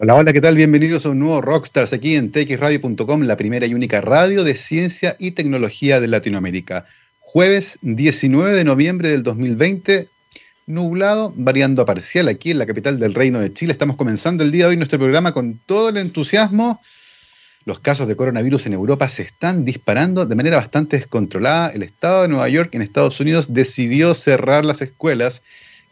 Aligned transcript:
Hola, 0.00 0.14
hola, 0.14 0.32
¿qué 0.32 0.40
tal? 0.40 0.54
Bienvenidos 0.54 1.06
a 1.06 1.08
un 1.08 1.18
nuevo 1.18 1.40
Rockstars 1.40 1.92
aquí 1.92 2.14
en 2.14 2.30
txradio.com, 2.30 3.22
la 3.22 3.36
primera 3.36 3.66
y 3.66 3.74
única 3.74 4.00
radio 4.00 4.44
de 4.44 4.54
ciencia 4.54 5.16
y 5.18 5.32
tecnología 5.32 6.00
de 6.00 6.06
Latinoamérica. 6.06 6.86
Jueves 7.18 7.80
19 7.82 8.54
de 8.54 8.62
noviembre 8.62 9.08
del 9.08 9.24
2020, 9.24 10.08
nublado, 10.66 11.32
variando 11.34 11.82
a 11.82 11.84
parcial 11.84 12.28
aquí 12.28 12.52
en 12.52 12.58
la 12.58 12.66
capital 12.66 13.00
del 13.00 13.12
Reino 13.12 13.40
de 13.40 13.52
Chile. 13.52 13.72
Estamos 13.72 13.96
comenzando 13.96 14.44
el 14.44 14.52
día 14.52 14.66
de 14.66 14.70
hoy 14.70 14.76
nuestro 14.76 15.00
programa 15.00 15.32
con 15.32 15.58
todo 15.66 15.88
el 15.88 15.96
entusiasmo. 15.96 16.80
Los 17.64 17.80
casos 17.80 18.06
de 18.06 18.14
coronavirus 18.14 18.66
en 18.66 18.74
Europa 18.74 19.08
se 19.08 19.22
están 19.22 19.64
disparando 19.64 20.26
de 20.26 20.36
manera 20.36 20.58
bastante 20.58 20.96
descontrolada. 20.96 21.70
El 21.70 21.82
estado 21.82 22.22
de 22.22 22.28
Nueva 22.28 22.48
York 22.48 22.72
en 22.76 22.82
Estados 22.82 23.18
Unidos 23.18 23.52
decidió 23.52 24.14
cerrar 24.14 24.64
las 24.64 24.80
escuelas 24.80 25.42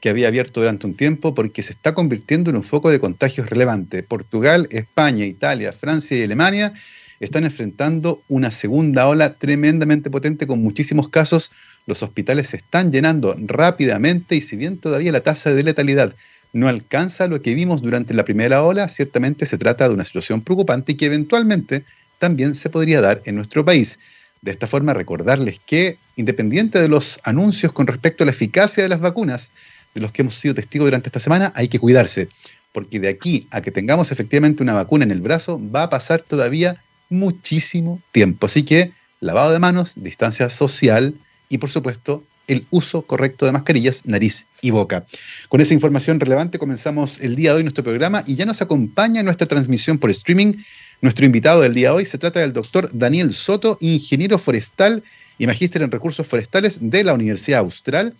que 0.01 0.09
había 0.09 0.29
abierto 0.29 0.61
durante 0.61 0.87
un 0.87 0.95
tiempo 0.95 1.35
porque 1.35 1.63
se 1.63 1.73
está 1.73 1.95
convirtiendo 1.95 2.51
en 2.51 2.57
un 2.57 2.63
foco 2.63 2.91
de 2.91 3.01
contagios 3.01 3.49
relevante. 3.51 4.03
Portugal, 4.03 4.69
España, 4.71 5.25
Italia, 5.25 5.73
Francia 5.73 6.17
y 6.17 6.23
Alemania 6.23 6.73
están 7.21 7.45
enfrentando 7.45 8.23
una 8.29 8.51
segunda 8.51 9.09
ola 9.09 9.35
tremendamente 9.35 10.11
potente 10.11 10.47
con 10.47 10.63
muchísimos 10.63 11.09
casos. 11.09 11.51
Los 11.87 12.03
hospitales 12.03 12.49
se 12.49 12.59
están 12.59 12.93
llenando 12.93 13.37
rápidamente 13.39 14.37
y 14.37 14.41
si 14.41 14.57
bien 14.57 14.79
todavía 14.79 15.13
la 15.13 15.23
tasa 15.23 15.55
de 15.55 15.63
letalidad 15.63 16.15
no 16.53 16.69
alcanza 16.69 17.27
lo 17.27 17.43
que 17.43 17.55
vimos 17.55 17.83
durante 17.83 18.15
la 18.15 18.25
primera 18.25 18.63
ola, 18.63 18.89
ciertamente 18.89 19.47
se 19.47 19.59
trata 19.59 19.89
de 19.89 19.95
una 19.95 20.05
situación 20.05 20.43
preocupante 20.43 20.93
y 20.93 20.95
que 20.97 21.07
eventualmente 21.07 21.85
también 22.19 22.55
se 22.55 22.71
podría 22.71 23.01
dar 23.01 23.23
en 23.25 23.35
nuestro 23.35 23.65
país. 23.65 23.99
De 24.43 24.53
esta 24.53 24.67
forma, 24.67 24.95
recordarles 24.95 25.61
que, 25.65 25.99
independiente 26.15 26.81
de 26.81 26.89
los 26.89 27.21
anuncios 27.25 27.73
con 27.73 27.87
respecto 27.87 28.23
a 28.23 28.27
la 28.27 28.33
eficacia 28.33 28.83
de 28.83 28.89
las 28.89 29.01
vacunas, 29.01 29.51
de 29.97 30.03
los 30.03 30.13
que 30.13 30.23
hemos 30.23 30.35
sido 30.35 30.55
testigos 30.55 30.87
durante 30.87 31.09
esta 31.09 31.21
semana, 31.21 31.53
hay 31.57 31.69
que 31.69 31.79
cuidarse, 31.79 32.29
porque 32.73 33.01
de 33.01 33.09
aquí 33.09 33.49
a 33.51 33.63
que 33.63 33.71
tengamos 33.71 34.13
efectivamente 34.13 34.63
una 34.63 34.75
vacuna 34.75 35.05
en 35.05 35.11
el 35.11 35.23
brazo, 35.23 35.61
va 35.75 35.85
a 35.85 35.91
pasar 35.91 36.21
todavía 36.21 36.77
muchísimo 37.09 38.01
tiempo. 38.13 38.47
Así 38.47 38.63
que 38.63 38.93
lavado 39.21 39.53
de 39.53 39.59
manos, 39.59 39.95
distancia 39.97 40.51
social 40.51 41.15
y 41.49 41.59
por 41.59 41.71
supuesto 41.71 42.23
el 42.47 42.67
uso 42.71 43.03
correcto 43.03 43.47
de 43.47 43.53
mascarillas, 43.53 44.03
nariz 44.05 44.47
y 44.61 44.71
boca. 44.71 45.07
Con 45.49 45.61
esa 45.61 45.75
información 45.75 46.21
relevante 46.21 46.59
comenzamos 46.59 47.19
el 47.21 47.35
día 47.35 47.51
de 47.51 47.57
hoy 47.57 47.63
nuestro 47.65 47.83
programa 47.83 48.23
y 48.27 48.37
ya 48.37 48.45
nos 48.45 48.63
acompaña 48.63 49.23
nuestra 49.23 49.47
transmisión 49.47 49.99
por 49.99 50.11
streaming. 50.11 50.55
Nuestro 51.01 51.25
invitado 51.25 51.63
del 51.63 51.75
día 51.75 51.89
de 51.89 51.97
hoy 51.97 52.05
se 52.05 52.19
trata 52.19 52.41
del 52.41 52.53
doctor 52.53 52.91
Daniel 52.93 53.33
Soto, 53.33 53.79
ingeniero 53.81 54.39
forestal 54.39 55.03
y 55.39 55.47
magíster 55.47 55.83
en 55.83 55.91
recursos 55.91 56.27
forestales 56.27 56.79
de 56.81 57.03
la 57.03 57.15
Universidad 57.15 57.61
Austral 57.61 58.15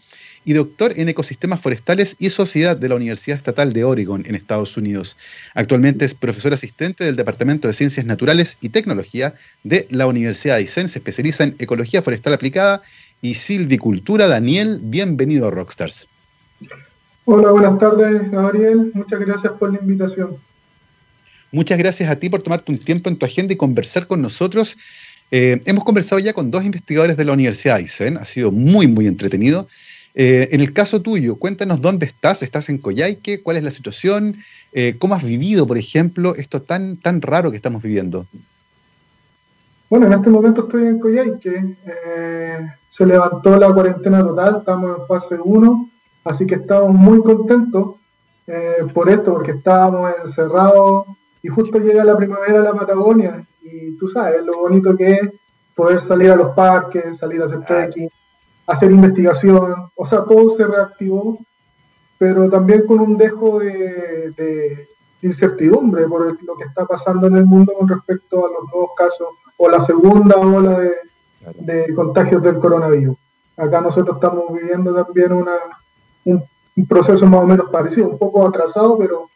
y 0.47 0.53
doctor 0.53 0.93
en 0.97 1.09
ecosistemas 1.09 1.61
forestales 1.61 2.15
y 2.21 2.31
sociedad 2.31 2.77
de 2.77 2.89
la 2.89 2.95
Universidad 2.95 3.37
Estatal 3.37 3.73
de 3.73 3.83
Oregon 3.83 4.23
en 4.27 4.37
Estados 4.37 4.77
Unidos. 4.77 5.17
Actualmente 5.55 6.05
es 6.05 6.15
profesor 6.15 6.55
asistente 6.55 7.03
del 7.03 7.17
Departamento 7.17 7.67
de 7.67 7.75
Ciencias 7.75 8.07
Naturales 8.07 8.57
y 8.61 8.69
Tecnología 8.69 9.35
de 9.65 9.89
la 9.91 10.07
Universidad 10.07 10.55
de 10.55 10.61
Aysén. 10.61 10.89
Se 10.89 11.01
especializa 11.01 11.43
en 11.43 11.57
ecología 11.59 12.01
forestal 12.01 12.33
aplicada 12.33 12.81
y 13.21 13.35
silvicultura. 13.35 14.29
Daniel, 14.29 14.79
bienvenido 14.85 15.49
a 15.49 15.51
Rockstars. 15.51 16.09
Hola, 17.25 17.51
buenas 17.51 17.81
tardes, 17.81 18.31
Gabriel. 18.31 18.93
Muchas 18.95 19.19
gracias 19.19 19.53
por 19.55 19.73
la 19.73 19.81
invitación. 19.81 20.37
Muchas 21.51 21.77
gracias 21.77 22.09
a 22.09 22.17
ti 22.17 22.31
por 22.31 22.45
tomarte 22.45 22.71
un 22.71 22.79
tiempo 22.79 23.11
en 23.11 23.17
tu 23.17 23.27
agenda 23.27 23.53
y 23.53 23.57
conversar 23.57 24.07
con 24.07 24.23
nosotros. 24.23 24.77
Eh, 25.33 25.61
hemos 25.65 25.83
conversado 25.83 26.21
ya 26.21 26.33
con 26.33 26.53
dos 26.53 26.65
investigadores 26.65 27.17
de 27.17 27.25
la 27.25 27.33
Universidad 27.33 27.75
de 27.75 27.81
Aysén. 27.81 28.17
Ha 28.17 28.25
sido 28.25 28.53
muy, 28.53 28.87
muy 28.87 29.09
entretenido. 29.09 29.67
Eh, 30.19 30.49
en 30.53 30.63
el 30.63 30.73
caso 30.73 31.03
tuyo, 31.03 31.37
cuéntanos 31.37 31.83
dónde 31.83 32.07
estás. 32.07 32.43
¿Estás 32.43 32.71
en 32.71 32.79
Coyhaique? 32.79 33.43
¿Cuál 33.43 33.59
es 33.59 33.65
la 33.65 33.71
situación? 33.71 34.37
Eh, 34.73 34.97
¿Cómo 34.99 35.15
has 35.15 35.23
vivido, 35.23 35.67
por 35.67 35.77
ejemplo, 35.77 36.35
esto 36.35 36.63
tan, 36.63 36.97
tan 36.97 37.21
raro 37.21 37.51
que 37.51 37.59
estamos 37.59 37.83
viviendo? 37.83 38.27
Bueno, 39.91 40.07
en 40.07 40.15
este 40.15 40.31
momento 40.31 40.63
estoy 40.63 40.87
en 40.87 40.99
Coyhaique. 41.01 41.77
Eh, 41.87 42.61
se 42.89 43.05
levantó 43.05 43.59
la 43.59 43.71
cuarentena 43.71 44.21
total, 44.21 44.57
estamos 44.61 44.99
en 44.99 45.07
fase 45.07 45.37
1, 45.39 45.91
así 46.25 46.47
que 46.47 46.55
estamos 46.57 46.95
muy 46.95 47.23
contentos 47.23 47.97
por 48.95 49.11
esto, 49.11 49.33
porque 49.33 49.51
estábamos 49.51 50.13
encerrados 50.25 51.09
y 51.43 51.49
justo 51.49 51.81
llega 51.81 52.05
la 52.05 52.17
primavera 52.17 52.61
a 52.61 52.63
la 52.63 52.73
Patagonia 52.75 53.45
y 53.61 53.97
tú 53.97 54.07
sabes 54.07 54.45
lo 54.45 54.57
bonito 54.57 54.97
que 54.97 55.15
es 55.15 55.21
poder 55.75 56.01
salir 56.01 56.31
a 56.31 56.37
los 56.37 56.55
parques, 56.55 57.19
salir 57.19 57.43
a 57.43 57.47
hacer 57.47 57.65
trekking, 57.65 58.09
hacer 58.67 58.91
investigación, 58.91 59.91
o 59.95 60.07
sea, 60.07 60.25
todo 60.25 60.51
se 60.57 60.67
reactivó, 60.67 61.39
pero 62.19 62.51
también 62.51 62.87
con 62.87 63.01
un 63.01 63.17
dejo 63.17 63.61
de, 63.61 64.89
incertidumbre 65.23 66.07
por 66.07 66.41
lo 66.45 66.57
que 66.57 66.65
está 66.65 66.87
pasando 66.87 67.27
en 67.27 67.37
el 67.37 67.47
mundo 67.47 67.73
con 67.73 67.89
respecto 67.89 68.47
a 68.47 68.51
los 68.51 68.71
nuevos 68.71 68.91
casos 68.97 69.29
o 69.57 69.69
la 69.69 69.81
segunda 69.81 70.37
ola 70.37 70.79
de, 71.55 71.95
contagios 71.95 72.43
del 72.43 72.59
coronavirus. 72.59 73.17
Acá 73.57 73.81
nosotros 73.81 74.17
estamos 74.17 74.53
viviendo 74.53 74.95
también 74.95 75.33
una, 75.33 75.57
un, 76.25 76.45
proceso 76.87 77.27
más 77.27 77.41
o 77.41 77.47
menos 77.47 77.71
parecido, 77.71 78.09
un 78.09 78.19
poco 78.19 78.47
atrasado, 78.47 78.99
pero 78.99 79.29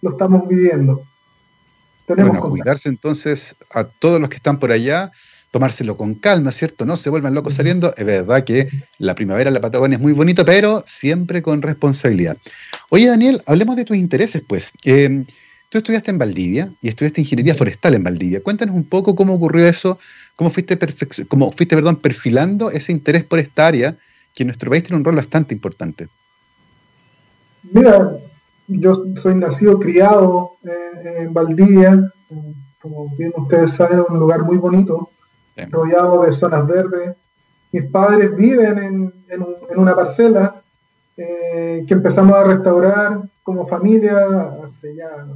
lo 0.00 0.10
estamos 0.10 0.46
viviendo. 0.46 1.02
Tenemos 2.06 2.38
bueno, 2.38 2.50
cuidarse 2.50 2.88
entonces 2.88 3.56
a 3.74 3.84
todos 3.84 4.20
los 4.20 4.30
que 4.30 4.36
están 4.36 4.58
por 4.58 4.70
allá 4.70 5.10
tomárselo 5.50 5.96
con 5.96 6.14
calma, 6.14 6.52
¿cierto? 6.52 6.84
No 6.84 6.96
se 6.96 7.10
vuelvan 7.10 7.34
locos 7.34 7.54
saliendo. 7.54 7.94
Es 7.96 8.04
verdad 8.04 8.44
que 8.44 8.68
la 8.98 9.14
primavera 9.14 9.48
en 9.48 9.54
la 9.54 9.60
Patagonia 9.60 9.96
es 9.96 10.02
muy 10.02 10.12
bonito, 10.12 10.44
pero 10.44 10.82
siempre 10.86 11.42
con 11.42 11.62
responsabilidad. 11.62 12.36
Oye, 12.90 13.06
Daniel, 13.06 13.42
hablemos 13.46 13.76
de 13.76 13.84
tus 13.84 13.96
intereses, 13.96 14.42
pues. 14.46 14.72
Eh, 14.84 15.24
tú 15.70 15.78
estudiaste 15.78 16.10
en 16.10 16.18
Valdivia 16.18 16.72
y 16.80 16.88
estudiaste 16.88 17.20
ingeniería 17.20 17.54
forestal 17.54 17.94
en 17.94 18.04
Valdivia. 18.04 18.42
Cuéntanos 18.42 18.74
un 18.74 18.84
poco 18.84 19.14
cómo 19.14 19.34
ocurrió 19.34 19.66
eso, 19.66 19.98
cómo 20.36 20.50
fuiste, 20.50 20.78
cómo 21.28 21.50
fuiste 21.52 21.76
perdón, 21.76 21.96
perfilando 21.96 22.70
ese 22.70 22.92
interés 22.92 23.24
por 23.24 23.38
esta 23.38 23.66
área, 23.66 23.96
que 24.34 24.42
en 24.42 24.48
nuestro 24.48 24.70
país 24.70 24.82
tiene 24.82 24.98
un 24.98 25.04
rol 25.04 25.16
bastante 25.16 25.54
importante. 25.54 26.08
Mira, 27.72 28.12
yo 28.66 29.04
soy 29.22 29.34
nacido, 29.34 29.78
criado 29.80 30.52
en 30.62 31.32
Valdivia, 31.32 32.12
como 32.80 33.14
bien 33.16 33.32
ustedes 33.36 33.72
saben, 33.72 34.02
un 34.08 34.18
lugar 34.18 34.42
muy 34.44 34.56
bonito 34.56 35.10
rodeado 35.70 36.22
de 36.22 36.32
zonas 36.32 36.66
verdes. 36.66 37.16
Mis 37.72 37.90
padres 37.90 38.34
viven 38.34 38.78
en, 38.78 39.24
en, 39.28 39.78
una 39.78 39.94
parcela 39.94 40.62
eh, 41.16 41.84
que 41.86 41.94
empezamos 41.94 42.32
a 42.34 42.44
restaurar 42.44 43.20
como 43.42 43.66
familia 43.66 44.52
hace 44.64 44.94
ya 44.94 45.26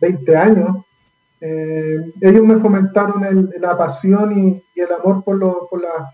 20 0.00 0.36
años. 0.36 0.84
Eh, 1.40 2.12
ellos 2.20 2.44
me 2.44 2.56
fomentaron 2.56 3.50
la 3.58 3.76
pasión 3.76 4.38
y, 4.38 4.62
el 4.80 4.92
amor 4.92 5.22
por, 5.24 5.36
lo, 5.36 5.68
por, 5.68 5.82
la, 5.82 6.10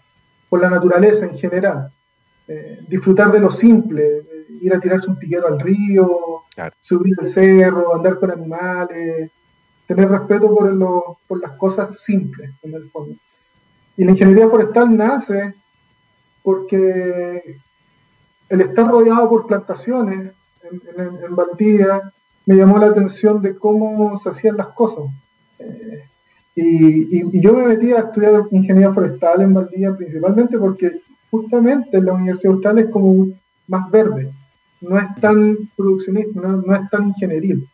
por, 0.48 0.60
la, 0.60 0.70
naturaleza 0.70 1.26
en 1.26 1.36
general. 1.38 1.90
Eh, 2.48 2.80
disfrutar 2.88 3.30
de 3.32 3.40
lo 3.40 3.50
simple, 3.50 4.22
ir 4.60 4.74
a 4.74 4.80
tirarse 4.80 5.08
un 5.08 5.18
piquero 5.18 5.48
al 5.48 5.60
río, 5.60 6.42
subir 6.80 7.14
el 7.20 7.28
cerro, 7.28 7.94
andar 7.94 8.18
con 8.18 8.30
animales, 8.30 9.30
tener 9.86 10.08
respeto 10.08 10.54
por, 10.54 10.72
lo, 10.72 11.18
las 11.40 11.52
cosas 11.52 12.00
simples 12.00 12.50
en 12.62 12.74
el 12.74 12.90
fondo. 12.90 13.14
Y 13.96 14.04
la 14.04 14.10
ingeniería 14.12 14.48
forestal 14.48 14.96
nace 14.96 15.54
porque 16.42 17.58
el 18.48 18.60
estar 18.60 18.88
rodeado 18.88 19.28
por 19.28 19.46
plantaciones 19.46 20.32
en, 20.70 21.34
Valdivia 21.34 22.12
me 22.46 22.56
llamó 22.56 22.78
la 22.78 22.86
atención 22.86 23.42
de 23.42 23.56
cómo 23.56 24.16
se 24.18 24.30
hacían 24.30 24.56
las 24.56 24.68
cosas. 24.68 25.04
Eh, 25.58 26.04
y, 26.54 27.40
yo 27.40 27.52
me 27.52 27.66
metí 27.66 27.92
a 27.92 28.00
estudiar 28.00 28.44
ingeniería 28.50 28.92
forestal 28.92 29.42
en 29.42 29.54
Valdivia 29.54 29.94
principalmente 29.94 30.58
porque 30.58 31.00
justamente 31.30 32.00
la 32.00 32.14
Universidad 32.14 32.54
Austral 32.54 32.78
es 32.78 32.90
como 32.90 33.28
más 33.68 33.90
verde, 33.90 34.30
no 34.80 34.98
es 34.98 35.06
tan 35.20 35.56
produccionista, 35.76 36.40
no, 36.40 36.74
es 36.74 36.90
tan 36.90 37.08
ingenieril. 37.08 37.68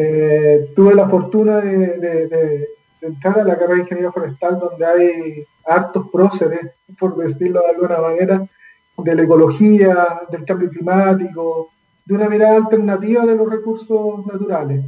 Eh, 0.00 0.70
tuve 0.76 0.94
la 0.94 1.08
fortuna 1.08 1.58
de, 1.58 2.68
entrar 3.00 3.40
a 3.40 3.44
la 3.44 3.58
carrera 3.58 3.74
de 3.74 3.80
ingeniería 3.80 4.12
forestal 4.12 4.56
donde 4.60 4.86
hay 4.86 5.44
hartos 5.66 6.06
próceres, 6.12 6.70
por 7.00 7.16
decirlo 7.16 7.60
de 7.62 7.70
alguna 7.70 8.00
manera, 8.00 8.48
de 8.96 9.14
la 9.16 9.22
ecología, 9.22 10.20
del 10.30 10.44
cambio 10.44 10.70
climático, 10.70 11.70
de 12.04 12.14
una 12.14 12.28
mirada 12.28 12.58
alternativa 12.58 13.26
de 13.26 13.34
los 13.34 13.50
recursos 13.50 14.24
naturales. 14.24 14.84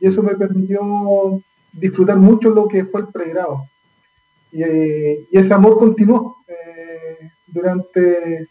Y 0.00 0.08
eso 0.08 0.24
me 0.24 0.34
permitió 0.34 1.40
disfrutar 1.72 2.16
mucho 2.16 2.50
lo 2.50 2.66
que 2.66 2.84
fue 2.84 3.02
el 3.02 3.08
pregrado. 3.08 3.62
Y, 4.50 4.60
ese 5.30 5.54
amor 5.54 5.78
continuó 5.78 6.38
eh, 6.48 7.30
durante 7.46 8.48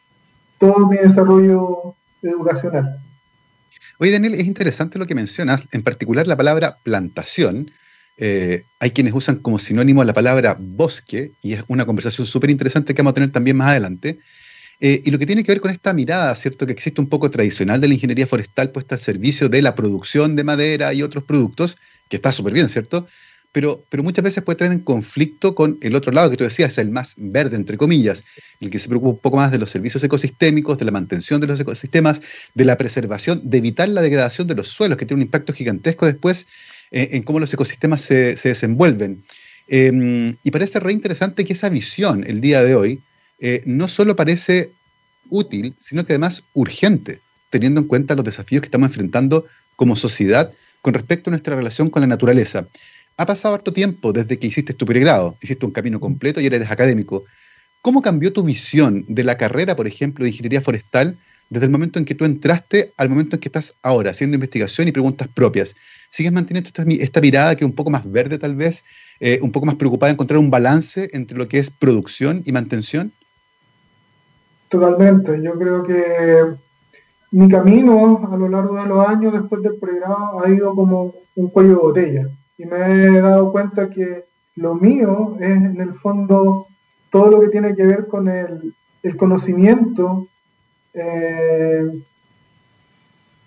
todo 0.58 0.88
mi 0.88 0.96
desarrollo 0.96 1.96
educacional. 2.22 2.98
Oye, 4.00 4.12
Daniel, 4.12 4.36
es 4.36 4.46
interesante 4.46 5.00
lo 5.00 5.08
que 5.08 5.16
mencionas, 5.16 5.68
en 5.72 5.82
particular 5.82 6.28
la 6.28 6.38
palabra 6.38 6.78
plantación, 6.84 7.72
eh, 8.18 8.64
hay 8.80 8.92
quienes 8.92 9.14
usan 9.14 9.38
como 9.38 9.58
sinónimo 9.58 10.04
la 10.04 10.14
palabra 10.14 10.56
bosque, 10.60 11.32
y 11.42 11.54
es 11.54 11.64
una 11.68 11.86
conversación 11.86 12.28
súper 12.28 12.52
interesante 12.52 12.94
que 12.94 13.02
vamos 13.02 13.12
a 13.12 13.16
tener 13.16 13.32
también 13.32 13.58
más 13.58 13.70
adelante. 13.70 14.20
Eh, 14.80 15.02
y 15.04 15.10
lo 15.10 15.18
que 15.18 15.26
tiene 15.26 15.44
que 15.44 15.52
ver 15.52 15.62
con 15.62 15.72
esta 15.72 15.94
mirada, 15.94 16.36
¿cierto? 16.36 16.68
Que 16.68 16.74
existe 16.74 17.02
un 17.02 17.10
poco 17.10 17.32
tradicional 17.32 17.82
de 17.82 17.88
la 17.88 17.96
ingeniería 17.96 18.28
forestal 18.28 18.72
puesta 18.72 18.94
al 18.94 19.02
servicio 19.02 19.50
de 19.50 19.64
la 19.64 19.74
producción 19.74 20.36
de 20.36 20.44
madera 20.44 20.94
y 20.94 21.02
otros 21.02 21.24
productos, 21.24 21.78
que 22.08 22.18
está 22.18 22.32
súper 22.32 22.54
bien, 22.54 22.70
¿cierto? 22.70 23.08
Pero, 23.58 24.04
muchas 24.04 24.24
veces 24.24 24.44
puede 24.44 24.58
traer 24.58 24.72
en 24.72 24.82
conflicto 24.82 25.56
con 25.56 25.80
el 25.82 25.96
otro 25.96 26.12
lado 26.12 26.30
que 26.30 26.38
tú 26.38 26.44
decías, 26.44 26.78
el 26.78 26.92
más 26.92 27.16
verde, 27.18 27.56
entre 27.56 27.76
comillas, 27.76 28.24
el 28.60 28.70
que 28.70 28.78
se 28.78 28.88
preocupa 28.88 29.10
un 29.14 29.18
poco 29.18 29.38
más 29.38 29.52
de 29.52 29.58
los 29.58 29.72
servicios 29.72 30.04
ecosistémicos, 30.04 30.78
de 30.78 30.86
la 30.86 30.92
mantención 30.92 31.42
de 31.42 31.48
los 31.48 31.60
ecosistemas, 31.60 32.22
de 32.54 32.66
la 32.66 32.78
preservación, 32.78 33.42
de 33.44 33.58
evitar 33.58 33.90
la 33.90 34.04
degradación 34.04 34.48
de 34.48 34.54
los 34.54 34.68
suelos, 34.68 34.96
que 34.96 35.08
tiene 35.08 35.24
un 35.24 35.26
impacto 35.26 35.54
gigantesco 35.54 36.06
después 36.06 36.46
eh, 36.92 37.10
en 37.14 37.24
cómo 37.24 37.40
los 37.40 37.52
ecosistemas 37.52 38.04
se, 38.04 38.38
se 38.38 38.50
desenvuelven. 38.50 39.24
Em, 39.68 40.36
y 40.44 40.52
parece 40.52 40.80
re 40.80 40.94
interesante 40.94 41.44
que 41.44 41.54
esa 41.54 41.70
visión, 41.70 42.26
el 42.28 42.42
día 42.42 42.62
de 42.62 42.76
hoy, 42.76 43.02
eh, 43.40 43.64
no 43.66 43.88
solo 43.88 44.16
parece 44.16 44.70
útil, 45.32 45.74
sino 45.80 46.06
que 46.06 46.14
además 46.14 46.44
urgente, 46.54 47.22
teniendo 47.50 47.82
en 47.82 47.88
cuenta 47.88 48.14
los 48.14 48.24
desafíos 48.24 48.62
que 48.62 48.68
estamos 48.68 48.90
enfrentando 48.90 49.46
como 49.76 49.96
sociedad 49.96 50.54
con 50.84 50.94
respecto 50.94 51.30
a 51.30 51.32
nuestra 51.32 51.56
relación 51.56 51.90
con 51.90 52.02
la 52.02 52.08
naturaleza. 52.08 52.68
Ha 53.20 53.26
pasado 53.26 53.56
harto 53.56 53.74
tiempo 53.74 54.14
desde 54.14 54.38
que 54.38 54.46
hiciste 54.46 54.74
tu 54.74 54.86
pregrado, 54.86 55.36
hiciste 55.42 55.66
un 55.66 55.72
camino 55.72 56.00
completo 56.00 56.40
y 56.40 56.44
ahora 56.44 56.58
eres 56.58 56.70
académico. 56.70 57.24
¿Cómo 57.82 58.04
cambió 58.04 58.32
tu 58.32 58.44
visión 58.44 59.06
de 59.08 59.24
la 59.24 59.38
carrera, 59.38 59.76
por 59.76 59.88
ejemplo, 59.88 60.24
de 60.24 60.30
ingeniería 60.30 60.62
forestal 60.62 61.18
desde 61.50 61.66
el 61.66 61.72
momento 61.72 61.98
en 61.98 62.06
que 62.06 62.14
tú 62.14 62.26
entraste 62.26 62.94
al 62.96 63.10
momento 63.10 63.36
en 63.36 63.40
que 63.40 63.48
estás 63.48 63.74
ahora, 63.82 64.12
haciendo 64.12 64.36
investigación 64.36 64.88
y 64.88 64.92
preguntas 64.92 65.28
propias? 65.34 65.76
¿Sigues 66.12 66.32
manteniendo 66.32 66.70
esta, 66.70 67.22
mirada 67.22 67.56
que 67.56 67.64
es 67.64 67.70
un 67.70 67.76
poco 67.76 67.90
más 67.90 68.10
verde 68.10 68.38
tal 68.38 68.56
vez, 68.56 68.86
eh, 69.20 69.40
un 69.42 69.52
poco 69.52 69.66
más 69.66 69.76
preocupada 69.76 70.10
de 70.10 70.14
encontrar 70.14 70.40
un 70.40 70.52
balance 70.52 71.10
entre 71.12 71.40
lo 71.40 71.48
que 71.48 71.58
es 71.58 71.72
producción 71.72 72.44
y 72.46 72.52
mantención? 72.52 73.12
Totalmente. 74.70 75.42
Yo 75.42 75.58
creo 75.58 75.82
que 75.82 76.56
mi 77.32 77.50
camino 77.50 78.30
a 78.32 78.38
lo 78.38 78.48
largo 78.48 78.76
de 78.80 78.88
los 78.88 79.08
años 79.08 79.34
después 79.34 79.64
del 79.64 79.78
pregrado 79.78 80.44
ha 80.46 80.50
ido 80.50 80.76
como 80.76 81.16
un 81.36 81.50
cuello 81.50 81.70
de 81.70 81.76
botella. 81.76 82.30
Y 82.58 82.66
me 82.66 82.78
he 82.78 83.22
dado 83.22 83.52
cuenta 83.52 83.90
que 83.90 84.26
lo 84.56 84.76
mío 84.76 85.38
es 85.40 85.56
en 85.56 85.80
el 85.80 85.94
fondo 85.94 86.68
todo 87.12 87.30
lo 87.30 87.42
que 87.42 87.50
tiene 87.50 87.76
que 87.76 87.86
ver 87.86 88.08
con 88.08 88.28
el, 88.28 88.74
conocimiento 89.18 90.28
eh, 90.94 91.90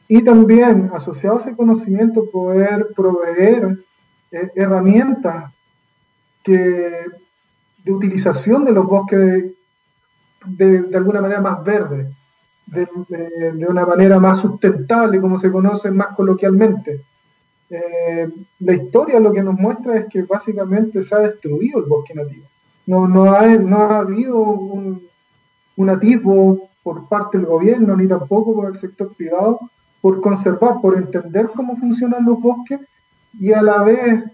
y 0.08 0.24
también 0.24 0.90
asociado 0.94 1.36
a 1.36 1.40
ese 1.40 1.54
conocimiento 1.54 2.30
poder 2.30 2.88
proveer 2.96 3.78
eh, 4.30 4.50
herramientas 4.54 5.52
que, 6.42 7.04
de 7.84 7.92
utilización 7.92 8.64
de 8.64 8.72
los 8.72 8.86
bosques 8.86 9.52
de, 10.46 10.96
alguna 10.96 11.20
manera 11.20 11.40
más 11.40 11.62
verde, 11.62 12.10
de, 12.66 13.66
una 13.68 13.84
manera 13.84 14.18
más 14.18 14.38
sustentable, 14.38 15.20
como 15.20 15.38
se 15.38 15.50
conoce 15.50 15.90
más 15.90 16.08
coloquialmente. 16.16 17.04
Eh, 17.70 18.28
la 18.61 18.75
historia 18.75 19.20
lo 19.20 19.32
que 19.32 19.43
nos 19.43 19.55
muestra 19.55 19.96
es 19.96 20.06
que 20.06 20.22
básicamente 20.22 21.02
se 21.02 21.14
ha 21.14 21.20
destruido 21.20 21.78
el 21.78 21.87
bosque 21.87 22.14
nativo. 22.14 22.46
No, 22.87 23.06
no, 23.06 23.32
ha, 23.32 23.46
no 23.46 23.76
ha 23.78 23.99
habido 23.99 24.38
un, 24.38 25.02
un 25.76 25.90
atisbo 25.90 26.69
por 26.82 27.08
parte 27.08 27.38
del 27.38 27.46
gobierno 27.46 27.96
ni 27.96 28.08
tampoco 28.08 28.55
por 28.55 28.70
el 28.70 28.78
sector 28.78 29.14
privado 29.14 29.61
por 30.00 30.20
conservar, 30.20 30.81
por 30.81 30.96
entender 30.96 31.50
cómo 31.55 31.76
funcionan 31.76 32.25
los 32.25 32.40
bosques 32.40 32.81
y 33.38 33.52
a 33.52 33.62
la 33.62 33.82
vez 33.82 34.25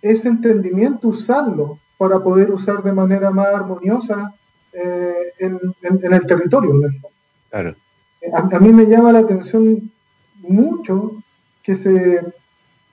ese 0.00 0.28
entendimiento 0.28 1.08
usarlo 1.08 1.78
para 1.98 2.22
poder 2.22 2.50
usar 2.50 2.82
de 2.82 2.92
manera 2.92 3.30
más 3.30 3.48
armoniosa 3.48 4.34
eh, 4.72 5.32
en, 5.38 5.58
el 5.82 6.26
territorio, 6.26 6.72
Claro. 7.50 7.74
A, 8.34 8.58
mí 8.58 8.72
me 8.72 8.86
llama 8.86 9.12
la 9.12 9.20
atención 9.20 9.90
mucho 10.36 11.22
que 11.62 11.74
se, 11.74 12.20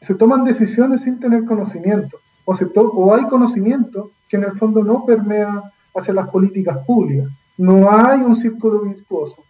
se 0.06 0.14
toman 0.14 0.44
decisiones 0.46 1.02
sin 1.02 1.20
tener 1.20 1.46
conocimiento, 1.46 2.20
o, 2.46 2.54
se 2.54 2.68
o 2.76 3.16
hay 3.16 3.24
conocimiento 3.24 4.12
que 4.30 4.38
en 4.38 4.44
el 4.44 4.52
fondo 4.52 4.84
no 4.84 5.04
permea 5.04 5.64
hacia 5.96 6.14
las 6.14 6.30
políticas 6.30 6.78
públicas. 6.86 7.28
No 7.58 7.90
hay 7.90 8.22
un 8.22 8.36
círculo 8.36 8.82
virtuoso 8.82 9.44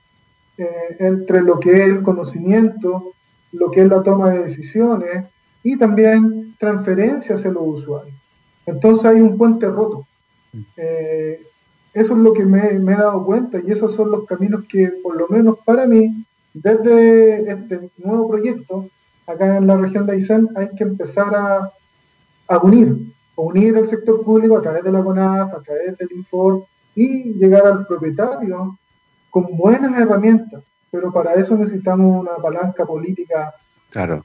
eh, 0.57 0.95
entre 0.99 1.41
lo 1.41 1.59
que 1.59 1.71
es 1.73 1.89
el 1.89 2.03
conocimiento, 2.03 3.11
lo 3.51 3.69
que 3.69 3.81
es 3.81 3.89
la 3.89 4.01
toma 4.01 4.29
de 4.29 4.43
decisiones 4.43 5.25
y 5.61 5.77
también 5.77 6.55
transferencia 6.57 7.35
hacia 7.35 7.51
los 7.51 7.63
usuarios. 7.65 8.15
Entonces 8.65 9.03
hay 9.03 9.19
un 9.19 9.37
puente 9.37 9.67
roto. 9.67 10.07
Eh, 10.77 11.41
eso 11.93 12.13
es 12.13 12.19
lo 12.19 12.31
que 12.31 12.45
me, 12.45 12.75
he 12.75 12.79
dado 12.79 13.25
cuenta 13.25 13.59
y 13.59 13.71
esos 13.71 13.93
son 13.93 14.09
los 14.09 14.25
caminos 14.25 14.63
que, 14.69 14.87
por 15.03 15.17
lo 15.17 15.27
menos 15.27 15.57
para 15.65 15.85
mí, 15.85 16.25
desde 16.53 17.51
este 17.51 17.89
nuevo 17.97 18.29
proyecto, 18.29 18.87
acá 19.27 19.57
en 19.57 19.67
la 19.67 19.77
región 19.77 20.05
de 20.05 20.13
Aysén, 20.13 20.49
hay 20.55 20.69
que 20.75 20.83
empezar 20.83 21.33
a, 21.35 21.71
a 22.47 22.57
unir, 22.59 23.13
a 23.37 23.41
unir 23.41 23.77
el 23.77 23.87
sector 23.87 24.23
público 24.23 24.57
a 24.57 24.61
través 24.61 24.83
de 24.83 24.91
la 24.91 25.03
CONAF, 25.03 25.53
a 25.53 25.61
través 25.61 25.97
del 25.97 26.11
Infor 26.11 26.65
y 26.95 27.33
llegar 27.33 27.65
al 27.65 27.85
propietario 27.85 28.77
con 29.29 29.57
buenas 29.57 29.99
herramientas. 29.99 30.63
Pero 30.91 31.11
para 31.11 31.33
eso 31.33 31.57
necesitamos 31.57 32.21
una 32.21 32.35
palanca 32.41 32.85
política 32.85 33.53
claro. 33.89 34.23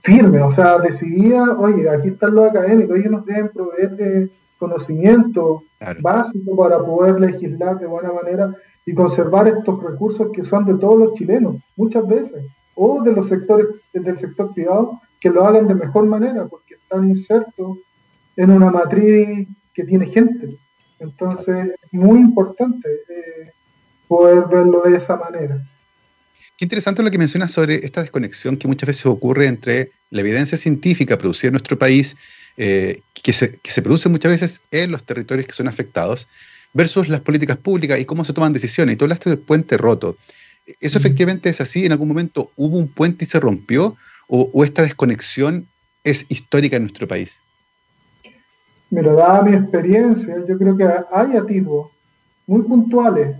firme, 0.00 0.40
o 0.40 0.50
sea, 0.50 0.78
decidida, 0.78 1.56
oye, 1.58 1.88
aquí 1.90 2.08
están 2.08 2.34
los 2.34 2.48
académicos, 2.48 2.96
ellos 2.96 3.12
nos 3.12 3.26
deben 3.26 3.50
proveer 3.50 3.90
de 3.96 4.30
conocimiento 4.58 5.62
básico 6.00 6.56
para 6.56 6.78
poder 6.78 7.20
legislar 7.20 7.78
de 7.78 7.86
buena 7.86 8.12
manera 8.12 8.54
y 8.86 8.94
conservar 8.94 9.46
estos 9.48 9.82
recursos 9.82 10.28
que 10.32 10.42
son 10.42 10.64
de 10.64 10.74
todos 10.74 10.98
los 10.98 11.14
chilenos, 11.14 11.56
muchas 11.76 12.06
veces, 12.08 12.42
o 12.80 13.02
de 13.02 13.12
los 13.12 13.28
sectores 13.28 13.66
del 13.92 14.18
sector 14.18 14.54
privado, 14.54 15.00
que 15.20 15.30
lo 15.30 15.44
hagan 15.44 15.66
de 15.66 15.74
mejor 15.74 16.06
manera, 16.06 16.46
porque 16.46 16.74
están 16.74 17.08
insertos 17.08 17.78
en 18.36 18.50
una 18.50 18.70
matriz 18.70 19.48
que 19.74 19.82
tiene 19.82 20.06
gente. 20.06 20.56
Entonces, 21.00 21.70
es 21.82 21.92
muy 21.92 22.20
importante 22.20 22.88
eh, 22.88 23.50
poder 24.06 24.44
verlo 24.48 24.82
de 24.82 24.96
esa 24.96 25.16
manera. 25.16 25.60
Qué 26.56 26.64
interesante 26.64 27.02
lo 27.02 27.10
que 27.10 27.18
mencionas 27.18 27.50
sobre 27.50 27.84
esta 27.84 28.00
desconexión 28.00 28.56
que 28.56 28.68
muchas 28.68 28.86
veces 28.86 29.06
ocurre 29.06 29.46
entre 29.46 29.90
la 30.10 30.20
evidencia 30.20 30.56
científica 30.56 31.18
producida 31.18 31.48
en 31.48 31.54
nuestro 31.54 31.78
país 31.78 32.16
eh, 32.56 33.02
que, 33.22 33.32
se, 33.32 33.82
produce 33.82 34.08
muchas 34.08 34.32
veces 34.32 34.60
en 34.70 34.92
los 34.92 35.04
territorios 35.04 35.46
que 35.46 35.52
son 35.52 35.68
afectados, 35.68 36.28
versus 36.72 37.08
las 37.08 37.20
políticas 37.20 37.56
públicas 37.56 37.98
y 37.98 38.04
cómo 38.04 38.24
se 38.24 38.32
toman 38.32 38.52
decisiones. 38.52 38.94
Y 38.94 38.96
tú 38.96 39.04
hablaste 39.04 39.30
del 39.30 39.38
puente 39.38 39.76
roto. 39.76 40.16
¿Eso 40.80 40.98
efectivamente 40.98 41.48
es 41.48 41.60
así? 41.60 41.86
¿En 41.86 41.92
algún 41.92 42.08
momento 42.08 42.50
hubo 42.56 42.78
un 42.78 42.88
puente 42.88 43.24
y 43.24 43.28
se 43.28 43.40
rompió? 43.40 43.96
¿O, 44.28 44.62
esta 44.62 44.82
desconexión 44.82 45.66
es 46.04 46.26
histórica 46.28 46.76
en 46.76 46.82
nuestro 46.82 47.08
país? 47.08 47.40
Mira, 48.90 49.12
dada 49.14 49.42
mi 49.42 49.54
experiencia, 49.54 50.36
yo 50.46 50.58
creo 50.58 50.76
que 50.76 50.86
hay 51.12 51.36
atisbos 51.36 51.90
muy 52.46 52.62
puntuales 52.62 53.36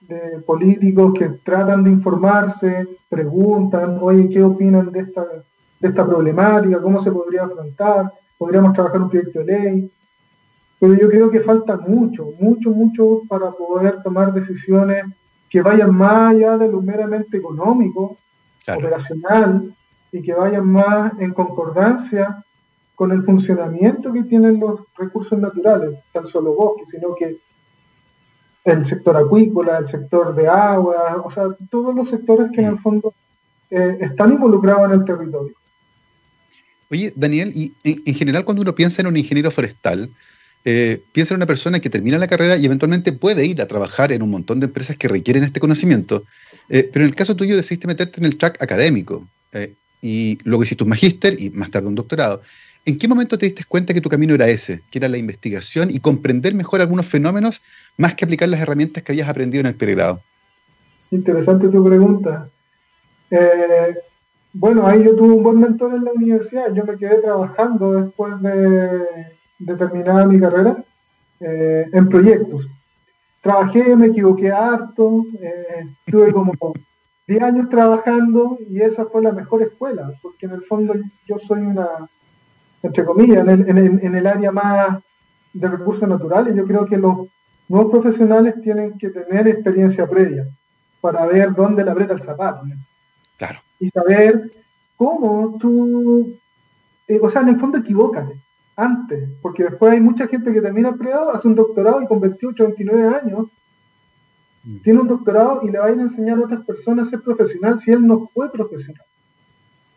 de 0.00 0.40
políticos 0.46 1.14
que 1.18 1.28
tratan 1.44 1.84
de 1.84 1.90
informarse, 1.90 2.86
preguntan, 3.08 3.98
oye, 4.00 4.28
¿qué 4.28 4.42
opinan 4.42 4.90
de 4.90 5.00
esta, 5.00 5.24
de 5.80 5.88
esta 5.88 6.06
problemática? 6.06 6.80
¿Cómo 6.80 7.00
se 7.00 7.10
podría 7.10 7.44
afrontar? 7.44 8.12
podríamos 8.38 8.72
trabajar 8.72 9.02
un 9.02 9.10
proyecto 9.10 9.40
de 9.40 9.44
ley, 9.44 9.92
pero 10.78 10.94
yo 10.94 11.08
creo 11.08 11.30
que 11.30 11.40
falta 11.40 11.76
mucho, 11.76 12.28
mucho, 12.38 12.70
mucho 12.70 13.22
para 13.28 13.50
poder 13.50 14.02
tomar 14.02 14.32
decisiones 14.32 15.04
que 15.56 15.62
vayan 15.62 15.94
más 15.94 16.34
allá 16.34 16.58
de 16.58 16.68
lo 16.68 16.82
meramente 16.82 17.38
económico, 17.38 18.18
operacional, 18.68 19.74
y 20.12 20.20
que 20.20 20.34
vayan 20.34 20.66
más 20.70 21.12
en 21.18 21.32
concordancia 21.32 22.44
con 22.94 23.10
el 23.10 23.22
funcionamiento 23.22 24.12
que 24.12 24.24
tienen 24.24 24.60
los 24.60 24.80
recursos 24.98 25.38
naturales, 25.38 25.98
tan 26.12 26.26
solo 26.26 26.52
bosques, 26.52 26.90
sino 26.90 27.14
que 27.14 27.38
el 28.64 28.86
sector 28.86 29.16
acuícola, 29.16 29.78
el 29.78 29.88
sector 29.88 30.34
de 30.34 30.46
agua, 30.46 31.22
o 31.24 31.30
sea, 31.30 31.44
todos 31.70 31.94
los 31.94 32.10
sectores 32.10 32.50
que 32.52 32.60
en 32.60 32.66
el 32.66 32.78
fondo 32.78 33.14
eh, 33.70 33.96
están 34.02 34.32
involucrados 34.32 34.92
en 34.92 35.00
el 35.00 35.04
territorio. 35.06 35.54
Oye, 36.90 37.14
Daniel, 37.16 37.50
y 37.54 37.72
en, 37.82 38.14
general 38.14 38.44
cuando 38.44 38.60
uno 38.60 38.74
piensa 38.74 39.00
en 39.00 39.06
un 39.06 39.16
ingeniero 39.16 39.50
forestal, 39.50 40.10
eh, 40.68 41.00
piensa 41.12 41.32
en 41.32 41.36
una 41.36 41.46
persona 41.46 41.78
que 41.78 41.88
termina 41.88 42.18
la 42.18 42.26
carrera 42.26 42.56
y 42.56 42.66
eventualmente 42.66 43.12
puede 43.12 43.46
ir 43.46 43.62
a 43.62 43.68
trabajar 43.68 44.10
en 44.10 44.20
un 44.20 44.32
montón 44.32 44.58
de 44.58 44.66
empresas 44.66 44.96
que 44.96 45.06
requieren 45.06 45.44
este 45.44 45.60
conocimiento. 45.60 46.24
Eh, 46.68 46.90
pero 46.92 47.04
en 47.04 47.10
el 47.10 47.14
caso 47.14 47.36
tuyo 47.36 47.54
decidiste 47.54 47.86
meterte 47.86 48.18
en 48.18 48.26
el 48.26 48.36
track 48.36 48.60
académico 48.60 49.28
eh, 49.52 49.74
y 50.02 50.40
luego 50.42 50.64
hiciste 50.64 50.82
un 50.82 50.90
magíster 50.90 51.40
y 51.40 51.50
más 51.50 51.70
tarde 51.70 51.86
un 51.86 51.94
doctorado. 51.94 52.42
¿En 52.84 52.98
qué 52.98 53.06
momento 53.06 53.38
te 53.38 53.46
diste 53.46 53.62
cuenta 53.62 53.94
que 53.94 54.00
tu 54.00 54.08
camino 54.08 54.34
era 54.34 54.48
ese, 54.48 54.82
que 54.90 54.98
era 54.98 55.08
la 55.08 55.18
investigación 55.18 55.88
y 55.88 56.00
comprender 56.00 56.52
mejor 56.52 56.80
algunos 56.80 57.06
fenómenos 57.06 57.62
más 57.96 58.16
que 58.16 58.24
aplicar 58.24 58.48
las 58.48 58.58
herramientas 58.58 59.04
que 59.04 59.12
habías 59.12 59.28
aprendido 59.28 59.60
en 59.60 59.66
el 59.66 59.76
pregrado? 59.76 60.20
Interesante 61.12 61.68
tu 61.68 61.84
pregunta. 61.84 62.48
Bueno, 64.52 64.84
ahí 64.84 65.04
yo 65.04 65.14
tuve 65.14 65.32
un 65.32 65.44
buen 65.44 65.60
mentor 65.60 65.94
en 65.94 66.04
la 66.04 66.10
universidad. 66.10 66.74
Yo 66.74 66.84
me 66.84 66.96
quedé 66.96 67.18
trabajando 67.18 67.92
después 67.92 68.40
de, 68.40 69.35
terminar 69.64 70.26
mi 70.26 70.38
carrera 70.38 70.76
eh, 71.40 71.86
en 71.92 72.08
proyectos. 72.08 72.66
trabajé, 73.42 73.94
me 73.94 74.06
equivoqué 74.06 74.50
harto, 74.50 75.24
eh, 75.40 75.86
tuve 76.06 76.32
como 76.32 76.52
10 77.26 77.42
años 77.42 77.68
trabajando 77.68 78.58
y 78.68 78.80
esa 78.80 79.06
fue 79.06 79.22
la 79.22 79.32
mejor 79.32 79.62
escuela, 79.62 80.12
porque 80.22 80.46
en 80.46 80.52
el 80.52 80.62
fondo 80.62 80.94
yo 81.26 81.38
soy 81.38 81.60
una, 81.60 81.88
entre 82.82 83.04
comillas, 83.04 83.46
en 83.46 84.14
el, 84.14 84.26
área 84.26 84.52
más 84.52 85.02
de 85.52 85.68
recursos 85.68 86.08
naturales, 86.08 86.54
yo 86.54 86.64
creo 86.66 86.86
que 86.86 86.96
los 86.96 87.28
nuevos 87.68 87.90
profesionales 87.90 88.54
tienen 88.62 88.96
que 88.96 89.10
tener 89.10 89.48
experiencia 89.48 90.06
previa 90.06 90.46
para 91.00 91.26
ver 91.26 91.52
dónde 91.52 91.84
le 91.84 91.90
aprieta 91.90 92.14
el 92.14 92.22
zapato. 92.22 92.64
Claro. 93.36 93.58
Y 93.80 93.88
saber 93.88 94.50
cómo 94.96 95.56
tú, 95.58 96.38
eh, 97.08 97.18
o 97.20 97.28
sea, 97.28 97.42
en 97.42 97.48
el 97.48 97.60
fondo 97.60 97.78
equivócate 97.78 98.40
antes, 98.76 99.30
porque 99.40 99.64
después 99.64 99.92
hay 99.92 100.00
mucha 100.00 100.28
gente 100.28 100.52
que 100.52 100.60
termina 100.60 100.90
el 100.90 100.96
pregrado, 100.96 101.30
hace 101.30 101.48
un 101.48 101.54
doctorado 101.54 102.02
y 102.02 102.06
con 102.06 102.20
28, 102.20 102.64
29 102.64 103.16
años 103.16 103.46
mm. 104.64 104.78
tiene 104.82 105.00
un 105.00 105.08
doctorado 105.08 105.60
y 105.62 105.70
le 105.70 105.78
va 105.78 105.86
a 105.86 105.92
ir 105.92 105.98
a 105.98 106.02
enseñar 106.02 106.38
a 106.38 106.44
otras 106.44 106.64
personas 106.64 107.08
a 107.08 107.10
ser 107.10 107.22
profesional 107.22 107.80
si 107.80 107.92
él 107.92 108.06
no 108.06 108.20
fue 108.20 108.50
profesional. 108.52 109.04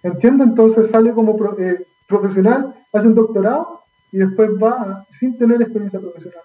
¿Entiende? 0.01 0.45
Entonces 0.45 0.89
sale 0.89 1.12
como 1.12 1.38
eh, 1.59 1.86
profesional, 2.07 2.74
hace 2.93 3.07
un 3.07 3.15
doctorado 3.15 3.81
y 4.12 4.17
después 4.17 4.51
va 4.51 5.05
sin 5.09 5.38
tener 5.38 5.62
experiencia 5.62 6.00
profesional. 6.00 6.41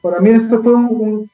Para 0.00 0.20
mí 0.20 0.30
esto 0.30 0.62
fue 0.62 0.74
un, 0.74 1.30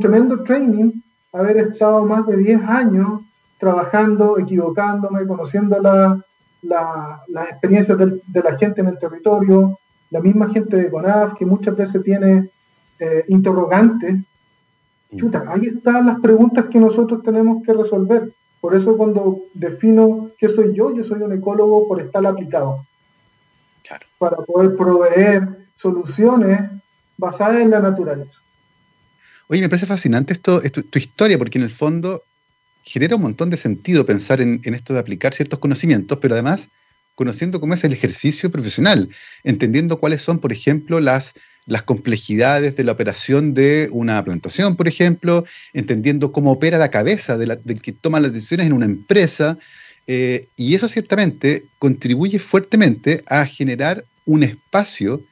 tremendo 0.00 0.42
training, 0.42 0.92
haber 1.32 1.56
estado 1.56 2.04
más 2.04 2.26
de 2.26 2.36
10 2.36 2.62
años 2.62 3.22
trabajando, 3.58 4.38
equivocándome, 4.38 5.26
conociendo 5.26 5.78
la, 5.80 6.22
las 6.62 7.48
experiencias 7.50 7.98
de, 7.98 8.42
la 8.42 8.56
gente 8.58 8.80
en 8.80 8.88
el 8.88 8.98
territorio, 8.98 9.78
la 10.10 10.20
misma 10.20 10.50
gente 10.50 10.76
de 10.76 10.90
CONAF 10.90 11.34
que 11.38 11.46
muchas 11.46 11.76
veces 11.76 12.02
tiene 12.02 12.50
eh, 12.98 13.24
interrogantes. 13.28 14.14
Mm. 15.10 15.16
Chuta, 15.16 15.44
ahí 15.48 15.66
están 15.66 16.06
las 16.06 16.20
preguntas 16.20 16.66
que 16.70 16.78
nosotros 16.78 17.22
tenemos 17.22 17.62
que 17.64 17.72
resolver. 17.72 18.32
Por 18.60 18.74
eso 18.74 18.96
cuando 18.96 19.40
defino 19.54 20.30
qué 20.38 20.48
soy 20.48 20.74
yo, 20.74 20.94
yo 20.94 21.02
soy 21.02 21.22
un 21.22 21.32
ecólogo 21.32 21.86
forestal 21.86 22.26
aplicado. 22.26 22.84
Para 24.18 24.36
poder 24.36 24.76
proveer 24.76 25.48
soluciones 25.74 26.60
basadas 27.16 27.56
en 27.56 27.70
la 27.70 27.80
naturaleza. 27.80 28.40
Oye, 29.48 29.62
me 29.62 29.68
parece 29.68 29.86
fascinante 29.86 30.34
esto, 30.34 30.60
tu 30.60 30.98
historia, 30.98 31.38
porque 31.38 31.58
en 31.58 31.64
el 31.64 31.70
fondo 31.70 32.22
genera 32.82 33.16
un 33.16 33.22
montón 33.22 33.50
de 33.50 33.56
sentido 33.56 34.06
pensar 34.06 34.40
en, 34.40 34.60
esto 34.64 34.94
de 34.94 35.00
aplicar 35.00 35.34
ciertos 35.34 35.58
conocimientos, 35.58 36.18
pero 36.20 36.34
además 36.34 36.70
conociendo 37.14 37.60
cómo 37.60 37.74
es 37.74 37.84
el 37.84 37.92
ejercicio 37.92 38.50
profesional, 38.50 39.10
entendiendo 39.44 40.00
cuáles 40.00 40.22
son, 40.22 40.38
por 40.38 40.52
ejemplo, 40.52 41.00
las, 41.00 41.34
las 41.66 41.82
complejidades 41.82 42.76
de 42.76 42.84
la 42.84 42.92
operación 42.92 43.52
de 43.52 43.90
una 43.92 44.24
plantación, 44.24 44.74
por 44.74 44.88
ejemplo, 44.88 45.44
entendiendo 45.74 46.32
cómo 46.32 46.52
opera 46.52 46.78
la 46.78 46.90
cabeza 46.90 47.36
del 47.36 47.82
que 47.82 47.92
toma 47.92 48.20
las 48.20 48.32
decisiones 48.32 48.68
en 48.68 48.72
una 48.72 48.86
empresa, 48.86 49.58
eh, 50.06 50.46
y 50.56 50.74
eso 50.74 50.88
ciertamente 50.88 51.66
contribuye 51.78 52.38
fuertemente 52.38 53.22
a 53.26 53.44
generar 53.44 54.04
un 54.24 54.42
espacio 54.42 55.22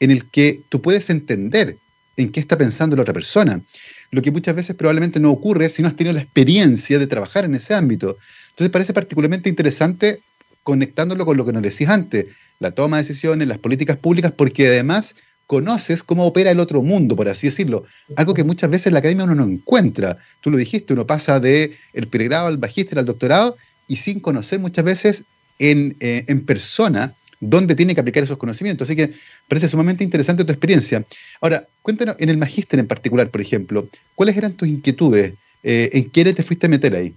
en 0.00 0.10
el 0.10 0.30
que 0.30 0.60
tú 0.68 0.82
puedes 0.82 1.08
entender 1.10 1.76
en 2.16 2.30
qué 2.30 2.40
está 2.40 2.58
pensando 2.58 2.96
la 2.96 3.02
otra 3.02 3.14
persona 3.14 3.62
lo 4.10 4.22
que 4.22 4.30
muchas 4.30 4.54
veces 4.54 4.74
probablemente 4.74 5.20
no 5.20 5.30
ocurre 5.30 5.68
si 5.68 5.82
no 5.82 5.88
has 5.88 5.96
tenido 5.96 6.14
la 6.14 6.22
experiencia 6.22 6.98
de 6.98 7.06
trabajar 7.06 7.44
en 7.44 7.54
ese 7.54 7.74
ámbito. 7.74 8.16
Entonces 8.50 8.70
parece 8.70 8.92
particularmente 8.92 9.48
interesante 9.48 10.22
conectándolo 10.62 11.24
con 11.24 11.36
lo 11.36 11.46
que 11.46 11.52
nos 11.52 11.62
decías 11.62 11.90
antes, 11.90 12.26
la 12.58 12.72
toma 12.72 12.98
de 12.98 13.04
decisiones, 13.04 13.48
las 13.48 13.58
políticas 13.58 13.96
públicas, 13.96 14.32
porque 14.36 14.66
además 14.66 15.14
conoces 15.46 16.02
cómo 16.02 16.26
opera 16.26 16.50
el 16.50 16.60
otro 16.60 16.82
mundo, 16.82 17.16
por 17.16 17.28
así 17.28 17.46
decirlo. 17.46 17.84
Algo 18.16 18.34
que 18.34 18.44
muchas 18.44 18.68
veces 18.68 18.88
en 18.88 18.92
la 18.92 18.98
academia 18.98 19.24
uno 19.24 19.34
no 19.34 19.44
encuentra. 19.44 20.18
Tú 20.42 20.50
lo 20.50 20.58
dijiste, 20.58 20.92
uno 20.92 21.06
pasa 21.06 21.40
de 21.40 21.72
el 21.94 22.08
pregrado 22.08 22.48
al 22.48 22.58
magíster 22.58 22.98
al 22.98 23.06
doctorado 23.06 23.56
y 23.86 23.96
sin 23.96 24.20
conocer 24.20 24.58
muchas 24.58 24.84
veces 24.84 25.24
en, 25.58 25.96
eh, 26.00 26.24
en 26.28 26.44
persona 26.44 27.14
dónde 27.40 27.74
tiene 27.74 27.94
que 27.94 28.00
aplicar 28.00 28.22
esos 28.22 28.36
conocimientos. 28.36 28.88
Así 28.88 28.96
que 28.96 29.12
parece 29.48 29.68
sumamente 29.68 30.04
interesante 30.04 30.44
tu 30.44 30.52
experiencia. 30.52 31.04
Ahora, 31.40 31.66
cuéntanos, 31.82 32.16
en 32.18 32.28
el 32.28 32.38
magíster 32.38 32.78
en 32.80 32.86
particular, 32.86 33.28
por 33.30 33.40
ejemplo, 33.40 33.88
¿cuáles 34.14 34.36
eran 34.36 34.52
tus 34.52 34.68
inquietudes? 34.68 35.34
Eh, 35.62 35.90
¿En 35.92 36.10
qué 36.10 36.32
te 36.32 36.42
fuiste 36.42 36.66
a 36.66 36.70
meter 36.70 36.94
ahí? 36.94 37.14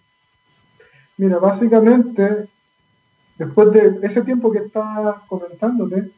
Mira, 1.18 1.38
básicamente, 1.38 2.48
después 3.38 3.72
de 3.72 4.00
ese 4.04 4.22
tiempo 4.22 4.52
que 4.52 4.60
estaba 4.60 5.24
comentándote, 5.28 6.10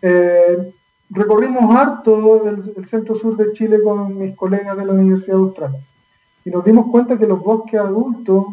eh, 0.00 0.72
recorrimos 1.10 1.74
harto 1.74 2.48
el, 2.48 2.86
centro 2.86 3.14
sur 3.14 3.36
de 3.36 3.52
Chile 3.52 3.78
con 3.82 4.18
mis 4.18 4.36
colegas 4.36 4.76
de 4.76 4.84
la 4.84 4.92
Universidad 4.92 5.38
Austral 5.38 5.76
y 6.44 6.50
nos 6.50 6.64
dimos 6.64 6.90
cuenta 6.90 7.18
que 7.18 7.26
los 7.26 7.40
bosques 7.40 7.80
adultos 7.80 8.44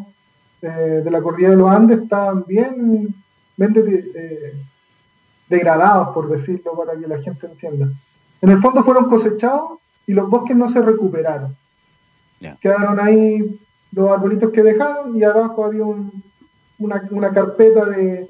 eh, 0.62 1.02
de 1.04 1.12
la 1.12 1.22
cordillera 1.22 1.52
de 1.56 1.60
los 1.60 1.70
Andes 1.70 2.00
estaban 2.04 2.46
bien 2.48 3.14
eh, 3.58 4.54
degradados, 5.50 6.10
por 6.14 6.30
decirlo, 6.30 6.76
para 6.76 6.98
que 6.98 7.08
la 7.08 7.22
gente 7.22 7.48
entienda. 7.48 7.90
En 8.42 8.50
el 8.50 8.60
fondo 8.60 8.84
fueron 8.84 9.06
cosechados 9.06 9.80
y 10.08 10.14
los 10.14 10.30
bosques 10.30 10.56
no 10.56 10.68
se 10.70 10.82
recuperaron. 10.82 11.56
Quedaron 12.60 13.00
ahí 13.00 13.60
los 13.92 14.10
arbolitos 14.10 14.52
que 14.52 14.64
dejaron 14.64 15.16
y 15.16 15.24
abajo 15.24 15.66
había 15.66 15.84
una, 16.80 17.34
carpeta 17.34 17.86
de, 17.86 18.28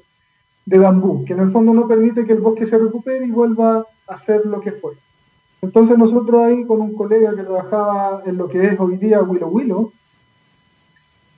bambú, 0.66 1.24
que 1.24 1.32
en 1.32 1.40
el 1.40 1.50
fondo 1.50 1.72
no 1.72 1.88
permite 1.88 2.26
que 2.26 2.32
el 2.32 2.40
bosque 2.40 2.66
se 2.66 2.76
recupere 2.76 3.24
y 3.24 3.30
vuelva 3.30 3.86
a 4.06 4.16
ser 4.18 4.44
lo 4.44 4.60
que 4.60 4.72
fue. 4.72 4.92
Entonces 5.62 5.96
nosotros 5.96 6.42
ahí 6.42 6.66
con 6.66 6.80
un 6.80 6.94
colega 6.94 7.34
que 7.34 7.42
trabajaba 7.42 8.22
en 8.26 8.36
lo 8.36 8.48
que 8.48 8.66
es 8.66 8.80
hoy 8.80 8.96
día 8.96 9.22
Willow 9.22 9.48
Willow, 9.48 9.92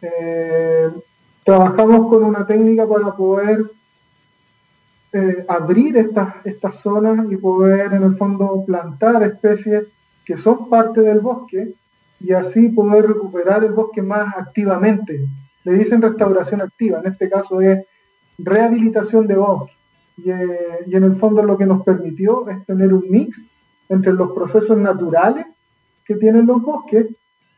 eh, 0.03 0.91
trabajamos 1.45 2.09
con 2.09 2.25
una 2.25 2.47
técnica 2.47 2.87
para 2.89 3.15
poder 3.15 3.71
eh, 5.13 5.45
abrir 5.47 5.97
estas, 5.97 6.35
estas 6.45 6.77
zonas 6.81 7.31
y 7.31 7.37
poder 7.37 7.93
en 7.93 8.03
el 8.03 8.17
fondo 8.17 8.65
plantar 8.67 9.23
especies 9.23 9.85
que 10.25 10.37
son 10.37 10.69
parte 10.71 11.03
del 11.03 11.21
bosque 11.21 11.75
y 12.19 12.33
así 12.33 12.71
poder 12.71 13.07
recuperar 13.09 13.63
el 13.63 13.73
bosque 13.73 14.01
más 14.01 14.35
activamente. 14.37 15.27
Le 15.65 15.73
dicen 15.75 16.03
restauración 16.03 16.63
activa, 16.63 17.01
en 17.01 17.13
este 17.13 17.29
caso 17.29 17.61
es 17.61 17.87
rehabilitación 18.39 19.27
de 19.27 19.37
bosque. 19.37 19.73
Y, 20.17 20.31
eh, 20.31 20.59
y 20.87 20.97
en 20.97 21.05
el 21.05 21.17
fondo 21.17 21.43
lo 21.43 21.59
que 21.59 21.67
nos 21.67 21.85
permitió 21.85 22.49
es 22.49 22.65
tener 22.65 22.93
un 22.95 23.05
mix 23.11 23.43
entre 23.89 24.13
los 24.13 24.33
procesos 24.33 24.79
naturales 24.79 25.47
que 26.05 26.17
tienen 26.17 26.47
los 26.47 26.63
bosques, 26.63 27.07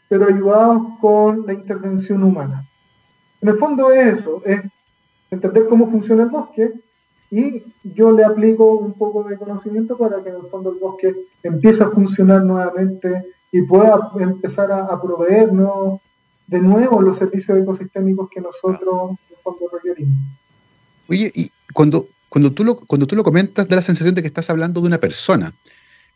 pero 0.08 0.26
ayudados 0.26 0.82
con 1.00 1.46
la 1.46 1.52
intervención 1.52 2.22
humana. 2.22 2.64
En 3.40 3.48
el 3.48 3.56
fondo 3.56 3.90
es 3.90 4.18
eso, 4.18 4.42
es 4.44 4.60
entender 5.30 5.66
cómo 5.68 5.90
funciona 5.90 6.24
el 6.24 6.30
bosque 6.30 6.72
y 7.30 7.62
yo 7.82 8.12
le 8.12 8.24
aplico 8.24 8.76
un 8.76 8.94
poco 8.94 9.24
de 9.24 9.36
conocimiento 9.36 9.96
para 9.98 10.22
que 10.22 10.30
en 10.30 10.36
el 10.36 10.50
fondo 10.50 10.70
el 10.70 10.78
bosque 10.78 11.14
empiece 11.42 11.82
a 11.82 11.90
funcionar 11.90 12.42
nuevamente 12.44 13.26
y 13.52 13.62
pueda 13.62 14.10
empezar 14.18 14.70
a, 14.70 15.00
proveernos 15.00 16.00
de 16.46 16.60
nuevo 16.60 17.00
los 17.00 17.18
servicios 17.18 17.58
ecosistémicos 17.58 18.28
que 18.30 18.40
nosotros 18.40 19.10
en 19.10 19.36
el 19.36 19.42
fondo 19.42 19.68
requerimos. 19.72 20.16
Oye, 21.08 21.30
y 21.34 21.50
cuando, 21.72 22.08
cuando, 22.28 22.52
tú 22.52 22.64
lo, 22.64 22.76
cuando 22.76 23.06
tú 23.06 23.16
lo 23.16 23.24
comentas, 23.24 23.68
da 23.68 23.76
la 23.76 23.82
sensación 23.82 24.14
de 24.14 24.22
que 24.22 24.28
estás 24.28 24.50
hablando 24.50 24.80
de 24.80 24.86
una 24.86 24.98
persona, 24.98 25.52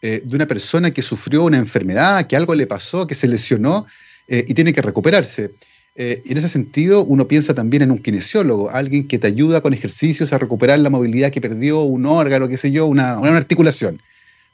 eh, 0.02 0.22
de 0.24 0.36
una 0.36 0.46
persona 0.46 0.90
que 0.92 1.02
sufrió 1.02 1.44
una 1.44 1.58
enfermedad, 1.58 2.26
que 2.26 2.36
algo 2.36 2.54
le 2.54 2.66
pasó, 2.66 3.06
que 3.06 3.14
se 3.14 3.28
lesionó 3.28 3.86
eh, 4.28 4.44
y 4.46 4.54
tiene 4.54 4.72
que 4.72 4.82
recuperarse. 4.82 5.54
Eh, 5.96 6.22
en 6.24 6.38
ese 6.38 6.48
sentido, 6.48 7.04
uno 7.04 7.26
piensa 7.26 7.54
también 7.54 7.82
en 7.82 7.90
un 7.90 7.98
kinesiólogo, 7.98 8.70
alguien 8.70 9.08
que 9.08 9.18
te 9.18 9.26
ayuda 9.26 9.60
con 9.60 9.74
ejercicios 9.74 10.32
a 10.32 10.38
recuperar 10.38 10.78
la 10.78 10.90
movilidad 10.90 11.30
que 11.30 11.40
perdió, 11.40 11.82
un 11.82 12.06
órgano, 12.06 12.48
qué 12.48 12.56
sé 12.56 12.70
yo, 12.70 12.86
una, 12.86 13.14
articulación. 13.18 14.00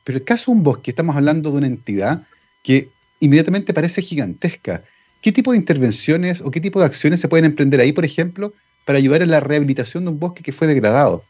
Pero 0.05 0.19
el 0.19 0.25
caso 0.25 0.50
de 0.50 0.59
un 0.59 0.62
bosque, 0.62 0.90
estamos 0.90 1.14
hablando 1.14 1.50
de 1.50 1.59
una 1.59 1.66
entidad 1.66 2.23
que 2.62 2.88
inmediatamente 3.21 3.75
parece 3.75 4.00
gigantesca. 4.02 4.83
¿Qué 5.21 5.33
tipo 5.33 5.52
de 5.52 5.59
intervenciones 5.59 6.40
o 6.40 6.50
qué 6.50 6.61
tipo 6.61 6.81
de 6.81 6.87
acciones 6.87 7.21
se 7.21 7.28
pueden 7.28 7.45
emprender 7.45 7.81
ahí, 7.81 7.93
por 7.93 8.05
ejemplo, 8.05 8.52
para 8.87 8.99
ayudar 8.99 9.23
en 9.23 9.31
la 9.31 9.40
rehabilitación 9.40 10.05
de 10.05 10.12
un 10.12 10.19
bosque 10.19 10.43
que 10.43 10.52
fue 10.52 10.66
degradado? 10.66 11.23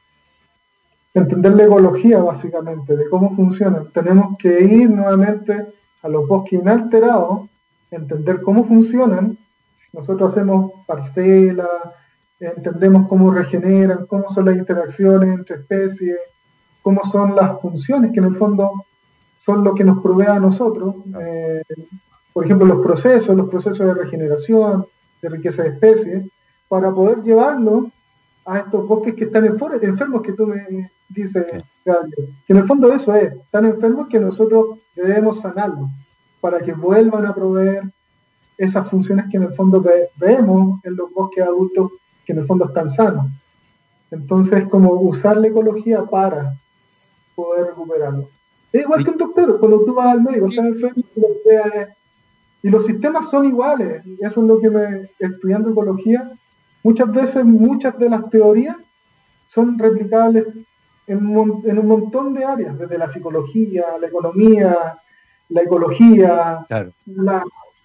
Entender 1.15 1.55
la 1.57 1.65
ecología, 1.65 2.19
básicamente, 2.19 2.95
de 2.97 3.09
cómo 3.09 3.35
funciona. 3.35 3.85
Tenemos 3.95 4.37
que 4.39 4.63
ir 4.63 4.91
nuevamente 4.91 5.65
a 6.03 6.09
los 6.09 6.29
bosques 6.29 6.61
inalterados, 6.61 7.49
entender 7.91 8.43
cómo 8.43 8.65
funcionan 8.65 9.39
nosotros 9.97 10.31
hacemos 10.31 10.73
parcelas, 10.87 11.67
entendemos 12.39 13.09
cómo 13.09 13.31
regeneran, 13.31 14.07
cómo 14.07 14.29
son 14.35 14.45
las 14.45 14.57
interacciones 14.57 15.39
entre 15.39 15.57
especies, 15.57 16.19
cómo 16.83 17.03
son 17.11 17.35
las 17.35 17.59
funciones 17.63 18.13
que 18.13 18.21
en 18.21 18.27
el 18.27 18.37
fondo 18.37 18.73
son 19.39 19.65
lo 19.65 19.75
que 19.75 19.85
nos 19.85 20.03
provee 20.03 20.27
a 20.27 20.39
nosotros. 20.39 20.97
Eh, 21.19 21.63
por 22.35 22.45
ejemplo, 22.45 22.67
los 22.67 22.85
procesos, 22.85 23.35
los 23.35 23.49
procesos 23.49 23.87
de 23.87 23.95
regeneración, 23.95 24.87
de 25.23 25.29
riqueza 25.31 25.63
de 25.63 25.71
especies, 25.71 26.29
para 26.69 26.93
poder 26.93 27.23
llevarlo 27.23 27.91
a 28.45 28.59
estos 28.59 28.87
bosques 28.87 29.15
que 29.15 29.25
están 29.25 29.47
enfermos 29.47 30.21
que 30.21 30.35
tú 30.35 30.47
me 30.47 30.91
dices, 31.09 31.47
que 31.85 32.53
en 32.53 32.59
el 32.59 32.65
fondo 32.65 32.93
eso 32.93 33.15
es, 33.15 33.33
están 33.33 33.65
enfermos 33.65 34.09
que 34.09 34.21
nosotros 34.21 34.79
debemos 34.95 35.41
sanarlos 35.41 35.89
para 36.43 36.61
que 36.61 36.75
vuelvan 36.75 37.25
a 37.25 37.35
proveer 37.35 37.83
esas 38.59 38.89
funciones 38.89 39.27
que 39.31 39.37
en 39.37 39.45
el 39.45 39.55
fondo 39.55 39.85
vemos 40.17 40.81
en 40.85 40.97
los 40.97 41.13
bosques 41.13 41.45
adultos 41.45 41.93
que 42.25 42.33
en 42.33 42.39
el 42.39 42.47
fondo 42.47 42.67
están 42.67 42.91
sanos. 42.91 43.27
Entonces, 44.11 44.67
como 44.69 44.93
usar 44.93 45.37
la 45.37 45.49
ecología 45.49 46.03
para 46.05 46.55
poder 47.35 47.67
recuperarlo. 47.67 48.29
Es 48.73 48.83
igual 48.83 49.05
que 49.05 49.11
un 49.11 49.19
doctor, 49.19 49.59
cuando 49.59 49.85
tú 49.85 49.95
vas 49.95 50.09
al 50.09 50.23
médico, 50.23 50.47
estás 50.47 50.65
enfermo 50.67 51.03
y 52.63 52.69
los 52.69 52.85
sistemas 52.85 53.31
son 53.31 53.45
iguales. 53.47 54.03
Eso 54.21 54.41
es 54.41 54.47
lo 54.47 54.61
que 54.61 54.71
me, 54.71 55.11
estudiando 55.19 55.71
ecología, 55.71 56.31
muchas 56.83 57.13
veces 57.13 57.45
muchas 57.45 57.97
de 57.99 58.11
las 58.11 58.29
teorías 58.29 58.77
son 59.47 59.79
replicables 59.79 60.47
en, 61.07 61.27
un 61.37 61.87
montón 61.87 62.35
de 62.35 62.45
áreas, 62.45 62.77
desde 62.79 62.99
la 62.99 63.09
psicología, 63.09 63.85
la 64.01 64.09
economía, 64.09 64.99
la 65.49 65.63
ecología, 65.63 66.67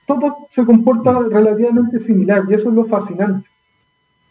todo 0.05 0.47
se 0.49 0.65
comporta 0.65 1.11
mm. 1.11 1.31
relativamente 1.31 1.99
similar 1.99 2.43
y 2.49 2.53
eso 2.53 2.69
es 2.69 2.75
lo 2.75 2.85
fascinante. 2.85 3.49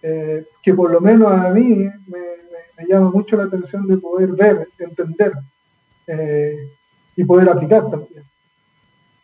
Eh, 0.02 0.44
que 0.62 0.72
por 0.72 0.90
lo 0.90 1.00
menos 1.00 1.30
a 1.30 1.50
mí 1.50 1.86
me, 2.06 2.86
llama 2.88 3.10
mucho 3.10 3.36
la 3.36 3.44
atención 3.44 3.86
de 3.86 3.98
poder 3.98 4.30
ver, 4.32 4.66
entender 4.78 5.32
eh, 6.06 6.56
y 7.14 7.24
poder 7.24 7.50
aplicar 7.50 7.82
también. 7.90 8.24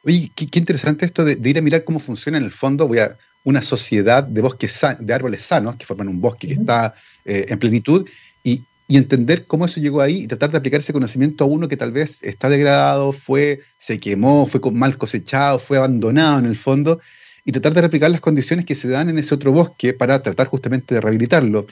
Oye, 0.05 0.31
qué, 0.37 0.59
interesante 0.59 1.07
esto 1.07 1.25
de, 1.25 1.39
ir 1.43 1.59
a 1.59 1.63
mirar 1.63 1.83
cómo 1.83 1.99
funciona 1.99 2.37
en 2.37 2.45
el 2.45 2.53
fondo 2.53 2.87
voy 2.87 2.99
a, 2.99 3.17
una 3.45 3.63
sociedad 3.63 4.23
de 4.23 4.43
bosques 4.43 4.81
de 4.99 5.15
árboles 5.15 5.41
sanos 5.43 5.77
que 5.77 5.87
forman 5.87 6.09
un 6.09 6.21
bosque 6.21 6.49
que 6.49 6.55
está 6.55 6.95
eh, 7.25 7.47
en 7.49 7.59
plenitud 7.59 8.07
y, 8.45 8.63
y, 8.89 8.97
entender 8.97 9.47
cómo 9.47 9.67
eso 9.67 9.81
llegó 9.81 10.01
ahí 10.01 10.23
y 10.23 10.27
tratar 10.27 10.51
de 10.51 10.59
aplicar 10.59 10.81
ese 10.81 10.93
conocimiento 10.93 11.45
a 11.45 11.47
uno 11.47 11.69
que 11.69 11.77
tal 11.77 11.93
vez 11.93 12.23
está 12.23 12.49
degradado, 12.49 13.13
fue, 13.13 13.61
se 13.79 13.99
quemó, 13.99 14.47
fue 14.47 14.61
mal 14.73 14.97
cosechado, 14.97 15.59
fue 15.59 15.79
abandonado 15.79 16.39
en 16.39 16.47
el 16.47 16.57
fondo 16.57 17.01
y 17.45 17.53
tratar 17.53 17.75
de 17.75 17.81
replicar 17.83 18.11
las 18.11 18.21
condiciones 18.21 18.65
que 18.67 18.75
se 18.75 18.89
dan 18.89 19.09
en 19.09 19.19
ese 19.19 19.35
otro 19.35 19.53
bosque 19.53 19.95
para 19.95 20.21
tratar 20.23 20.49
justamente 20.49 20.95
de 20.95 21.01
rehabilitarlo. 21.01 21.67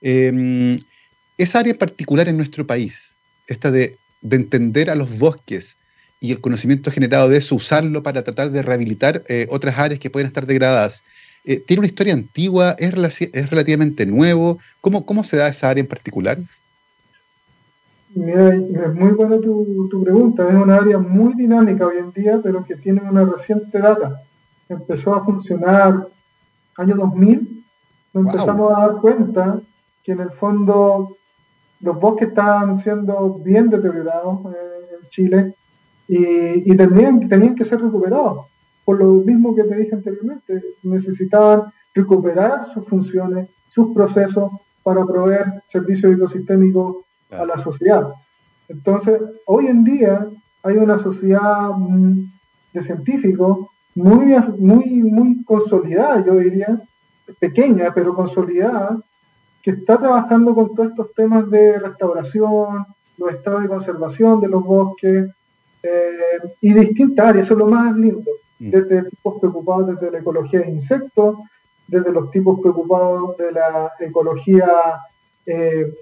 Em, 0.00 0.78
esa 1.36 1.60
área 1.60 1.74
particular 1.74 2.28
en 2.28 2.36
nuestro 2.36 2.66
país, 2.66 3.16
esta 3.46 3.70
de, 3.70 3.96
entender 4.30 4.90
a 4.90 4.96
los 4.96 5.18
bosques 5.18 5.76
y 6.20 6.32
el 6.32 6.40
conocimiento 6.40 6.90
generado 6.90 7.28
de 7.28 7.38
eso, 7.38 7.54
usarlo 7.54 8.02
para 8.02 8.24
tratar 8.24 8.50
de 8.50 8.62
rehabilitar 8.62 9.22
eh, 9.28 9.46
otras 9.50 9.78
áreas 9.78 10.00
que 10.00 10.10
pueden 10.10 10.26
estar 10.26 10.46
degradadas. 10.46 11.04
Eh, 11.50 11.60
¿Tiene 11.66 11.80
una 11.80 11.86
historia 11.86 12.12
antigua? 12.12 12.76
¿Es, 12.78 13.22
es 13.22 13.50
relativamente 13.50 14.04
nuevo? 14.04 14.58
¿Cómo, 14.80 15.06
¿Cómo 15.06 15.24
se 15.24 15.38
da 15.38 15.48
esa 15.48 15.70
área 15.70 15.80
en 15.80 15.88
particular? 15.88 16.38
Mira, 18.14 18.54
es 18.54 18.94
muy 18.94 19.12
buena 19.12 19.40
tu, 19.40 19.88
tu, 19.90 20.04
pregunta. 20.04 20.48
Es 20.48 20.54
una 20.54 20.76
área 20.76 20.98
muy 20.98 21.34
dinámica 21.34 21.86
hoy 21.86 21.98
en 21.98 22.12
día, 22.12 22.40
pero 22.42 22.64
que 22.64 22.76
tiene 22.76 23.00
una 23.00 23.24
reciente 23.24 23.78
data 23.78 24.22
empezó 24.68 25.14
a 25.14 25.24
funcionar 25.24 26.08
año 26.76 26.94
2000, 26.94 27.64
nos 28.12 28.26
empezamos 28.26 28.72
a 28.72 28.80
dar 28.80 28.96
cuenta 29.00 29.60
que 30.02 30.12
en 30.12 30.20
el 30.20 30.30
fondo 30.30 31.16
los 31.80 32.00
bosques 32.00 32.28
estaban 32.28 32.78
siendo 32.78 33.34
bien 33.34 33.70
deteriorados 33.70 34.40
en 34.46 35.08
Chile 35.10 35.54
y, 36.06 36.76
tenían, 36.76 37.28
tenían 37.28 37.54
que 37.54 37.64
ser 37.64 37.80
recuperados. 37.80 38.46
Por 38.88 39.00
lo 39.00 39.12
mismo 39.22 39.54
que 39.54 39.64
te 39.64 39.76
dije 39.76 39.94
anteriormente, 39.94 40.62
necesitaban 40.82 41.64
recuperar 41.94 42.64
sus 42.72 42.86
funciones, 42.86 43.50
sus 43.68 43.92
procesos 43.92 44.50
para 44.82 45.04
proveer 45.04 45.44
servicios 45.66 46.14
ecosistémicos 46.14 47.04
a 47.30 47.44
la 47.44 47.58
sociedad. 47.58 48.08
Entonces, 48.66 49.20
hoy 49.44 49.66
en 49.66 49.84
día 49.84 50.26
hay 50.62 50.78
una 50.78 50.98
sociedad 50.98 51.68
mm, 51.76 52.32
de 52.72 52.82
científicos 52.82 53.66
muy, 53.94 54.34
muy, 54.56 55.02
muy 55.02 55.44
consolidada, 55.44 56.24
yo 56.24 56.36
diría, 56.36 56.80
pequeña, 57.38 57.92
pero 57.94 58.14
consolidada, 58.14 58.98
que 59.62 59.72
está 59.72 59.98
trabajando 59.98 60.54
con 60.54 60.74
todos 60.74 60.88
estos 60.88 61.12
temas 61.12 61.50
de 61.50 61.78
restauración, 61.78 62.86
los 63.18 63.32
estados 63.32 63.64
de 63.64 63.68
conservación 63.68 64.40
de 64.40 64.48
los 64.48 64.64
bosques 64.64 65.28
eh, 65.82 66.38
y 66.62 66.72
distintas 66.72 67.26
áreas, 67.26 67.44
eso 67.44 67.52
es 67.52 67.58
lo 67.58 67.66
más 67.66 67.94
lindo. 67.94 68.30
Desde 68.58 69.04
tipos 69.10 69.38
preocupados 69.40 69.88
desde 69.88 70.10
la 70.10 70.18
ecología 70.18 70.60
de 70.60 70.70
insectos, 70.70 71.38
desde 71.86 72.12
los 72.12 72.30
tipos 72.30 72.60
preocupados 72.60 73.36
de 73.36 73.52
la 73.52 73.92
ecología 74.00 74.68
eh, 75.46 75.94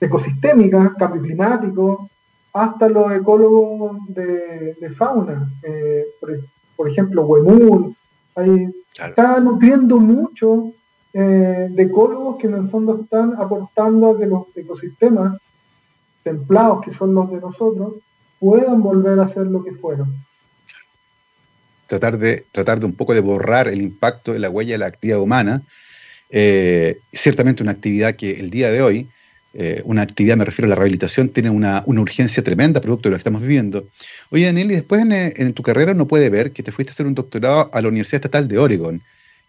ecosistémica, 0.00 0.94
cambio 0.98 1.22
climático, 1.22 2.08
hasta 2.52 2.88
los 2.88 3.12
ecólogos 3.12 3.98
de, 4.08 4.76
fauna, 4.96 5.50
eh, 5.62 6.04
por 6.76 6.88
ejemplo, 6.88 7.22
Huemul, 7.26 7.96
ahí 8.36 8.68
está 8.98 9.40
nutriendo 9.40 9.98
mucho 9.98 10.72
eh, 11.12 11.68
de 11.70 11.82
ecólogos 11.82 12.38
que 12.38 12.46
en 12.46 12.54
el 12.54 12.68
fondo 12.68 13.00
están 13.02 13.34
aportando 13.38 14.10
a 14.10 14.18
que 14.18 14.26
los 14.26 14.46
ecosistemas 14.56 15.40
templados, 16.22 16.84
que 16.84 16.90
son 16.90 17.14
los 17.14 17.30
de 17.30 17.40
nosotros, 17.40 17.94
puedan 18.40 18.82
volver 18.82 19.20
a 19.20 19.28
ser 19.28 19.46
lo 19.46 19.62
que 19.62 19.72
fueron. 19.72 20.14
Tratar 21.86 22.18
de, 22.18 22.44
tratar 22.52 22.80
de 22.80 22.86
un 22.86 22.94
poco 22.94 23.14
de 23.14 23.20
borrar 23.20 23.68
el 23.68 23.80
impacto 23.80 24.32
de 24.32 24.38
la 24.38 24.50
huella 24.50 24.72
de 24.72 24.78
la 24.78 24.86
actividad 24.86 25.20
humana. 25.20 25.62
Eh, 26.30 26.98
ciertamente 27.12 27.62
una 27.62 27.72
actividad 27.72 28.16
que 28.16 28.40
el 28.40 28.50
día 28.50 28.70
de 28.70 28.82
hoy 28.82 29.08
eh, 29.56 29.82
una 29.84 30.02
actividad, 30.02 30.36
me 30.36 30.44
refiero 30.44 30.66
a 30.66 30.70
la 30.70 30.74
rehabilitación, 30.74 31.28
tiene 31.28 31.48
una, 31.48 31.84
urgencia 31.86 32.42
tremenda 32.42 32.80
producto 32.80 33.08
de 33.08 33.10
lo 33.12 33.16
que 33.16 33.20
estamos 33.20 33.40
viviendo. 33.40 33.86
Oye, 34.30 34.46
Daniel, 34.46 34.72
y 34.72 34.74
después 34.74 35.06
eh, 35.08 35.32
en, 35.36 35.52
tu 35.52 35.62
carrera 35.62 35.94
no 35.94 36.08
puede 36.08 36.28
ver 36.28 36.50
que 36.50 36.64
te 36.64 36.72
fuiste 36.72 36.90
a 36.90 36.94
hacer 36.94 37.06
un 37.06 37.14
doctorado 37.14 37.70
a 37.72 37.80
la 37.80 37.86
Universidad 37.86 38.16
Estatal 38.16 38.48
de 38.48 38.58
Oregon, 38.58 39.00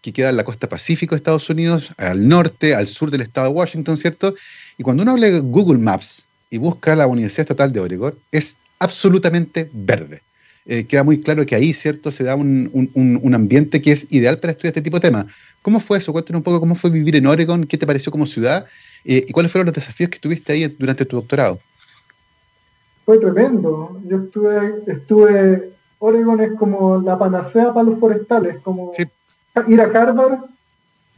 que 0.02 0.12
queda 0.12 0.30
en 0.30 0.36
la 0.36 0.44
costa 0.44 0.68
pacífico 0.68 1.16
de 1.16 1.16
Estados 1.16 1.50
Unidos, 1.50 1.90
al 1.96 2.28
norte, 2.28 2.76
al 2.76 2.86
sur 2.86 3.10
del 3.10 3.22
estado 3.22 3.48
de 3.48 3.54
Washington, 3.54 3.96
¿cierto? 3.96 4.36
Y 4.78 4.84
cuando 4.84 5.02
uno 5.02 5.12
habla 5.12 5.28
de 5.28 5.40
Google 5.40 5.78
Maps 5.78 6.28
y 6.50 6.58
busca 6.58 6.94
la 6.94 7.08
Universidad 7.08 7.40
Estatal 7.40 7.72
de 7.72 7.80
Oregon, 7.80 8.14
es 8.30 8.56
absolutamente 8.78 9.68
verde. 9.72 10.22
Eh, 10.68 10.84
queda 10.84 11.04
muy 11.04 11.20
claro 11.20 11.46
que 11.46 11.54
ahí, 11.54 11.72
¿cierto?, 11.72 12.10
se 12.10 12.24
da 12.24 12.34
un, 12.34 12.90
un, 12.92 13.34
ambiente 13.34 13.80
que 13.80 13.92
es 13.92 14.06
ideal 14.10 14.40
para 14.40 14.50
estudiar 14.50 14.70
este 14.70 14.82
tipo 14.82 14.96
de 14.96 15.08
temas. 15.08 15.26
¿Cómo 15.62 15.78
fue 15.78 15.98
eso? 15.98 16.12
Cuéntanos 16.12 16.40
un 16.40 16.44
poco 16.44 16.58
cómo 16.58 16.74
fue 16.74 16.90
vivir 16.90 17.14
en 17.14 17.26
Oregon, 17.26 17.64
qué 17.64 17.78
te 17.78 17.86
pareció 17.86 18.10
como 18.10 18.26
ciudad 18.26 18.66
eh, 19.08 19.24
¿Y 19.26 19.32
cuáles 19.32 19.52
fueron 19.52 19.66
los 19.66 19.74
desafíos 19.74 20.10
que 20.10 20.18
tuviste 20.18 20.52
ahí 20.52 20.66
durante 20.66 21.04
tu 21.04 21.16
doctorado? 21.16 21.60
Fue 23.04 23.18
tremendo. 23.18 24.00
Yo 24.04 24.16
estuve, 24.16 24.82
estuve, 24.88 25.70
Oregon 26.00 26.40
es 26.40 26.52
como 26.58 27.00
la 27.00 27.16
panacea 27.16 27.72
para 27.72 27.88
los 27.88 28.00
forestales, 28.00 28.58
como 28.64 28.90
ir 29.68 29.80
a 29.80 29.84
Harvard 29.84 30.40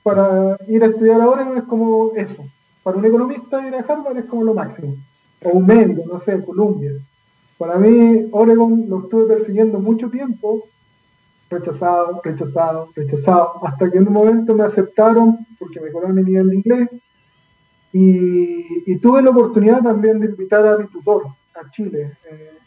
para 0.02 0.58
ir 0.68 0.82
a 0.84 0.86
estudiar 0.86 1.20
a 1.22 1.28
Oregon 1.28 1.56
es 1.56 1.64
como 1.64 2.12
eso. 2.14 2.44
Para 2.82 2.98
un 2.98 3.06
economista 3.06 3.66
ir 3.66 3.74
a 3.74 3.80
Harvard 3.80 4.18
es 4.18 4.26
como 4.26 4.44
lo 4.44 4.52
máximo. 4.52 4.94
O 5.42 5.50
un 5.50 5.66
médico, 5.66 6.02
no 6.06 6.18
sé, 6.18 6.42
Columbia. 6.44 6.92
Para 7.58 7.76
mí, 7.76 8.28
Oregon 8.30 8.86
lo 8.88 9.00
estuve 9.00 9.34
persiguiendo 9.34 9.80
mucho 9.80 10.08
tiempo, 10.08 10.62
rechazado, 11.50 12.20
rechazado, 12.22 12.88
rechazado, 12.94 13.66
hasta 13.66 13.90
que 13.90 13.98
en 13.98 14.06
un 14.06 14.14
momento 14.14 14.54
me 14.54 14.62
aceptaron 14.62 15.44
porque 15.58 15.80
me 15.80 16.12
mi 16.12 16.22
nivel 16.22 16.50
de 16.50 16.56
inglés. 16.56 16.88
Y, 17.92 18.96
tuve 18.98 19.22
la 19.22 19.30
oportunidad 19.30 19.82
también 19.82 20.20
de 20.20 20.26
invitar 20.26 20.64
a 20.66 20.78
mi 20.78 20.86
tutor 20.86 21.26
a 21.54 21.68
Chile. 21.70 22.12
Eh, 22.30 22.58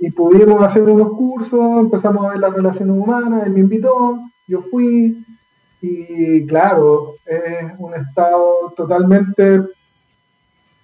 y, 0.00 0.10
pudimos 0.12 0.62
hacer 0.62 0.84
unos 0.84 1.10
cursos, 1.10 1.80
empezamos 1.80 2.24
a 2.24 2.30
ver 2.30 2.38
las 2.38 2.54
relaciones 2.54 2.96
humanas, 2.96 3.46
él 3.46 3.52
me 3.52 3.60
invitó, 3.60 4.20
yo 4.48 4.62
fui, 4.62 5.22
y 5.82 6.46
claro, 6.46 7.16
es 7.26 7.72
un 7.78 7.94
estado 7.94 8.72
totalmente 8.74 9.60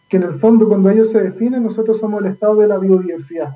que 0.08 0.16
en 0.16 0.22
el 0.22 0.38
fondo 0.38 0.66
cuando 0.68 0.90
ellos 0.90 1.12
se 1.12 1.20
definen, 1.20 1.62
nosotros 1.62 1.98
somos 1.98 2.22
el 2.22 2.32
estado 2.32 2.56
de 2.56 2.68
la 2.68 2.78
biodiversidad. 2.78 3.54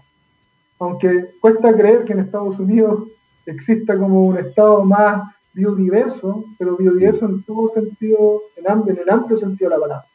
Aunque 0.79 1.31
cuesta 1.41 1.75
creer 1.75 2.05
que 2.05 2.13
en 2.13 2.21
Estados 2.21 2.59
Unidos 2.59 3.05
exista 3.47 3.99
como 3.99 4.27
un 4.27 4.39
estado 4.39 4.85
más 4.85 5.23
biodiverso, 5.55 6.45
pero 6.59 6.77
biodiverso 6.77 7.27
en 7.27 7.43
todo 7.45 7.69
sentido, 7.69 8.43
en, 8.57 8.99
el 8.99 9.11
amplio 9.11 9.37
sentido 9.37 9.71
de 9.71 9.77
la 9.77 9.81
palabra. 9.81 10.07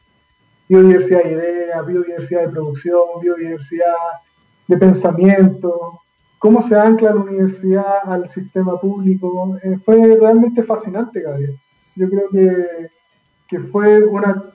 Biodiversidad 0.68 1.22
de 1.22 1.32
ideas, 1.32 1.86
biodiversidad 1.86 2.42
de 2.42 2.48
producción, 2.48 3.02
biodiversidad 3.22 3.94
de 4.66 4.76
pensamiento, 4.76 6.00
cómo 6.38 6.60
se 6.60 6.76
ancla 6.76 7.14
la 7.14 7.20
universidad 7.20 7.98
al 8.04 8.28
sistema 8.30 8.78
público. 8.78 9.56
Eh, 9.62 9.78
fue 9.84 10.16
realmente 10.20 10.62
fascinante, 10.62 11.20
Gabriel. 11.20 11.58
Yo 11.96 12.08
creo 12.08 12.28
que, 12.30 12.90
que, 13.48 13.60
fue 13.60 14.04
una, 14.04 14.52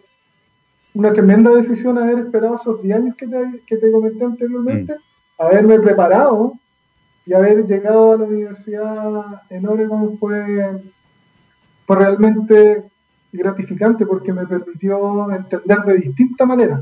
una 0.93 1.13
tremenda 1.13 1.51
decisión 1.51 1.97
haber 1.97 2.19
esperado 2.19 2.56
esos 2.56 2.82
10 2.82 2.95
años 2.95 3.15
que 3.15 3.27
te, 3.27 3.62
que 3.65 3.77
te 3.77 3.91
comenté 3.91 4.23
anteriormente, 4.23 4.95
haberme 5.38 5.79
preparado 5.79 6.53
y 7.25 7.34
haber 7.34 7.65
llegado 7.65 8.13
a 8.13 8.17
la 8.17 8.25
universidad 8.25 9.41
en 9.49 9.67
Oregon 9.67 10.17
fue, 10.17 10.82
fue 11.88 11.95
realmente 11.95 12.84
gratificante 13.32 14.06
porque 14.06 14.32
me 14.32 14.45
permitió 14.45 15.32
entender 15.32 15.79
de 15.86 15.97
distinta 15.97 16.45
manera 16.45 16.82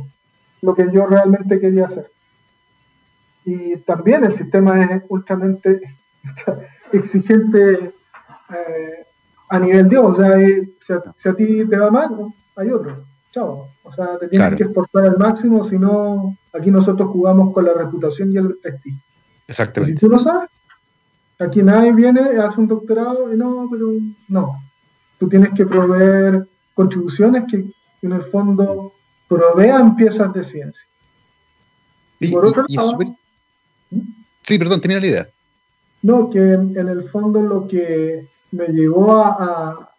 lo 0.62 0.76
que 0.76 0.92
yo 0.92 1.06
realmente 1.08 1.60
quería 1.60 1.86
hacer. 1.86 2.12
y 3.46 3.78
también 3.78 4.24
el 4.26 4.36
sistema 4.36 4.84
es 4.84 5.04
ultramente 5.10 5.82
exigente 6.92 7.94
eh, 8.50 9.06
a 9.50 9.60
nivel 9.60 9.90
Dios. 9.90 10.06
O 10.12 10.16
sea, 10.16 11.04
si, 11.18 11.30
a, 11.30 11.34
ti 11.34 11.66
te 11.66 11.78
va 11.78 11.92
mal, 11.92 12.34
hay 12.56 12.70
otro. 12.70 13.06
Chao. 13.32 13.71
O 13.84 13.92
sea, 13.92 14.18
te 14.20 14.28
tienes 14.28 14.56
que 14.56 14.64
esforzar 14.64 15.06
al 15.06 15.18
máximo, 15.18 15.64
si 15.64 15.78
no, 15.78 16.38
aquí 16.54 16.70
nosotros 16.70 17.10
jugamos 17.10 17.54
con 17.54 17.66
la 17.66 17.74
reputación 17.74 18.32
y 18.32 18.38
el 18.38 18.56
prestigio. 18.58 19.02
Exactamente. 19.48 19.98
Si 19.98 20.06
tú 20.06 20.12
lo 20.12 20.20
sabes, 20.20 20.50
aquí 21.40 21.64
nadie 21.64 21.92
viene, 21.92 22.22
hace 22.40 22.60
un 22.60 22.68
doctorado 22.68 23.34
y 23.34 23.38
no, 23.38 23.68
pero 23.72 23.88
no. 24.28 24.56
Tú 25.20 25.28
tienes 25.28 25.50
que 25.54 25.66
proveer 25.66 26.48
contribuciones 26.74 27.44
que 27.50 27.66
en 28.02 28.12
el 28.12 28.24
fondo 28.24 28.94
provean 29.28 29.96
piezas 29.96 30.34
de 30.34 30.44
ciencia. 30.44 30.86
Y, 32.20 32.32
por 32.32 32.46
otro 32.46 32.66
lado, 32.70 32.98
Sí, 34.44 34.58
perdón, 34.58 34.82
tenía 34.82 35.00
la 35.00 35.08
idea. 35.08 35.28
No, 36.02 36.30
que 36.30 36.40
en, 36.40 36.76
el 36.76 37.10
fondo 37.10 37.42
lo 37.42 37.68
que 37.68 38.28
me 38.52 38.68
llevó 38.70 39.18
a, 39.24 39.91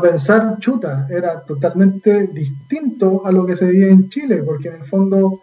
pensar, 0.00 0.58
chuta, 0.58 1.06
era 1.10 1.42
totalmente 1.44 2.26
distinto 2.28 3.22
a 3.24 3.32
lo 3.32 3.46
que 3.46 3.56
se 3.56 3.64
veía 3.64 3.88
en 3.88 4.08
Chile, 4.08 4.42
porque 4.42 4.68
en 4.68 4.76
el 4.76 4.84
fondo 4.84 5.40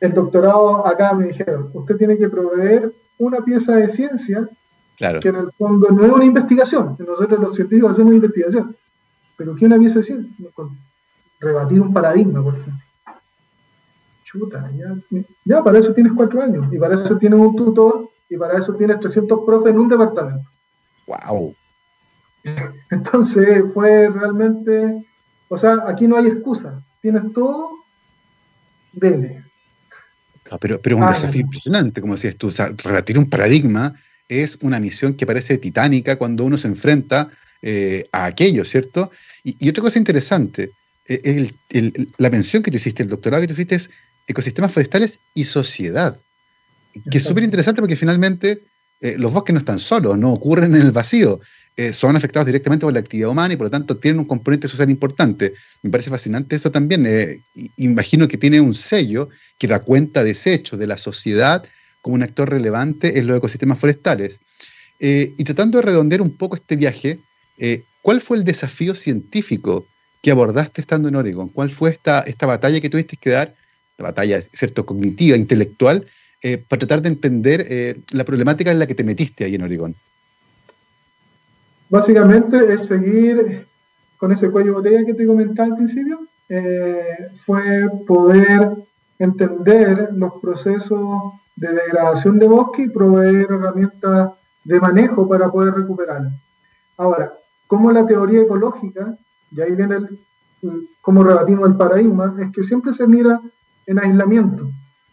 el 0.00 0.12
doctorado 0.12 0.86
acá 0.86 1.14
me 1.14 1.28
dijeron, 1.28 1.70
usted 1.72 1.96
tiene 1.96 2.18
que 2.18 2.28
proveer 2.28 2.92
una 3.18 3.40
pieza 3.40 3.76
de 3.76 3.88
ciencia 3.88 4.48
que 4.96 5.28
en 5.28 5.36
el 5.36 5.52
fondo 5.52 5.88
no 5.90 6.04
es 6.04 6.12
una 6.12 6.24
investigación, 6.24 6.96
nosotros 6.98 7.40
los 7.40 7.54
científicos 7.54 7.92
hacemos 7.92 8.14
investigación, 8.14 8.76
pero 9.36 9.54
que 9.54 9.64
una 9.64 9.78
pieza 9.78 10.00
de 10.00 10.04
ciencia, 10.04 10.34
rebatir 11.40 11.80
un 11.80 11.92
paradigma, 11.92 12.42
por 12.42 12.54
ejemplo 12.54 12.88
chuta, 14.28 14.70
ya, 15.44 15.64
para 15.64 15.78
eso 15.78 15.94
tienes 15.94 16.12
cuatro 16.14 16.42
años, 16.42 16.66
y 16.70 16.78
para 16.78 16.94
eso 16.94 17.16
tienes 17.16 17.40
un 17.40 17.56
tutor, 17.56 18.10
y 18.28 18.36
para 18.36 18.58
eso 18.58 18.74
tienes 18.74 19.00
300 19.00 19.40
profes 19.46 19.72
en 19.72 19.78
un 19.78 19.88
departamento. 19.88 20.46
¡Wow! 21.06 21.54
Entonces 22.90 23.64
fue 23.74 24.08
realmente, 24.08 25.04
o 25.48 25.58
sea, 25.58 25.84
aquí 25.86 26.06
no 26.06 26.16
hay 26.16 26.26
excusa, 26.26 26.82
tienes 27.00 27.32
todo, 27.32 27.70
dele. 28.92 29.44
Ah, 30.50 30.58
pero, 30.58 30.80
pero 30.80 30.96
es 30.96 31.02
un 31.02 31.08
desafío 31.08 31.42
impresionante, 31.42 32.00
como 32.00 32.14
decías 32.14 32.36
tú, 32.36 32.46
o 32.46 32.50
sea, 32.50 32.72
rebatir 32.82 33.18
un 33.18 33.28
paradigma 33.28 33.94
es 34.28 34.58
una 34.62 34.78
misión 34.78 35.14
que 35.14 35.26
parece 35.26 35.58
titánica 35.58 36.16
cuando 36.16 36.44
uno 36.44 36.58
se 36.58 36.68
enfrenta 36.68 37.30
eh, 37.62 38.08
a 38.12 38.26
aquello, 38.26 38.64
¿cierto? 38.64 39.10
Y, 39.42 39.68
otra 39.68 39.82
cosa 39.82 39.98
interesante, 39.98 40.70
eh, 41.06 41.50
la 42.18 42.30
mención 42.30 42.62
que 42.62 42.70
tú 42.70 42.76
hiciste, 42.76 43.02
el 43.02 43.08
doctorado 43.08 43.40
que 43.40 43.48
tú 43.48 43.54
hiciste 43.54 43.76
es 43.76 43.90
ecosistemas 44.26 44.72
forestales 44.72 45.18
y 45.34 45.44
sociedad. 45.44 46.18
Que 47.10 47.18
es 47.18 47.24
súper 47.24 47.44
interesante 47.44 47.80
porque 47.80 47.96
finalmente 47.96 48.62
eh, 49.00 49.14
los 49.16 49.32
bosques 49.32 49.52
no 49.52 49.60
están 49.60 49.78
solos, 49.78 50.18
no 50.18 50.32
ocurren 50.32 50.74
en 50.74 50.82
el 50.82 50.90
vacío, 50.90 51.40
eh, 51.76 51.92
son 51.92 52.16
afectados 52.16 52.46
directamente 52.46 52.84
por 52.84 52.92
la 52.92 52.98
actividad 52.98 53.30
humana 53.30 53.54
y 53.54 53.56
por 53.56 53.66
lo 53.66 53.70
tanto 53.70 53.96
tienen 53.96 54.18
un 54.18 54.24
componente 54.24 54.66
social 54.66 54.90
importante. 54.90 55.54
Me 55.82 55.90
parece 55.90 56.10
fascinante 56.10 56.56
eso 56.56 56.72
también. 56.72 57.06
Eh, 57.06 57.40
imagino 57.76 58.26
que 58.26 58.36
tiene 58.36 58.60
un 58.60 58.74
sello 58.74 59.28
que 59.58 59.68
da 59.68 59.78
cuenta 59.78 60.24
de 60.24 60.32
ese 60.32 60.52
hecho, 60.52 60.76
de 60.76 60.88
la 60.88 60.98
sociedad 60.98 61.64
como 62.02 62.16
un 62.16 62.24
actor 62.24 62.50
relevante 62.50 63.18
en 63.18 63.26
los 63.26 63.38
ecosistemas 63.38 63.78
forestales. 63.78 64.40
y 65.00 65.44
tratando 65.44 65.78
de 65.78 65.82
redondear 65.82 66.20
un 66.20 66.36
poco 66.36 66.56
este 66.56 66.74
viaje, 66.74 67.20
¿cuál 68.02 68.20
fue 68.20 68.36
el 68.36 68.44
desafío 68.44 68.94
científico 68.96 69.86
que 70.22 70.32
abordaste 70.32 70.80
estando 70.80 71.08
en 71.08 71.14
Oregon? 71.14 71.48
¿Cuál 71.48 71.70
fue 71.70 71.90
esta, 71.90 72.20
esta 72.20 72.46
batalla 72.46 72.80
que 72.80 72.90
tuviste 72.90 73.16
que 73.16 73.30
dar 73.30 73.54
la 73.98 74.04
batalla 74.04 74.40
cierto 74.52 74.84
cognitiva, 74.86 75.36
intelectual, 75.36 76.04
eh, 76.42 76.58
para 76.58 76.80
tratar 76.80 77.02
de 77.02 77.08
entender 77.08 77.64
eh, 77.68 78.00
la 78.12 78.24
problemática 78.24 78.70
en 78.70 78.78
la 78.78 78.86
que 78.86 78.94
te 78.94 79.04
metiste 79.04 79.44
ahí 79.44 79.54
en 79.54 79.62
Oregón? 79.62 79.94
Básicamente 81.90 82.72
es 82.72 82.82
seguir 82.82 83.66
con 84.18 84.32
ese 84.32 84.50
cuello 84.50 84.72
de 84.72 84.76
botella 84.76 85.06
que 85.06 85.14
te 85.14 85.26
comentaba 85.26 85.68
al 85.68 85.76
principio, 85.76 86.20
eh, 86.48 87.30
fue 87.46 87.88
poder 88.06 88.70
entender 89.18 90.10
los 90.12 90.34
procesos 90.40 91.32
de 91.56 91.72
degradación 91.72 92.38
de 92.38 92.46
bosque 92.46 92.82
y 92.82 92.88
proveer 92.88 93.46
herramientas 93.50 94.32
de 94.64 94.80
manejo 94.80 95.28
para 95.28 95.50
poder 95.50 95.74
recuperarlo. 95.74 96.30
Ahora, 96.96 97.32
como 97.66 97.92
la 97.92 98.06
teoría 98.06 98.42
ecológica, 98.42 99.16
y 99.50 99.60
ahí 99.60 99.72
viene 99.72 99.96
el, 99.96 100.88
cómo 101.00 101.22
rebatimos 101.22 101.68
el 101.68 101.76
paradigma, 101.76 102.34
es 102.40 102.52
que 102.52 102.62
siempre 102.62 102.92
se 102.92 103.06
mira 103.06 103.40
en 103.86 103.98
aislamiento. 103.98 104.70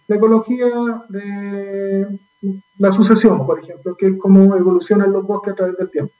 La 0.07 0.15
ecología 0.17 0.67
de 1.09 2.19
la 2.77 2.91
sucesión, 2.91 3.45
por 3.45 3.59
ejemplo, 3.59 3.95
que 3.95 4.07
es 4.07 4.17
cómo 4.19 4.55
evolucionan 4.55 5.11
los 5.11 5.25
bosques 5.25 5.53
a 5.53 5.55
través 5.55 5.77
del 5.77 5.89
tiempo. 5.89 6.13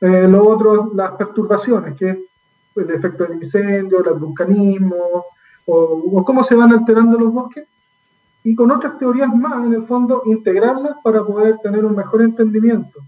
Eh, 0.00 0.26
lo 0.28 0.48
otro, 0.48 0.90
las 0.94 1.12
perturbaciones, 1.12 1.96
que 1.96 2.10
es 2.10 2.18
el 2.76 2.90
efecto 2.90 3.24
del 3.24 3.36
incendio, 3.36 4.04
el 4.04 4.18
vulcanismo, 4.18 5.24
o, 5.66 6.24
cómo 6.24 6.42
se 6.44 6.54
van 6.54 6.72
alterando 6.72 7.18
los 7.18 7.32
bosques. 7.32 7.66
Y 8.44 8.54
con 8.54 8.70
otras 8.70 8.98
teorías 8.98 9.34
más, 9.34 9.64
en 9.64 9.74
el 9.74 9.86
fondo, 9.86 10.22
integrarlas 10.26 10.96
para 11.02 11.24
poder 11.24 11.58
tener 11.58 11.84
un 11.84 11.96
mejor 11.96 12.22
entendimiento, 12.22 13.00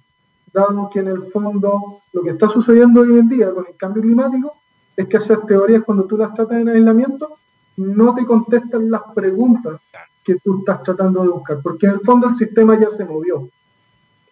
dado 0.52 0.88
que 0.90 1.00
en 1.00 1.08
el 1.08 1.24
fondo 1.30 2.00
lo 2.12 2.22
que 2.22 2.30
está 2.30 2.48
sucediendo 2.48 3.02
hoy 3.02 3.18
en 3.18 3.28
día 3.28 3.52
con 3.52 3.66
el 3.66 3.76
cambio 3.76 4.02
climático 4.02 4.52
es 4.96 5.06
que 5.06 5.18
esas 5.18 5.46
teorías, 5.46 5.84
cuando 5.84 6.06
tú 6.06 6.16
las 6.16 6.34
tratas 6.34 6.60
en 6.60 6.68
aislamiento, 6.68 7.38
no 7.78 8.14
te 8.14 8.26
contestan 8.26 8.90
las 8.90 9.02
preguntas 9.14 9.80
que 10.24 10.36
tú 10.44 10.58
estás 10.58 10.82
tratando 10.82 11.22
de 11.22 11.28
buscar, 11.28 11.58
porque 11.62 11.86
en 11.86 11.92
el 11.92 12.00
fondo 12.00 12.28
el 12.28 12.34
sistema 12.34 12.78
ya 12.78 12.90
se 12.90 13.04
movió 13.04 13.48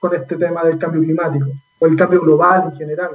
con 0.00 0.14
este 0.14 0.36
tema 0.36 0.64
del 0.64 0.78
cambio 0.78 1.00
climático, 1.00 1.46
o 1.78 1.86
el 1.86 1.96
cambio 1.96 2.20
global 2.20 2.70
en 2.70 2.76
general, 2.76 3.10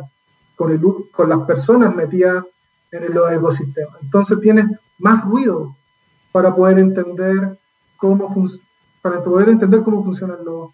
con, 0.56 0.72
el, 0.72 0.82
con 1.12 1.30
las 1.30 1.40
personas 1.42 1.94
metidas 1.94 2.44
en 2.92 3.14
los 3.14 3.32
ecosistemas. 3.32 4.02
Entonces 4.02 4.40
tienes 4.40 4.66
más 5.00 5.24
ruido 5.26 5.76
para 6.32 6.56
poder 6.56 6.80
entender 6.80 7.58
cómo 7.98 8.34
para 9.02 9.24
poder 9.24 9.50
entender 9.50 9.82
cómo 9.82 10.04
funcionan 10.04 10.46
los 10.46 10.70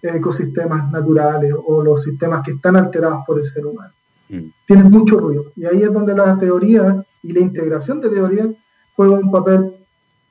ecosistemas 0.00 0.90
naturales 0.90 1.54
o 1.66 1.82
los 1.82 2.02
sistemas 2.02 2.44
que 2.44 2.52
están 2.52 2.76
alterados 2.76 3.24
por 3.26 3.38
el 3.38 3.44
ser 3.44 3.66
humano. 3.66 3.92
Mm. 4.28 4.48
Tienes 4.66 4.90
mucho 4.90 5.18
ruido. 5.18 5.52
Y 5.56 5.64
ahí 5.64 5.82
es 5.82 5.92
donde 5.92 6.14
la 6.14 6.38
teoría 6.38 7.04
y 7.22 7.32
la 7.32 7.40
integración 7.40 8.00
de 8.00 8.10
teoría 8.10 8.48
juega 8.96 9.14
un 9.14 9.30
papel 9.30 9.72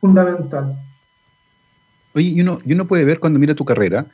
fundamental. 0.02 0.76
Oye, 2.14 2.30
y 2.30 2.42
uno, 2.42 2.60
y 2.66 2.74
uno 2.74 2.86
puede 2.88 3.06
ver 3.06 3.20
cuando 3.20 3.40
mira 3.40 3.56
tu 3.56 3.66
carrera 3.66 4.06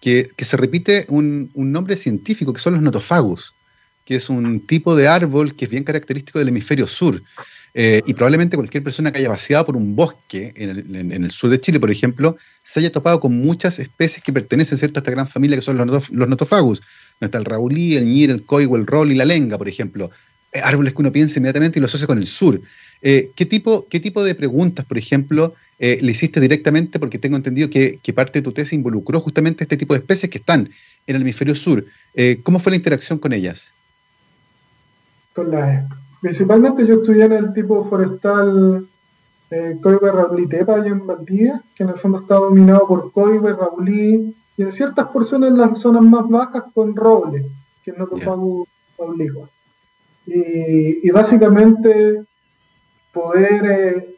que, 0.00 0.44
se 0.44 0.56
repite 0.56 1.06
un, 1.08 1.50
nombre 1.54 1.96
científico, 1.96 2.52
que 2.52 2.60
son 2.60 2.74
los 2.74 2.82
notofagus, 2.82 3.54
que 4.04 4.16
es 4.16 4.28
un 4.28 4.60
tipo 4.66 4.94
de 4.94 5.08
árbol 5.08 5.54
que 5.54 5.64
es 5.64 5.70
bien 5.70 5.84
característico 5.84 6.38
del 6.38 6.48
hemisferio 6.48 6.86
sur. 6.86 7.22
Eh, 7.76 8.02
y 8.06 8.14
probablemente 8.14 8.56
cualquier 8.56 8.84
persona 8.84 9.10
que 9.10 9.18
haya 9.18 9.30
vaciado 9.30 9.66
por 9.66 9.76
un 9.76 9.96
bosque 9.96 10.52
en 10.54 11.24
el, 11.24 11.30
sur 11.30 11.50
de 11.50 11.60
Chile, 11.60 11.80
por 11.80 11.90
ejemplo, 11.90 12.36
se 12.62 12.80
haya 12.80 12.92
topado 12.92 13.18
con 13.18 13.36
muchas 13.36 13.78
especies 13.78 14.22
que 14.22 14.32
pertenecen 14.32 14.78
¿cierto? 14.78 14.98
a 14.98 15.00
esta 15.00 15.10
gran 15.10 15.26
familia 15.26 15.56
que 15.56 15.62
son 15.62 15.78
los, 15.78 16.10
los 16.10 16.28
notofagus. 16.28 16.82
está 17.20 17.38
el 17.38 17.44
raulí, 17.44 17.96
el 17.96 18.04
ñir, 18.04 18.30
el 18.30 18.44
coigo, 18.44 18.76
el 18.76 18.86
rol 18.86 19.10
y 19.10 19.16
la 19.16 19.24
lenga, 19.24 19.58
por 19.58 19.68
ejemplo. 19.68 20.10
Eh, 20.52 20.60
árboles 20.62 20.92
que 20.92 21.00
uno 21.00 21.10
piensa 21.10 21.40
inmediatamente 21.40 21.78
y 21.78 21.80
lo 21.80 21.86
asocia 21.86 22.06
con 22.06 22.18
el 22.18 22.28
sur. 22.28 22.60
Eh, 23.02 23.30
¿qué, 23.34 23.46
tipo, 23.46 23.86
¿Qué 23.88 24.00
tipo 24.00 24.24
de 24.24 24.34
preguntas, 24.34 24.84
por 24.84 24.98
ejemplo, 24.98 25.54
eh, 25.78 25.98
le 26.00 26.12
hiciste 26.12 26.40
directamente? 26.40 26.98
Porque 26.98 27.18
tengo 27.18 27.36
entendido 27.36 27.68
que, 27.68 28.00
parte 28.14 28.38
de 28.38 28.42
tu 28.42 28.52
tesis 28.52 28.72
involucró 28.72 29.20
justamente 29.20 29.64
este 29.64 29.76
tipo 29.76 29.94
de 29.94 30.00
especies 30.00 30.30
que 30.30 30.38
están 30.38 30.70
en 31.06 31.16
el 31.16 31.22
hemisferio 31.22 31.54
sur. 31.54 31.84
Eh, 32.14 32.40
¿Cómo 32.42 32.58
fue 32.58 32.70
la 32.70 32.76
interacción 32.76 33.18
con 33.18 33.32
ellas? 33.32 33.72
Con 35.34 35.50
principalmente 36.20 36.86
yo 36.86 36.94
estudié 36.94 37.24
en 37.24 37.32
el 37.32 37.52
tipo 37.52 37.88
forestal 37.90 38.86
Coibe 39.82 40.10
Raulitepa 40.10 40.76
allá 40.76 40.88
en 40.88 41.06
Valdivia, 41.06 41.62
que 41.76 41.82
en 41.82 41.90
el 41.90 41.96
fondo 41.96 42.20
está 42.20 42.36
dominado 42.36 42.88
por 42.88 43.12
Coibe, 43.12 43.52
Raulí, 43.52 44.34
y 44.56 44.62
en 44.62 44.72
ciertas 44.72 45.08
porciones 45.08 45.50
en 45.50 45.58
las 45.58 45.78
zonas 45.80 46.02
más 46.02 46.28
bajas 46.28 46.64
con 46.72 46.94
roble, 46.94 47.44
que 47.84 47.92
no 47.92 48.06
topamos 48.06 48.66
yeah. 48.96 49.46
y, 50.26 51.06
y 51.06 51.10
básicamente 51.10 52.24
poder 53.14 53.64
eh, 53.64 54.16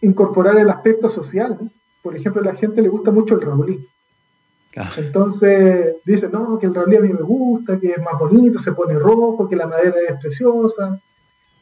incorporar 0.00 0.58
el 0.58 0.70
aspecto 0.70 1.08
social. 1.08 1.58
Por 2.02 2.16
ejemplo, 2.16 2.42
a 2.42 2.46
la 2.46 2.54
gente 2.56 2.82
le 2.82 2.88
gusta 2.88 3.10
mucho 3.10 3.34
el 3.34 3.42
raulí. 3.42 3.86
Entonces 4.96 5.96
dice, 6.04 6.28
no, 6.28 6.58
que 6.58 6.66
el 6.66 6.74
raulí 6.74 6.96
a 6.96 7.00
mí 7.00 7.12
me 7.12 7.22
gusta, 7.22 7.78
que 7.78 7.88
es 7.88 7.98
más 7.98 8.18
bonito, 8.18 8.58
se 8.58 8.72
pone 8.72 8.98
rojo, 8.98 9.48
que 9.48 9.56
la 9.56 9.66
madera 9.66 9.96
es 10.08 10.18
preciosa. 10.20 11.00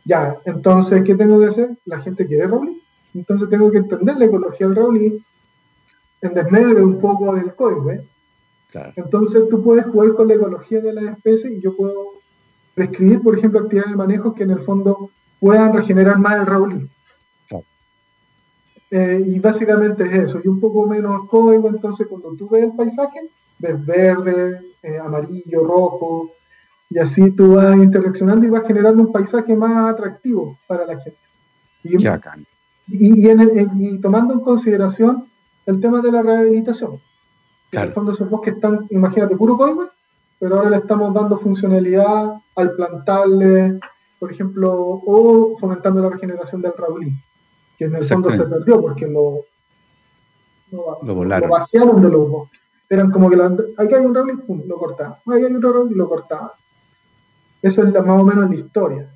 Ya, 0.04 0.36
entonces, 0.44 1.02
¿qué 1.04 1.14
tengo 1.14 1.40
que 1.40 1.46
hacer? 1.46 1.76
La 1.84 2.00
gente 2.00 2.26
quiere 2.26 2.46
raulí. 2.46 2.80
Entonces 3.14 3.48
tengo 3.48 3.70
que 3.70 3.78
entender 3.78 4.16
la 4.16 4.26
ecología 4.26 4.66
del 4.66 4.76
raulí 4.76 5.24
en 6.20 6.84
un 6.84 7.00
poco 7.00 7.34
del 7.34 7.54
código. 7.54 7.92
Entonces 8.96 9.48
tú 9.48 9.62
puedes 9.62 9.86
jugar 9.86 10.14
con 10.14 10.28
la 10.28 10.34
ecología 10.34 10.80
de 10.80 10.92
la 10.92 11.12
especie 11.12 11.52
y 11.52 11.60
yo 11.60 11.74
puedo 11.76 12.12
prescribir, 12.74 13.22
por 13.22 13.36
ejemplo, 13.36 13.60
actividades 13.60 13.92
de 13.92 13.96
manejo 13.96 14.34
que 14.34 14.44
en 14.44 14.50
el 14.50 14.60
fondo 14.60 15.10
puedan 15.40 15.72
regenerar 15.72 16.18
más 16.18 16.34
el 16.34 16.46
raulí. 16.46 16.88
eh, 18.90 19.22
y 19.26 19.38
básicamente 19.38 20.04
es 20.04 20.30
eso, 20.30 20.40
y 20.42 20.48
un 20.48 20.60
poco 20.60 20.86
menos 20.86 21.28
código, 21.28 21.68
entonces 21.68 22.06
cuando 22.06 22.34
tú 22.34 22.48
ves 22.48 22.64
el 22.64 22.72
paisaje, 22.72 23.30
ves 23.58 23.84
verde, 23.84 24.60
eh, 24.82 24.98
amarillo, 24.98 25.64
rojo, 25.64 26.30
y 26.90 26.98
así 26.98 27.30
tú 27.32 27.56
vas 27.56 27.76
interaccionando 27.76 28.46
y 28.46 28.50
vas 28.50 28.66
generando 28.66 29.02
un 29.02 29.12
paisaje 29.12 29.54
más 29.54 29.94
atractivo 29.94 30.58
para 30.66 30.86
la 30.86 30.98
gente. 30.98 31.18
Y, 31.82 31.96
y, 32.90 33.98
tomando 34.00 34.32
en 34.34 34.40
consideración 34.40 35.26
el 35.66 35.80
tema 35.80 36.00
de 36.00 36.12
la 36.12 36.22
rehabilitación. 36.22 36.98
En 37.72 37.80
el 37.80 37.92
fondo 37.92 38.12
esos 38.12 38.30
bosques 38.30 38.54
están, 38.54 38.86
imagínate, 38.88 39.36
puro 39.36 39.58
código, 39.58 39.90
pero 40.38 40.56
ahora 40.56 40.70
le 40.70 40.76
estamos 40.78 41.12
dando 41.12 41.38
funcionalidad 41.38 42.34
al 42.56 42.72
plantarle, 42.72 43.78
por 44.18 44.32
ejemplo, 44.32 44.72
o 45.04 45.56
fomentando 45.58 46.02
la 46.02 46.10
regeneración 46.10 46.62
del 46.62 46.72
raulín, 46.76 47.20
que 47.76 47.84
en 47.84 47.94
el 47.94 48.04
fondo 48.04 48.30
se 48.30 48.44
perdió 48.44 48.80
porque 48.80 49.06
lo, 49.06 49.44
lo, 50.70 51.48
vaciaron 51.48 52.02
de 52.02 52.08
los 52.08 52.28
bosques. 52.28 52.60
Eran 52.90 53.10
como 53.10 53.28
que 53.28 53.36
la, 53.36 53.54
aquí 53.76 53.94
hay 53.94 54.04
un 54.04 54.14
raulín, 54.14 54.38
pum, 54.40 54.62
lo 54.66 54.78
cortaban. 54.78 55.16
Ahí 55.26 55.44
hay 55.44 55.54
otro 55.54 55.72
raulín, 55.72 55.98
lo 55.98 56.08
cortaban. 56.08 56.50
Eso 57.62 57.82
es 57.82 57.92
más 57.92 58.20
o 58.20 58.24
menos 58.24 58.50
la 58.50 58.56
historia. 58.56 59.10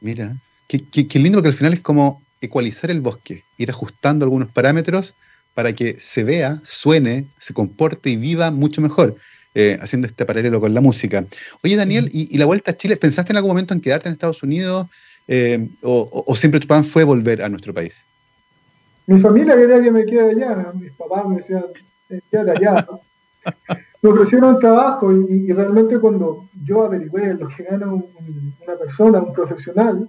Mira, 0.00 0.36
qué, 0.68 0.86
qué 0.86 1.18
lindo 1.18 1.42
que 1.42 1.48
al 1.48 1.54
final 1.54 1.72
es 1.72 1.80
como 1.80 2.22
ecualizar 2.40 2.90
el 2.90 3.00
bosque, 3.00 3.44
ir 3.58 3.70
ajustando 3.70 4.24
algunos 4.24 4.52
parámetros 4.52 5.14
para 5.54 5.74
que 5.74 5.96
se 5.98 6.24
vea, 6.24 6.60
suene, 6.62 7.26
se 7.38 7.52
comporte 7.52 8.10
y 8.10 8.16
viva 8.16 8.50
mucho 8.50 8.80
mejor. 8.80 9.16
Eh, 9.52 9.76
haciendo 9.80 10.06
este 10.06 10.24
paralelo 10.24 10.60
con 10.60 10.72
la 10.72 10.80
música. 10.80 11.24
Oye, 11.64 11.74
Daniel, 11.74 12.08
¿y, 12.12 12.38
la 12.38 12.46
vuelta 12.46 12.70
a 12.70 12.76
Chile? 12.76 12.96
¿Pensaste 12.96 13.32
en 13.32 13.36
algún 13.36 13.50
momento 13.50 13.74
en 13.74 13.80
quedarte 13.80 14.06
en 14.06 14.12
Estados 14.12 14.44
Unidos 14.44 14.86
eh, 15.26 15.68
o, 15.82 16.36
siempre 16.36 16.60
tu 16.60 16.68
plan 16.68 16.84
fue 16.84 17.02
volver 17.02 17.42
a 17.42 17.48
nuestro 17.48 17.74
país? 17.74 18.06
Mi 19.08 19.20
familia 19.20 19.56
quería 19.56 19.82
que 19.82 19.90
me 19.90 20.06
quede 20.06 20.30
allá, 20.30 20.72
mis 20.74 20.92
papás 20.92 21.26
me 21.26 21.36
decían, 21.38 21.64
eh, 22.10 22.20
quédate 22.30 22.52
allá. 22.52 22.86
me 24.02 24.10
ofrecieron 24.10 24.60
trabajo 24.60 25.12
y, 25.12 25.52
realmente 25.52 25.98
cuando 25.98 26.48
yo 26.64 26.84
averigüé 26.84 27.34
lo 27.34 27.48
que 27.48 27.64
gana 27.64 27.92
una 27.92 28.76
persona, 28.78 29.18
un 29.18 29.32
profesional, 29.32 30.08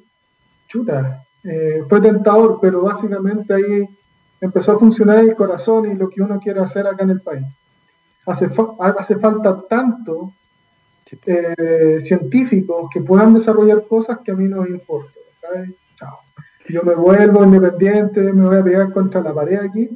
chuta, 0.67 1.23
fue 1.89 1.99
tentador, 1.99 2.59
pero 2.61 2.83
básicamente 2.83 3.55
ahí 3.55 3.89
empezó 4.39 4.73
a 4.73 4.79
funcionar 4.79 5.17
el 5.17 5.35
corazón 5.35 5.91
y 5.91 5.95
lo 5.95 6.09
que 6.11 6.21
uno 6.21 6.39
quiere 6.39 6.59
hacer 6.59 6.85
acá 6.85 7.03
en 7.03 7.09
el 7.09 7.21
país 7.21 7.45
hace, 8.25 8.49
hace 8.97 9.15
falta 9.17 9.61
tanto 9.69 10.33
eh, 11.25 11.97
científicos 11.99 12.89
que 12.93 13.01
puedan 13.01 13.33
desarrollar 13.33 13.85
cosas 13.87 14.19
que 14.23 14.31
a 14.31 14.35
mí 14.35 14.47
no 14.47 14.61
me 14.61 14.69
importa, 14.69 15.19
¿sabes? 15.33 15.71
Chao. 15.95 16.19
Yo 16.69 16.83
me 16.83 16.95
vuelvo 16.95 17.43
independiente, 17.43 18.21
me 18.21 18.47
voy 18.47 18.57
a 18.57 18.63
pegar 18.63 18.93
contra 18.93 19.21
la 19.21 19.33
pared 19.33 19.59
aquí, 19.59 19.89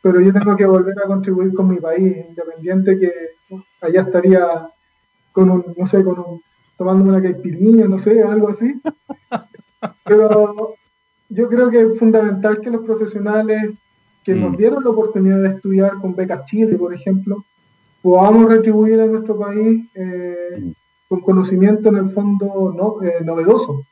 pero 0.00 0.20
yo 0.20 0.32
tengo 0.32 0.56
que 0.56 0.66
volver 0.66 0.94
a 0.98 1.06
contribuir 1.06 1.52
con 1.54 1.68
mi 1.68 1.78
país, 1.78 2.26
independiente 2.28 2.98
que 2.98 3.12
allá 3.80 4.02
estaría 4.02 4.68
con 5.32 5.50
un, 5.50 5.74
no 5.76 5.86
sé, 5.86 6.04
con 6.04 6.18
un, 6.18 6.42
tomándome 6.76 7.10
una 7.10 7.22
caipirinha, 7.22 7.86
no 7.86 7.98
sé, 7.98 8.22
algo 8.22 8.50
así. 8.50 8.80
Pero 10.04 10.74
yo 11.28 11.48
creo 11.48 11.70
que 11.70 11.82
es 11.82 11.98
fundamental 11.98 12.60
que 12.60 12.70
los 12.70 12.84
profesionales 12.84 13.72
que 14.22 14.34
nos 14.34 14.52
mm. 14.52 14.56
dieron 14.56 14.84
la 14.84 14.90
oportunidad 14.90 15.42
de 15.42 15.48
estudiar 15.48 15.94
con 16.00 16.14
becas 16.14 16.44
Chile, 16.46 16.76
por 16.76 16.94
ejemplo, 16.94 17.44
podamos 18.04 18.50
retribuir 18.50 19.00
a 19.00 19.06
nuestro 19.06 19.38
país 19.38 19.82
eh, 19.94 20.74
con 21.08 21.22
conocimiento 21.22 21.88
en 21.88 21.96
el 21.96 22.10
fondo 22.10 22.74
no, 22.76 23.02
eh, 23.02 23.24
novedoso 23.24 23.82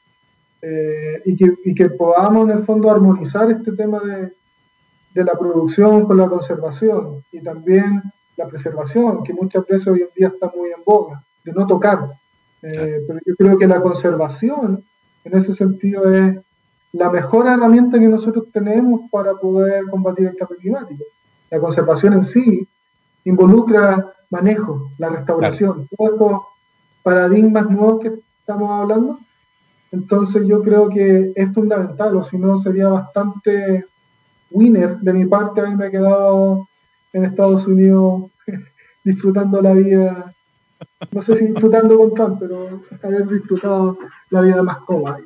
eh, 0.60 1.22
y, 1.24 1.34
que, 1.34 1.54
y, 1.64 1.74
que, 1.74 1.88
podamos 1.88 2.50
en 2.50 2.58
el 2.58 2.64
fondo 2.64 2.90
armonizar 2.90 3.50
este 3.50 3.72
tema 3.72 4.00
de, 4.00 4.30
de, 5.14 5.24
la 5.24 5.32
producción 5.32 6.04
con 6.04 6.18
la 6.18 6.28
conservación 6.28 7.24
y 7.32 7.40
también 7.40 8.02
la 8.36 8.46
preservación, 8.48 9.24
que 9.24 9.32
muchas 9.32 9.66
veces 9.66 9.88
hoy 9.88 10.02
en 10.02 10.08
día 10.14 10.28
está 10.28 10.52
muy 10.54 10.68
en 10.68 10.84
boga, 10.84 11.24
de 11.42 11.52
no 11.52 11.66
tocar. 11.66 12.00
pero 12.60 13.18
yo 13.24 13.34
creo 13.38 13.56
que 13.56 13.66
la 13.66 13.80
conservación 13.80 14.84
en 15.24 15.38
ese 15.38 15.54
sentido 15.54 16.12
es 16.12 16.36
la 16.92 17.08
mejor 17.10 17.46
herramienta 17.46 17.98
que 17.98 18.08
nosotros 18.08 18.44
tenemos 18.52 19.00
para 19.10 19.32
poder 19.32 19.86
combatir 19.86 20.26
el 20.26 20.36
cambio 20.36 20.58
climático. 20.58 21.02
La 21.50 21.58
conservación 21.58 22.12
en 22.12 22.24
sí 22.24 22.68
involucra 23.24 24.12
manejo, 24.30 24.90
la 24.98 25.10
restauración, 25.10 25.88
todos 25.96 26.12
estos 26.12 26.40
paradigmas 27.02 27.68
nuevos 27.70 28.00
que 28.00 28.12
estamos 28.40 28.70
hablando. 28.70 29.18
Entonces 29.92 30.46
yo 30.46 30.62
creo 30.62 30.88
que 30.88 31.32
es 31.36 31.52
fundamental, 31.52 32.16
o 32.16 32.22
si 32.22 32.38
no 32.38 32.56
sería 32.58 32.88
bastante 32.88 33.84
winner 34.50 34.98
de 34.98 35.12
mi 35.12 35.26
parte 35.26 35.60
haberme 35.60 35.90
quedado 35.90 36.66
en 37.12 37.24
Estados 37.24 37.66
Unidos 37.66 38.30
disfrutando 39.04 39.60
la 39.60 39.74
vida, 39.74 40.34
no 41.10 41.22
sé 41.22 41.36
si 41.36 41.46
disfrutando 41.46 41.96
con 41.98 42.14
Trump, 42.14 42.38
pero 42.40 42.82
haber 43.02 43.28
disfrutado 43.28 43.98
la 44.30 44.40
vida 44.40 44.62
más 44.62 44.78
cómoda. 44.78 45.18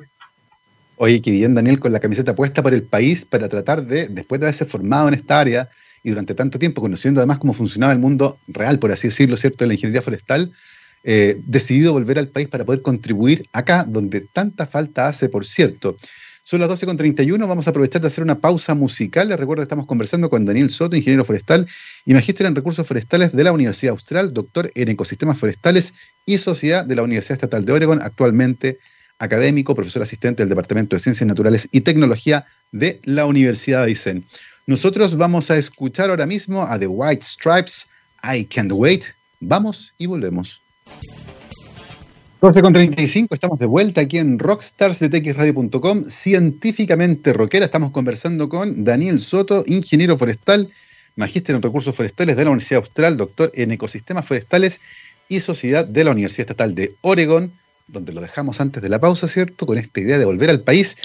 Oye, 0.97 1.21
qué 1.21 1.31
bien, 1.31 1.53
Daniel, 1.53 1.79
con 1.79 1.91
la 1.91 1.99
camiseta 1.99 2.35
puesta 2.35 2.63
para 2.63 2.75
el 2.75 2.83
país 2.83 3.25
para 3.25 3.47
tratar 3.47 3.85
de, 3.85 4.07
después 4.07 4.41
de 4.41 4.47
haberse 4.47 4.65
formado 4.65 5.07
en 5.07 5.13
esta 5.13 5.39
área, 5.39 5.69
y 6.07 6.11
durante 6.11 6.33
tanto 6.35 6.57
tiempo, 6.57 6.81
conociendo 6.81 7.19
además 7.19 7.37
cómo 7.37 7.53
funcionaba 7.53 7.91
el 7.91 7.99
mundo 7.99 8.39
real, 8.47 8.79
por 8.79 8.93
así 8.93 9.09
decirlo, 9.09 9.35
¿cierto?, 9.35 9.65
de 9.65 9.67
la 9.67 9.73
ingeniería 9.73 10.01
forestal, 10.01 10.53
eh, 11.03 11.37
decidido 11.45 11.91
volver 11.91 12.17
al 12.17 12.29
país 12.29 12.47
para 12.47 12.63
poder 12.63 12.81
contribuir 12.81 13.45
acá, 13.51 13.83
donde 13.83 14.21
tanta 14.21 14.65
falta 14.67 15.09
hace, 15.09 15.27
por 15.27 15.45
cierto. 15.45 15.97
Son 16.43 16.61
las 16.61 16.69
12.31, 16.69 17.45
vamos 17.45 17.67
a 17.67 17.71
aprovechar 17.71 18.01
de 18.01 18.07
hacer 18.07 18.23
una 18.23 18.39
pausa 18.39 18.73
musical. 18.73 19.27
Les 19.27 19.37
recuerdo 19.37 19.59
que 19.59 19.65
estamos 19.65 19.85
conversando 19.85 20.29
con 20.29 20.45
Daniel 20.45 20.69
Soto, 20.69 20.95
ingeniero 20.95 21.25
forestal 21.25 21.67
y 22.05 22.13
magíster 22.13 22.47
en 22.47 22.55
recursos 22.55 22.87
forestales 22.87 23.33
de 23.33 23.43
la 23.43 23.51
Universidad 23.51 23.91
Austral, 23.91 24.33
doctor 24.33 24.71
en 24.75 24.87
ecosistemas 24.87 25.37
forestales 25.37 25.93
y 26.25 26.37
sociedad 26.37 26.85
de 26.85 26.95
la 26.95 27.03
Universidad 27.03 27.33
Estatal 27.33 27.65
de 27.65 27.73
Oregon, 27.73 28.01
actualmente 28.01 28.79
académico, 29.19 29.75
profesor 29.75 30.03
asistente 30.03 30.41
del 30.41 30.49
Departamento 30.49 30.95
de 30.95 31.01
Ciencias 31.01 31.27
Naturales 31.27 31.67
y 31.73 31.81
Tecnología 31.81 32.45
de 32.71 33.01
la 33.03 33.25
Universidad 33.25 33.79
de 33.79 33.87
Aysén. 33.87 34.25
Nosotros 34.67 35.15
vamos 35.15 35.49
a 35.49 35.57
escuchar 35.57 36.09
ahora 36.09 36.25
mismo 36.25 36.63
a 36.63 36.77
The 36.77 36.87
White 36.87 37.23
Stripes, 37.23 37.87
I 38.21 38.43
Can't 38.43 38.73
Wait. 38.73 39.05
Vamos 39.39 39.93
y 39.97 40.07
volvemos. 40.07 40.61
12 42.41 42.61
con 42.61 42.73
35, 42.73 43.33
estamos 43.33 43.59
de 43.59 43.65
vuelta 43.65 44.01
aquí 44.01 44.17
en 44.17 44.37
Rockstars 44.37 44.99
de 44.99 45.09
txradio.com, 45.09 46.03
científicamente 46.09 47.31
rockera. 47.31 47.63
Estamos 47.63 47.91
conversando 47.91 48.49
con 48.49 48.83
Daniel 48.83 49.21
Soto, 49.21 49.63
ingeniero 49.67 50.17
forestal, 50.17 50.69
magíster 51.15 51.55
en 51.55 51.61
recursos 51.61 51.95
forestales 51.95 52.35
de 52.35 52.43
la 52.43 52.49
Universidad 52.49 52.79
Austral, 52.79 53.15
doctor 53.15 53.53
en 53.55 53.71
ecosistemas 53.71 54.25
forestales 54.25 54.81
y 55.29 55.39
sociedad 55.39 55.85
de 55.85 56.03
la 56.03 56.11
Universidad 56.11 56.41
Estatal 56.41 56.75
de 56.75 56.93
Oregon 56.99 57.53
donde 57.87 58.11
lo 58.11 58.21
dejamos 58.21 58.59
antes 58.59 58.83
de 58.83 58.89
la 58.89 58.99
pausa, 58.99 59.27
¿cierto? 59.27 59.65
Con 59.65 59.77
esta 59.77 59.99
idea 59.99 60.19
de 60.19 60.25
volver 60.25 60.49
al 60.49 60.61
país. 60.61 60.97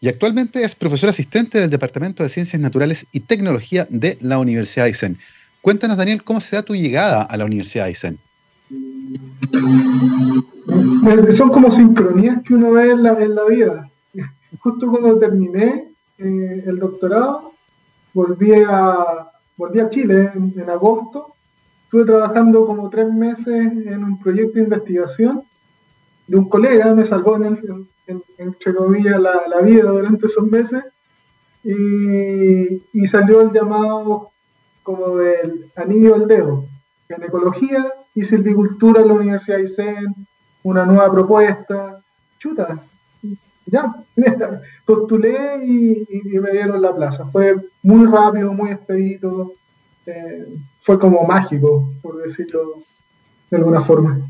Y 0.00 0.08
actualmente 0.08 0.62
es 0.62 0.74
profesor 0.74 1.08
asistente 1.08 1.58
del 1.58 1.70
Departamento 1.70 2.22
de 2.22 2.28
Ciencias 2.28 2.60
Naturales 2.60 3.06
y 3.12 3.20
Tecnología 3.20 3.86
de 3.90 4.18
la 4.20 4.38
Universidad 4.38 4.84
de 4.84 4.90
Aysén. 4.90 5.18
Cuéntanos, 5.62 5.96
Daniel, 5.96 6.22
¿cómo 6.22 6.40
se 6.40 6.56
da 6.56 6.62
tu 6.62 6.74
llegada 6.74 7.22
a 7.22 7.36
la 7.36 7.46
Universidad 7.46 7.84
de 7.84 7.88
Aysén? 7.88 8.18
Son 11.36 11.48
como 11.50 11.70
sincronías 11.70 12.42
que 12.42 12.54
uno 12.54 12.72
ve 12.72 12.90
en 12.90 13.02
la, 13.02 13.14
vida. 13.48 13.88
Justo 14.58 14.90
cuando 14.90 15.18
terminé 15.18 15.88
eh, 16.18 16.64
el 16.66 16.78
doctorado, 16.78 17.52
volví 18.12 18.52
a, 18.68 19.30
volví 19.56 19.80
a 19.80 19.88
Chile 19.88 20.30
en, 20.34 20.52
en 20.60 20.70
agosto. 20.70 21.34
Estuve 21.84 22.04
trabajando 22.04 22.66
como 22.66 22.90
tres 22.90 23.12
meses 23.12 23.46
en 23.46 24.04
un 24.04 24.18
proyecto 24.20 24.54
de 24.54 24.64
investigación 24.64 25.42
de 26.26 26.36
un 26.36 26.48
colega, 26.48 26.94
me 26.94 27.06
salvó 27.06 27.36
en, 27.36 27.58
en, 28.06 28.22
entre 28.38 28.74
comillas 28.74 29.20
la, 29.20 29.60
vida 29.62 29.90
durante 29.90 30.26
esos 30.26 30.46
meses 30.46 30.84
y, 31.62 33.06
salió 33.06 33.40
el 33.40 33.52
llamado 33.52 34.30
como 34.82 35.16
del 35.16 35.70
anillo 35.76 36.14
al 36.14 36.28
dedo, 36.28 36.64
en 37.08 37.22
ecología 37.22 37.86
y 38.14 38.24
silvicultura 38.24 39.02
en 39.02 39.08
la 39.08 39.14
Universidad 39.14 39.58
de 39.58 39.64
Isen, 39.64 40.14
una 40.62 40.84
nueva 40.84 41.10
propuesta, 41.10 42.00
chuta, 42.38 42.82
ya, 43.66 43.94
postulé 44.86 45.64
y, 45.64 46.38
me 46.38 46.50
dieron 46.52 46.82
la 46.82 46.94
plaza. 46.94 47.26
Fue 47.26 47.56
muy 47.82 48.06
rápido, 48.06 48.52
muy 48.52 48.70
expedito, 48.70 49.52
eh, 50.06 50.56
fue 50.80 50.98
como 50.98 51.24
mágico, 51.24 51.92
por 52.02 52.22
decirlo 52.22 52.82
de 53.50 53.56
alguna 53.56 53.80
forma. 53.80 54.20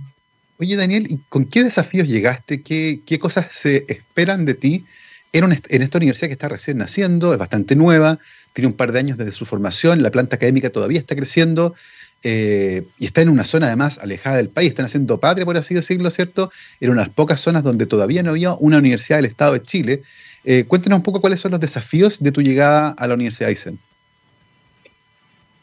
Oye, 0.58 0.76
Daniel, 0.76 1.06
¿y 1.08 1.18
con 1.28 1.46
qué 1.46 1.64
desafíos 1.64 2.08
llegaste? 2.08 2.62
¿Qué, 2.62 3.18
cosas 3.20 3.46
se 3.50 3.84
esperan 3.88 4.44
de 4.44 4.54
ti 4.54 4.84
en, 5.32 5.44
en 5.44 5.82
esta 5.82 5.98
universidad 5.98 6.28
que 6.28 6.32
está 6.32 6.48
recién 6.48 6.78
naciendo, 6.78 7.32
es 7.32 7.38
bastante 7.38 7.76
nueva, 7.76 8.18
tiene 8.52 8.68
un 8.68 8.74
par 8.74 8.92
de 8.92 8.98
años 8.98 9.16
desde 9.18 9.32
su 9.32 9.44
formación, 9.44 10.02
la 10.02 10.10
planta 10.10 10.36
académica 10.36 10.70
todavía 10.70 10.98
está 10.98 11.14
creciendo? 11.14 11.74
eh, 12.22 12.84
y 12.98 13.04
está 13.04 13.20
en 13.20 13.28
una 13.28 13.44
zona 13.44 13.66
además 13.66 13.98
alejada 13.98 14.38
del 14.38 14.48
país, 14.48 14.70
están 14.70 14.86
haciendo 14.86 15.20
patria, 15.20 15.44
por 15.44 15.56
así 15.56 15.74
decirlo, 15.74 16.10
¿cierto? 16.10 16.50
En 16.80 16.90
unas 16.90 17.08
pocas 17.08 17.40
zonas 17.40 17.62
donde 17.62 17.86
todavía 17.86 18.22
no 18.24 18.30
había 18.30 18.54
una 18.54 18.78
universidad 18.78 19.18
del 19.18 19.26
Estado 19.26 19.52
de 19.52 19.62
Chile. 19.62 20.02
Eh, 20.44 20.64
cuéntanos 20.66 20.98
un 20.98 21.02
poco 21.02 21.20
cuáles 21.20 21.40
son 21.40 21.52
los 21.52 21.60
desafíos 21.60 22.20
de 22.20 22.32
tu 22.32 22.42
llegada 22.42 22.90
a 22.98 23.06
la 23.06 23.14
Universidad 23.14 23.48
de. 23.48 23.78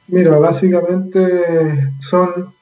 Mira, 0.07 0.37
básicamente 0.37 1.19
son 1.99 2.53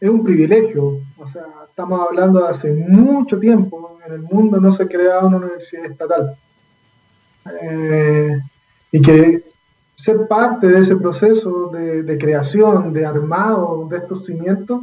es 0.00 0.08
un 0.08 0.24
privilegio, 0.24 0.98
o 1.18 1.26
sea, 1.26 1.44
estamos 1.68 2.00
hablando 2.00 2.40
de 2.40 2.48
hace 2.48 2.72
mucho 2.72 3.38
tiempo, 3.38 3.98
en 4.06 4.14
el 4.14 4.22
mundo 4.22 4.58
no 4.58 4.72
se 4.72 4.84
ha 4.84 4.88
creado 4.88 5.28
una 5.28 5.36
universidad 5.36 5.84
estatal. 5.84 6.36
Eh, 7.62 8.38
y 8.92 9.02
que 9.02 9.44
ser 9.94 10.26
parte 10.26 10.68
de 10.68 10.80
ese 10.80 10.96
proceso 10.96 11.68
de, 11.68 12.16
creación, 12.18 12.92
de 12.94 13.04
armado 13.04 13.86
de 13.90 13.98
estos 13.98 14.24
cimientos, 14.24 14.80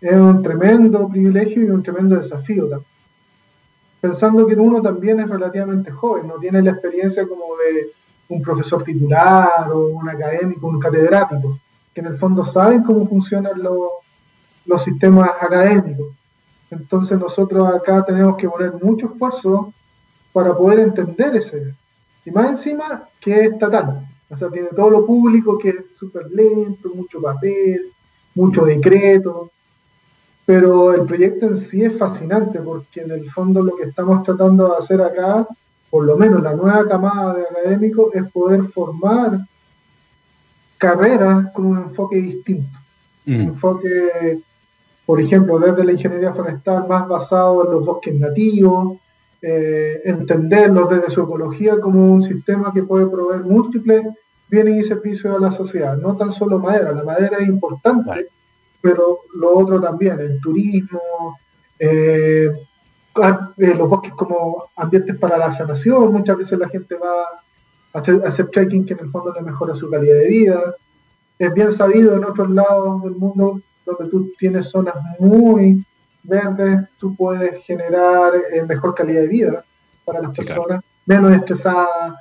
es 0.00 0.14
un 0.14 0.42
tremendo 0.42 1.06
privilegio 1.08 1.62
y 1.62 1.70
un 1.70 1.82
tremendo 1.82 2.16
desafío 2.16 2.62
también. 2.62 2.90
Pensando 4.00 4.46
que 4.46 4.54
uno 4.54 4.80
también 4.80 5.20
es 5.20 5.28
relativamente 5.28 5.90
joven, 5.90 6.28
no 6.28 6.34
tiene 6.38 6.62
la 6.62 6.70
experiencia 6.70 7.26
como 7.26 7.44
de 7.58 7.90
un 8.28 8.40
profesor 8.40 8.82
titular 8.82 9.70
o 9.70 9.88
un 9.88 10.08
académico, 10.08 10.68
un 10.68 10.80
catedrático, 10.80 11.58
que 11.92 12.00
en 12.00 12.06
el 12.06 12.16
fondo 12.16 12.44
saben 12.44 12.82
cómo 12.82 13.06
funcionan 13.06 13.62
los, 13.62 14.05
los 14.66 14.82
sistemas 14.82 15.30
académicos. 15.40 16.08
Entonces 16.70 17.18
nosotros 17.18 17.68
acá 17.68 18.04
tenemos 18.04 18.36
que 18.36 18.48
poner 18.48 18.72
mucho 18.82 19.06
esfuerzo 19.06 19.72
para 20.32 20.56
poder 20.56 20.80
entender 20.80 21.36
ese. 21.36 21.74
Y 22.24 22.30
más 22.30 22.50
encima 22.50 23.04
que 23.20 23.32
es 23.32 23.52
estatal. 23.52 24.06
O 24.28 24.36
sea, 24.36 24.50
tiene 24.50 24.68
todo 24.68 24.90
lo 24.90 25.06
público 25.06 25.56
que 25.58 25.68
es 25.70 25.96
súper 25.96 26.26
lento, 26.30 26.90
mucho 26.94 27.20
papel, 27.20 27.92
mucho 28.34 28.64
decreto. 28.64 29.50
Pero 30.44 30.92
el 30.92 31.06
proyecto 31.06 31.46
en 31.46 31.56
sí 31.56 31.84
es 31.84 31.96
fascinante 31.96 32.60
porque 32.60 33.02
en 33.02 33.12
el 33.12 33.30
fondo 33.30 33.62
lo 33.62 33.76
que 33.76 33.84
estamos 33.84 34.24
tratando 34.24 34.68
de 34.68 34.76
hacer 34.78 35.00
acá, 35.00 35.46
por 35.90 36.04
lo 36.04 36.16
menos 36.16 36.42
la 36.42 36.54
nueva 36.54 36.88
camada 36.88 37.34
de 37.34 37.42
académicos, 37.42 38.14
es 38.14 38.30
poder 38.30 38.64
formar 38.64 39.38
carreras 40.78 41.52
con 41.52 41.66
un 41.66 41.78
enfoque 41.78 42.16
distinto. 42.16 42.78
Un 43.26 43.38
mm. 43.38 43.40
enfoque 43.40 44.40
por 45.06 45.20
ejemplo, 45.20 45.58
desde 45.60 45.84
la 45.84 45.92
ingeniería 45.92 46.34
forestal 46.34 46.86
más 46.88 47.06
basado 47.06 47.64
en 47.64 47.72
los 47.72 47.86
bosques 47.86 48.14
nativos, 48.18 48.98
eh, 49.40 50.02
entenderlos 50.04 50.90
desde 50.90 51.10
su 51.10 51.22
ecología 51.22 51.78
como 51.78 52.12
un 52.12 52.22
sistema 52.22 52.72
que 52.74 52.82
puede 52.82 53.06
proveer 53.06 53.42
múltiples 53.44 54.06
bienes 54.48 54.84
y 54.84 54.88
servicios 54.88 55.36
a 55.36 55.38
la 55.38 55.52
sociedad, 55.52 55.96
no 55.96 56.16
tan 56.16 56.32
solo 56.32 56.58
madera, 56.58 56.92
la 56.92 57.04
madera 57.04 57.38
es 57.38 57.48
importante, 57.48 58.26
pero 58.80 59.20
lo 59.34 59.58
otro 59.58 59.80
también, 59.80 60.18
el 60.18 60.40
turismo, 60.40 61.00
eh, 61.78 62.50
ah, 63.16 63.52
eh, 63.56 63.74
los 63.74 63.88
bosques 63.88 64.12
como 64.14 64.64
ambientes 64.76 65.16
para 65.18 65.38
la 65.38 65.52
sanación, 65.52 66.12
muchas 66.12 66.38
veces 66.38 66.58
la 66.58 66.68
gente 66.68 66.96
va 66.96 67.22
a 67.92 68.28
hacer 68.28 68.48
trekking 68.48 68.86
que 68.86 68.94
en 68.94 69.00
el 69.00 69.10
fondo 69.10 69.32
le 69.32 69.42
mejora 69.42 69.74
su 69.74 69.88
calidad 69.90 70.16
de 70.16 70.28
vida. 70.28 70.74
Es 71.38 71.52
bien 71.52 71.72
sabido 71.72 72.16
en 72.16 72.24
otros 72.24 72.50
lados 72.50 73.02
del 73.02 73.14
mundo 73.14 73.60
donde 73.86 74.10
tú 74.10 74.32
tienes 74.38 74.66
zonas 74.66 74.96
muy 75.18 75.84
verdes, 76.22 76.80
tú 76.98 77.14
puedes 77.14 77.64
generar 77.64 78.32
eh, 78.52 78.62
mejor 78.64 78.94
calidad 78.94 79.22
de 79.22 79.28
vida 79.28 79.64
para 80.04 80.20
las 80.20 80.36
personas, 80.36 80.82
menos 81.06 81.32
estresadas. 81.32 82.14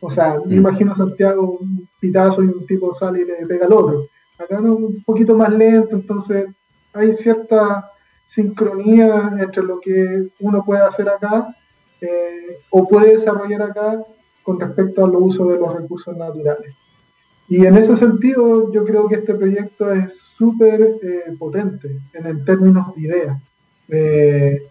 O 0.00 0.10
sea, 0.10 0.36
me 0.44 0.56
mm. 0.56 0.58
imagino 0.58 0.94
Santiago 0.94 1.58
un 1.60 1.88
pitazo 2.00 2.42
y 2.42 2.48
un 2.48 2.66
tipo 2.66 2.94
sale 2.94 3.22
y 3.22 3.24
le 3.24 3.46
pega 3.46 3.66
al 3.66 3.72
otro. 3.72 4.06
Acá 4.38 4.60
no, 4.60 4.74
un 4.74 5.02
poquito 5.04 5.34
más 5.34 5.50
lento, 5.50 5.96
entonces 5.96 6.48
hay 6.92 7.12
cierta 7.12 7.90
sincronía 8.26 9.32
entre 9.38 9.62
lo 9.62 9.80
que 9.80 10.28
uno 10.40 10.64
puede 10.64 10.82
hacer 10.82 11.08
acá 11.08 11.54
eh, 12.00 12.58
o 12.70 12.86
puede 12.88 13.12
desarrollar 13.12 13.62
acá 13.62 14.02
con 14.42 14.58
respecto 14.58 15.04
al 15.04 15.14
uso 15.16 15.46
de 15.46 15.58
los 15.58 15.74
recursos 15.74 16.16
naturales. 16.16 16.74
Y 17.50 17.66
en 17.66 17.76
ese 17.76 17.96
sentido, 17.96 18.72
yo 18.72 18.84
creo 18.84 19.08
que 19.08 19.16
este 19.16 19.34
proyecto 19.34 19.90
es 19.90 20.16
súper 20.36 20.80
eh, 21.02 21.34
potente 21.36 21.98
en, 22.12 22.44
términos 22.44 22.94
de 22.94 23.00
ideas. 23.02 23.42
Eh, 23.88 24.62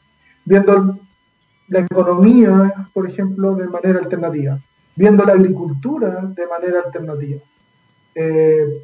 viendo 0.45 0.97
la 1.67 1.79
economía, 1.81 2.87
por 2.93 3.05
ejemplo, 3.05 3.53
de 3.55 3.67
manera 3.67 3.99
alternativa, 3.99 4.57
viendo 4.95 5.25
la 5.25 5.33
agricultura 5.33 6.21
de 6.33 6.47
manera 6.47 6.79
alternativa, 6.85 7.41
eh, 8.15 8.81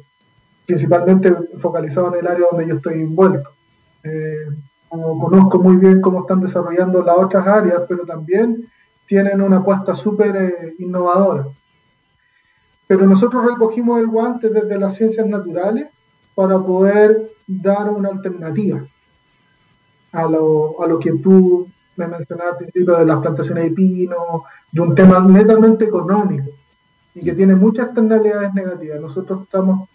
principalmente 0.66 1.34
focalizado 1.56 2.12
en 2.12 2.20
el 2.20 2.26
área 2.26 2.48
donde 2.50 2.68
yo 2.68 2.74
estoy 2.74 3.00
envuelto. 3.00 3.48
conozco 4.90 5.58
muy 5.58 5.76
bien 5.76 6.02
cómo 6.02 6.20
están 6.20 6.42
desarrollando 6.42 7.02
las 7.02 7.16
otras 7.16 7.46
áreas, 7.46 7.80
pero 7.88 8.04
también 8.04 8.68
tienen 9.06 9.40
una 9.40 9.56
apuesta 9.56 9.94
súper 9.94 10.74
innovadora. 10.78 11.46
Pero 12.86 13.06
nosotros 13.06 13.44
recogimos 13.44 13.98
el 14.00 14.06
guante 14.06 14.48
desde 14.48 14.78
las 14.78 14.96
ciencias 14.96 15.26
naturales 15.26 15.88
para 16.34 16.58
poder 16.58 17.32
dar 17.46 17.90
una 17.90 18.10
alternativa 18.10 18.84
a 20.12 20.22
lo, 20.26 20.82
a 20.82 20.86
lo 20.86 20.98
que 20.98 21.12
tú 21.12 21.68
me 21.96 22.06
mencionabas 22.06 22.52
al 22.52 22.58
principio 22.58 22.96
de 22.96 23.06
las 23.06 23.20
plantaciones 23.20 23.64
de 23.64 23.70
pino, 23.70 24.44
de 24.70 24.80
un 24.80 24.94
tema 24.94 25.20
netamente 25.20 25.86
económico 25.86 26.50
y 27.14 27.24
que 27.24 27.32
tiene 27.32 27.54
muchas 27.54 27.86
externalidades 27.86 28.52
negativas. 28.54 29.00
Nosotros 29.00 29.42
estamos 29.42 29.88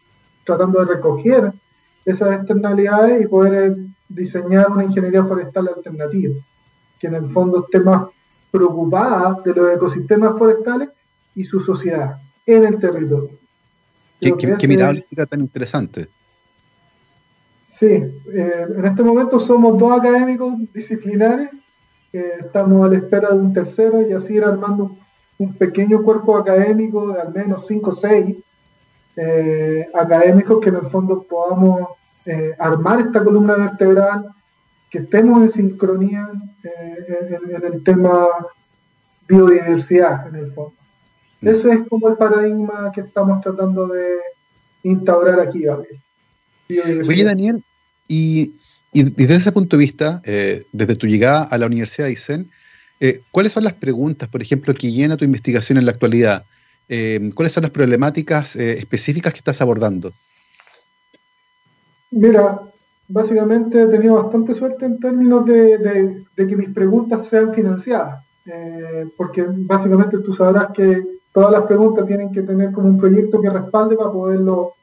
tratando 0.43 0.79
de 0.79 0.93
recoger 0.93 1.53
esas 2.03 2.35
externalidades 2.35 3.21
y 3.21 3.27
poder 3.27 3.77
diseñar 4.09 4.69
una 4.71 4.83
ingeniería 4.83 5.23
forestal 5.23 5.69
alternativa, 5.69 6.33
que 6.99 7.07
en 7.07 7.15
el 7.15 7.29
fondo 7.29 7.63
esté 7.63 7.79
más 7.79 8.07
preocupada 8.49 9.37
de 9.45 9.53
los 9.53 9.73
ecosistemas 9.73 10.37
forestales 10.37 10.89
y 11.35 11.43
su 11.43 11.59
sociedad 11.59 12.17
en 12.45 12.65
el 12.65 12.79
territorio. 12.79 13.31
Qué, 14.19 14.33
qué, 14.59 14.67
mirada 14.67 14.95
tan 15.29 15.41
interesante. 15.41 16.07
Sí, 17.65 17.87
eh, 17.87 18.65
en 18.77 18.85
este 18.85 19.01
momento 19.01 19.39
somos 19.39 19.79
dos 19.79 19.99
académicos 19.99 20.53
disciplinares, 20.73 21.49
estamos 22.13 22.85
a 22.85 22.89
la 22.89 22.97
espera 22.97 23.29
de 23.29 23.39
un 23.39 23.53
tercero 23.53 24.07
y 24.07 24.13
así 24.13 24.33
ir 24.33 24.43
armando 24.43 24.95
un 25.39 25.53
pequeño 25.55 26.03
cuerpo 26.03 26.37
académico 26.37 27.13
de 27.13 27.21
al 27.21 27.33
menos 27.33 27.65
cinco 27.65 27.89
o 27.89 27.93
seis 27.93 28.37
eh, 29.15 29.87
académicos 29.93 30.59
que 30.61 30.69
en 30.69 30.75
el 30.75 30.87
fondo 30.87 31.23
podamos 31.23 31.89
eh, 32.25 32.53
armar 32.59 33.01
esta 33.01 33.23
columna 33.23 33.55
vertebral, 33.55 34.29
que 34.89 34.99
estemos 34.99 35.41
en 35.41 35.49
sincronía 35.49 36.29
en, 36.63 37.63
el 37.63 37.83
tema 37.83 38.27
biodiversidad 39.27 40.27
en 40.27 40.35
el 40.35 40.51
fondo. 40.53 40.80
Ese 41.41 41.71
es 41.71 41.87
como 41.89 42.09
el 42.09 42.17
paradigma 42.17 42.91
que 42.93 43.01
estamos 43.01 43.41
tratando 43.41 43.87
de 43.87 44.17
instaurar 44.83 45.39
aquí, 45.39 45.63
Gabriel. 45.63 45.99
Oye, 47.07 47.23
Daniel, 47.23 47.63
y, 48.07 48.53
desde 48.93 49.35
ese 49.35 49.51
punto 49.51 49.75
de 49.75 49.81
vista, 49.81 50.21
eh, 50.25 50.63
desde 50.71 50.95
tu 50.95 51.07
llegada 51.07 51.43
a 51.43 51.57
la 51.57 51.65
Universidad 51.65 52.05
de 52.05 52.11
Aysén, 52.11 52.51
eh, 52.99 53.21
¿cuáles 53.31 53.53
son 53.53 53.63
las 53.63 53.73
preguntas, 53.73 54.29
por 54.29 54.41
ejemplo, 54.41 54.73
que 54.73 54.91
llena 54.91 55.17
tu 55.17 55.25
investigación 55.25 55.79
en 55.79 55.85
la 55.85 55.91
actualidad? 55.91 56.45
Eh, 56.87 57.31
¿Cuáles 57.33 57.53
son 57.53 57.63
las 57.63 57.71
problemáticas 57.71 58.55
específicas 58.55 59.33
que 59.33 59.39
estás 59.39 59.61
abordando? 59.61 60.13
Mira, 62.11 62.59
básicamente 63.07 63.81
he 63.81 63.87
tenido 63.87 64.15
bastante 64.21 64.53
suerte 64.53 64.85
en 64.85 64.99
términos 64.99 65.45
de 65.45 66.25
que 66.35 66.55
mis 66.55 66.69
preguntas 66.69 67.27
sean 67.27 67.53
financiadas, 67.53 68.23
porque 69.17 69.45
básicamente 69.47 70.17
tú 70.19 70.33
sabrás 70.33 70.67
que 70.75 71.01
todas 71.33 71.51
las 71.51 71.63
preguntas 71.63 72.05
tienen 72.05 72.31
que 72.31 72.41
tener 72.41 72.71
como 72.71 72.89
un 72.89 72.97
proyecto 72.97 73.41
que 73.41 73.49
respalde 73.49 73.95
para 73.95 74.11
poderlo 74.11 74.73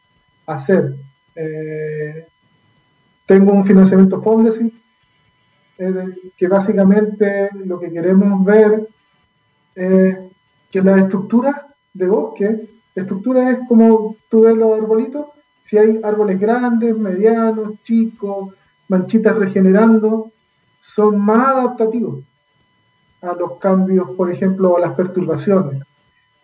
hacer. 0.47 0.95
Eh, 1.35 2.27
tengo 3.27 3.53
un 3.53 3.65
financiamiento 3.65 4.21
Fondesit, 4.23 4.73
eh, 5.79 6.15
que 6.37 6.49
básicamente 6.49 7.51
lo 7.65 7.79
que 7.79 7.93
queremos 7.93 8.45
ver 8.45 8.89
es 9.75 10.19
que 10.71 10.83
la 10.83 10.99
estructura 10.99 11.69
de 11.95 12.07
bosque, 12.07 12.69
estructura 12.95 13.51
es 13.51 13.59
como 13.69 14.17
tú 14.29 14.43
ves 14.43 14.57
los 14.57 14.81
arbolitos, 14.81 15.27
si 15.61 15.77
hay 15.79 16.01
árboles 16.03 16.41
grandes, 16.41 16.97
medianos, 16.97 17.83
chicos, 17.83 18.55
manchitas 18.88 19.37
regenerando, 19.37 20.33
son 20.81 21.21
más 21.21 21.49
adaptativos 21.49 22.25
a 23.21 23.35
los 23.35 23.59
cambios, 23.59 24.11
por 24.11 24.31
ejemplo, 24.31 24.77
a 24.77 24.81
las 24.81 24.94
perturbaciones. 24.94 25.83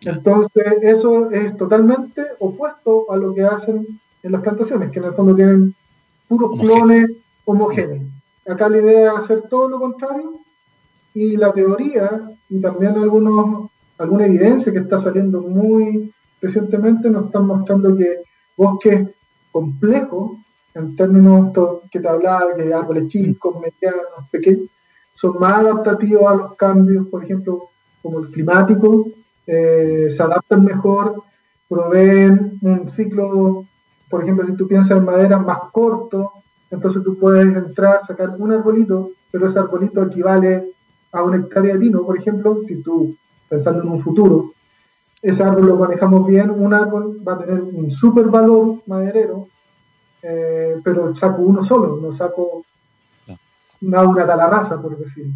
Entonces, 0.01 0.65
eso 0.81 1.31
es 1.31 1.55
totalmente 1.57 2.23
opuesto 2.39 3.11
a 3.11 3.17
lo 3.17 3.33
que 3.33 3.43
hacen 3.43 3.87
en 4.23 4.31
las 4.31 4.41
plantaciones, 4.41 4.91
que 4.91 4.99
en 4.99 5.05
el 5.05 5.13
fondo 5.13 5.35
tienen 5.35 5.75
puros 6.27 6.59
clones 6.59 7.11
homogéneos. 7.45 8.05
Acá 8.47 8.69
la 8.69 8.77
idea 8.77 9.13
es 9.13 9.19
hacer 9.19 9.43
todo 9.49 9.69
lo 9.69 9.79
contrario 9.79 10.39
y 11.13 11.37
la 11.37 11.51
teoría 11.51 12.29
y 12.49 12.61
también 12.61 12.93
algunos, 12.97 13.71
alguna 13.97 14.25
evidencia 14.25 14.71
que 14.71 14.79
está 14.79 14.99
saliendo 14.99 15.41
muy 15.41 16.13
recientemente 16.41 17.09
nos 17.09 17.25
están 17.25 17.47
mostrando 17.47 17.95
que 17.97 18.21
bosques 18.55 19.07
complejos, 19.51 20.37
en 20.73 20.95
términos 20.95 21.51
que 21.89 21.99
te 21.99 22.07
hablaba, 22.07 22.55
que 22.55 22.73
árboles 22.73 23.07
chicos, 23.07 23.55
medianos, 23.55 24.29
pequeños, 24.29 24.69
son 25.13 25.39
más 25.39 25.59
adaptativos 25.59 26.25
a 26.27 26.35
los 26.35 26.55
cambios, 26.55 27.07
por 27.07 27.23
ejemplo, 27.23 27.69
como 28.01 28.19
el 28.19 28.29
climático, 28.31 29.07
eh, 29.47 30.07
se 30.09 30.23
adaptan 30.23 30.63
mejor, 30.63 31.23
proveen 31.67 32.57
un 32.61 32.89
ciclo, 32.89 33.65
por 34.09 34.23
ejemplo, 34.23 34.45
si 34.45 34.55
tú 34.55 34.67
piensas 34.67 34.97
en 34.97 35.05
madera 35.05 35.37
más 35.37 35.59
corto, 35.71 36.31
entonces 36.71 37.03
tú 37.03 37.17
puedes 37.17 37.55
entrar, 37.55 38.05
sacar 38.05 38.35
un 38.37 38.51
arbolito, 38.51 39.11
pero 39.31 39.47
ese 39.47 39.59
arbolito 39.59 40.03
equivale 40.03 40.71
a 41.11 41.23
una 41.23 41.37
hectárea 41.37 41.73
de 41.73 41.79
pino, 41.79 42.05
por 42.05 42.17
ejemplo, 42.17 42.57
si 42.65 42.81
tú, 42.81 43.15
pensando 43.47 43.83
en 43.83 43.89
un 43.89 43.99
futuro, 43.99 44.51
ese 45.21 45.43
árbol 45.43 45.67
lo 45.67 45.75
manejamos 45.77 46.27
bien, 46.27 46.51
un 46.51 46.73
árbol 46.73 47.19
va 47.27 47.33
a 47.33 47.39
tener 47.39 47.61
un 47.61 47.89
super 47.89 48.25
valor 48.25 48.81
maderero, 48.85 49.47
eh, 50.21 50.75
pero 50.83 51.13
saco 51.13 51.41
uno 51.41 51.63
solo, 51.63 51.97
no 52.01 52.11
saco 52.11 52.63
una, 53.81 54.03
una 54.03 54.25
raza, 54.25 54.81
por 54.81 54.97
decirlo. 54.97 55.33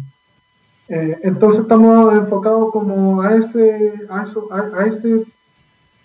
Eh, 0.92 1.16
entonces 1.22 1.60
estamos 1.60 2.12
enfocados 2.14 2.72
como 2.72 3.22
a 3.22 3.36
ese, 3.36 3.92
a, 4.08 4.24
eso, 4.24 4.48
a, 4.52 4.86
ese 4.86 5.22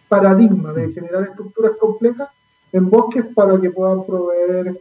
paradigma 0.07 0.71
de 0.73 0.93
generar 0.93 1.23
estructuras 1.23 1.71
complejas 1.79 2.29
en 2.71 2.88
bosques 2.91 3.25
para 3.33 3.59
que 3.59 3.71
puedan 3.71 4.05
proveer 4.05 4.79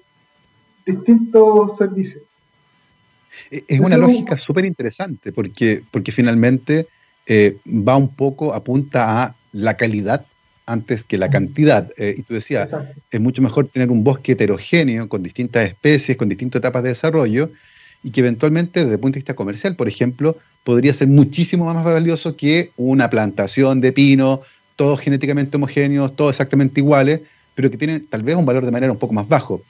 distintos 0.85 1.79
servicios. 1.79 2.23
Es 3.51 3.81
una 3.81 3.97
lógica 3.97 4.37
súper 4.37 4.67
interesante 4.67 5.33
porque, 5.33 5.83
porque 5.91 6.13
finalmente 6.13 6.87
eh, 7.27 7.57
va 7.67 7.97
un 7.97 8.15
poco, 8.15 8.53
apunta 8.53 9.23
a 9.23 9.35
la 9.53 9.75
calidad 9.79 10.27
antes 10.67 11.05
que 11.05 11.17
la 11.17 11.31
cantidad. 11.31 11.91
Eh, 11.97 12.15
y 12.19 12.23
tú 12.23 12.35
decías, 12.35 12.71
es 13.11 13.21
mucho 13.21 13.41
mejor 13.41 13.69
tener 13.69 13.91
un 13.91 14.05
bosque 14.05 14.33
heterogéneo 14.33 15.09
con 15.09 15.23
distintas 15.23 15.67
especies, 15.67 16.19
con 16.19 16.29
distintas 16.29 16.61
etapas 16.61 16.83
de 16.83 16.91
desarrollo, 16.91 17.51
y 18.05 18.11
que 18.11 18.21
eventualmente 18.21 18.81
desde 18.81 18.95
el 18.95 19.01
punto 19.01 19.15
de 19.15 19.21
vista 19.21 19.35
comercial, 19.35 19.75
por 19.75 19.89
ejemplo, 19.89 20.37
podría 20.63 20.93
ser 20.93 21.09
muchísimo 21.09 21.73
más 21.73 21.83
valioso 21.85 22.37
que 22.37 22.71
una 22.77 23.11
plantación 23.11 23.81
de 23.81 23.93
pino, 23.93 24.43
todos 24.77 25.01
genéticamente 25.01 25.57
homogéneos, 25.57 26.15
todos 26.15 26.33
exactamente 26.33 26.81
iguales, 26.81 27.23
pero 27.55 27.71
que 27.71 27.79
tienen 27.79 28.05
tal 28.07 28.23
vez 28.23 28.37
un 28.37 28.45
valor 28.45 28.65
de 28.65 28.71
manera 28.71 28.93
un 28.93 28.99
poco 28.99 29.15
más 29.15 29.27
bajo. 29.27 29.63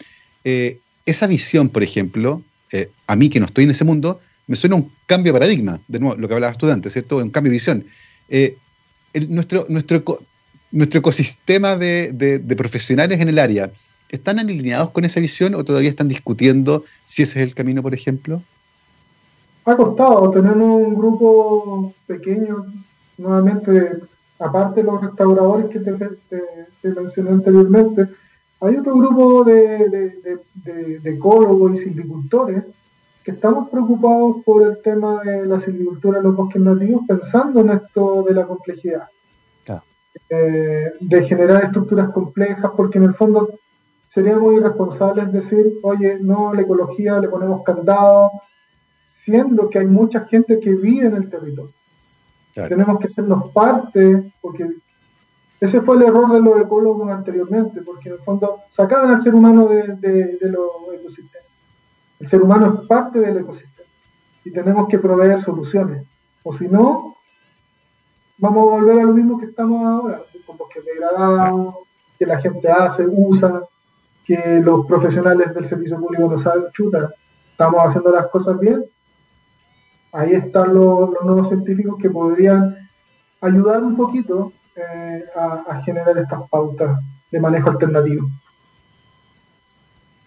Eh, 0.45 0.78
esa 1.07 1.26
visión, 1.26 1.68
por 1.68 1.82
ejemplo, 1.82 2.43
eh, 2.72 2.91
a 3.07 3.14
mí 3.14 3.30
que 3.30 3.39
no 3.39 3.47
estoy 3.47 3.64
en 3.64 3.70
ese 3.70 3.85
mundo, 3.85 4.20
me 4.47 4.57
suena 4.57 4.76
un 4.76 4.91
cambio 5.07 5.32
de 5.32 5.39
paradigma, 5.39 5.80
de 5.87 6.01
nuevo, 6.01 6.16
lo 6.16 6.26
que 6.26 6.35
hablabas 6.35 6.59
tú 6.59 6.70
antes, 6.70 6.93
¿cierto? 6.93 7.18
Un 7.18 7.30
cambio 7.30 7.51
de 7.51 7.55
visión. 7.55 7.87
Eh, 8.28 8.57
nuestro, 9.28 9.66
nuestro, 9.68 10.03
nuestro 10.72 10.99
ecosistema 10.99 11.76
de, 11.76 12.11
de, 12.12 12.57
profesionales 12.57 13.20
en 13.20 13.28
el 13.28 13.39
área, 13.39 13.70
¿están 14.15 14.39
alineados 14.39 14.91
con 14.91 15.05
esa 15.05 15.21
visión 15.21 15.55
o 15.55 15.65
todavía 15.65 15.89
están 15.89 16.09
discutiendo 16.09 16.85
si 17.05 17.23
ese 17.23 17.43
es 17.43 17.49
el 17.49 17.55
camino, 17.55 17.83
por 17.83 17.95
ejemplo? 17.95 18.43
Ha 19.65 19.77
costado, 19.77 20.31
tenemos 20.31 20.87
un 20.87 20.95
grupo 20.95 21.95
pequeño, 22.07 22.67
nuevamente, 23.19 23.99
aparte 24.39 24.81
de 24.81 24.87
los 24.87 25.01
restauradores 25.01 25.71
que 25.71 25.81
te, 25.81 26.91
mencioné 27.01 27.31
anteriormente, 27.31 28.09
hay 28.61 28.77
otro 28.77 28.95
grupo 28.97 29.45
de, 29.45 30.39
de 30.65 31.11
ecólogos 31.11 31.75
y 31.75 31.85
silvicultores 31.85 32.65
que 33.25 33.31
estamos 33.31 33.71
preocupados 33.71 34.37
por 34.45 34.62
el 34.62 34.83
tema 34.83 35.23
de 35.23 35.47
la 35.47 35.59
silvicultura 35.59 36.19
en 36.19 36.25
los 36.25 36.37
bosques 36.37 36.61
nativos, 36.61 37.03
pensando 37.09 37.62
en 37.62 37.71
esto 37.71 38.23
de 38.23 38.35
la 38.35 38.47
complejidad. 38.47 39.09
Eh, 40.31 40.93
de 41.01 41.25
generar 41.25 41.65
estructuras 41.65 42.11
complejas, 42.11 42.71
porque 42.77 42.99
en 42.99 43.05
el 43.05 43.15
fondo 43.15 43.59
sería 44.15 44.37
muy 44.37 44.55
irresponsable 44.55 45.27
decir, 45.27 45.73
oye, 45.83 46.19
no, 46.21 46.55
la 46.55 46.62
ecología 46.62 47.19
le 47.19 47.29
ponemos 47.29 47.65
candado, 47.65 48.31
siendo 49.07 49.69
que 49.69 49.81
hay 49.81 49.87
mucha 49.87 50.21
gente 50.21 50.61
que 50.61 50.73
vive 50.77 51.09
en 51.09 51.17
el 51.17 51.29
territorio. 51.29 51.75
Tenemos 52.55 53.01
que 53.01 53.09
hacernos 53.09 53.51
parte, 53.53 54.33
porque 54.41 54.69
ese 55.59 55.81
fue 55.81 55.97
el 55.97 56.03
error 56.03 56.33
de 56.33 56.41
los 56.41 56.61
ecólogos 56.61 57.11
anteriormente, 57.11 57.83
porque 57.83 58.11
en 58.11 58.15
el 58.15 58.21
fondo 58.21 58.61
sacaban 58.69 59.11
al 59.11 59.21
ser 59.21 59.35
humano 59.35 59.67
de, 59.67 59.83
de, 59.97 60.37
de 60.37 60.49
los 60.49 60.71
ecosistemas. 60.93 61.49
El 62.21 62.29
ser 62.29 62.41
humano 62.41 62.79
es 62.81 62.87
parte 62.87 63.19
del 63.19 63.39
ecosistema 63.39 63.89
y 64.45 64.53
tenemos 64.53 64.87
que 64.87 65.01
proveer 65.01 65.41
soluciones. 65.41 66.07
O 66.45 66.53
si 66.53 66.69
no, 66.69 67.17
vamos 68.39 68.69
a 68.69 68.77
volver 68.77 69.01
a 69.01 69.05
lo 69.07 69.12
mismo 69.12 69.41
que 69.41 69.47
estamos 69.47 69.85
ahora, 69.85 70.23
con 70.47 70.57
bosques 70.57 70.85
degradados, 70.85 71.75
que 72.17 72.27
la 72.27 72.39
gente 72.41 72.71
hace, 72.71 73.05
usa, 73.09 73.65
que 74.25 74.61
los 74.62 74.87
profesionales 74.87 75.55
del 75.55 75.66
servicio 75.66 75.99
público 75.99 76.31
no 76.31 76.39
saben, 76.39 76.64
chuta, 76.72 77.12
estamos 77.51 77.81
haciendo 77.87 78.11
las 78.11 78.29
cosas 78.29 78.59
bien. 78.59 78.85
Ahí 80.12 80.33
están 80.33 80.75
los, 80.75 81.11
nuevos 81.25 81.49
científicos 81.49 81.97
que 82.01 82.11
podrían 82.11 82.77
ayudar 83.41 83.83
un 83.83 83.97
poquito 83.97 84.53
eh, 84.77 85.25
a 85.37 85.81
generar 85.83 86.16
estas 86.18 86.49
pautas 86.49 86.99
de 87.31 87.41
manejo 87.41 87.70
alternativo. 87.70 88.29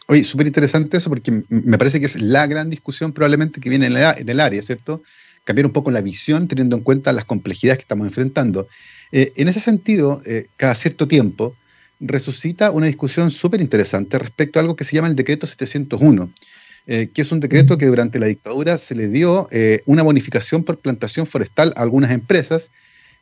Oye, 0.09 0.23
súper 0.23 0.47
interesante 0.47 0.97
eso 0.97 1.09
porque 1.09 1.43
me 1.49 1.77
parece 1.77 1.99
que 1.99 2.05
es 2.05 2.19
la 2.21 2.47
gran 2.47 2.69
discusión 2.69 3.11
probablemente 3.11 3.59
que 3.59 3.69
viene 3.69 3.87
en, 3.87 4.29
el 4.29 4.39
área, 4.39 4.61
¿cierto? 4.61 5.01
Cambiar 5.43 5.65
un 5.65 5.73
poco 5.73 5.91
la 5.91 6.01
visión 6.01 6.47
teniendo 6.47 6.77
en 6.77 6.83
cuenta 6.83 7.11
las 7.11 7.25
complejidades 7.25 7.79
que 7.79 7.83
estamos 7.83 8.07
enfrentando. 8.07 8.67
Eh, 9.11 9.33
en 9.35 9.49
ese 9.49 9.59
sentido, 9.59 10.21
eh, 10.25 10.47
cada 10.55 10.75
cierto 10.75 11.09
tiempo 11.09 11.55
resucita 11.99 12.71
una 12.71 12.87
discusión 12.87 13.31
súper 13.31 13.61
interesante 13.61 14.19
respecto 14.19 14.59
a 14.59 14.61
algo 14.61 14.75
que 14.75 14.83
se 14.83 14.95
llama 14.95 15.07
el 15.07 15.15
decreto 15.15 15.47
701, 15.47 16.31
eh, 16.87 17.09
que 17.13 17.21
es 17.21 17.31
un 17.31 17.39
decreto 17.39 17.77
que 17.77 17.85
durante 17.85 18.19
la 18.19 18.27
dictadura 18.27 18.77
se 18.77 18.95
le 18.95 19.07
dio 19.07 19.49
una 19.85 20.03
bonificación 20.03 20.63
por 20.63 20.79
plantación 20.79 21.25
forestal 21.25 21.73
a 21.75 21.81
algunas 21.81 22.11
empresas, 22.11 22.69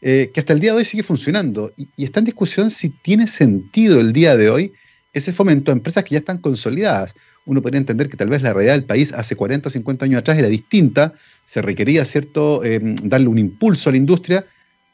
que 0.01 0.32
hasta 0.36 0.53
el 0.53 0.59
día 0.59 0.71
de 0.71 0.78
hoy 0.78 0.86
sigue 0.86 1.01
funcionando. 1.01 1.73
Y, 1.78 1.88
y 1.95 2.03
está 2.03 2.19
en 2.19 2.26
discusión 2.26 2.69
si 2.69 2.89
tiene 2.89 3.28
sentido 3.28 3.99
el 3.99 4.13
día 4.13 4.38
de 4.38 4.49
hoy 4.49 4.73
ese 5.15 5.32
fomento 5.32 5.71
a 5.71 5.73
empresas 5.73 6.03
que 6.03 6.11
ya 6.11 6.19
están 6.19 6.38
consolidadas. 6.38 7.15
Uno 7.45 7.61
podría 7.61 7.80
entender 7.80 8.09
que 8.09 8.17
tal 8.17 8.30
vez 8.30 8.41
la 8.41 8.53
realidad 8.53 8.73
del 8.73 8.84
país 8.84 9.13
hace 9.13 9.36
40 9.36 9.69
o 9.69 9.71
50 9.71 10.05
años 10.05 10.19
atrás 10.19 10.38
era 10.38 10.49
distinta, 10.49 11.13
se 11.45 11.61
requería 11.61 12.03
cierto 12.05 12.63
eh, 12.63 12.80
darle 13.01 13.30
un 13.30 13.39
impulso 13.39 13.89
a 13.89 13.93
la 13.93 13.97
industria, 13.97 14.45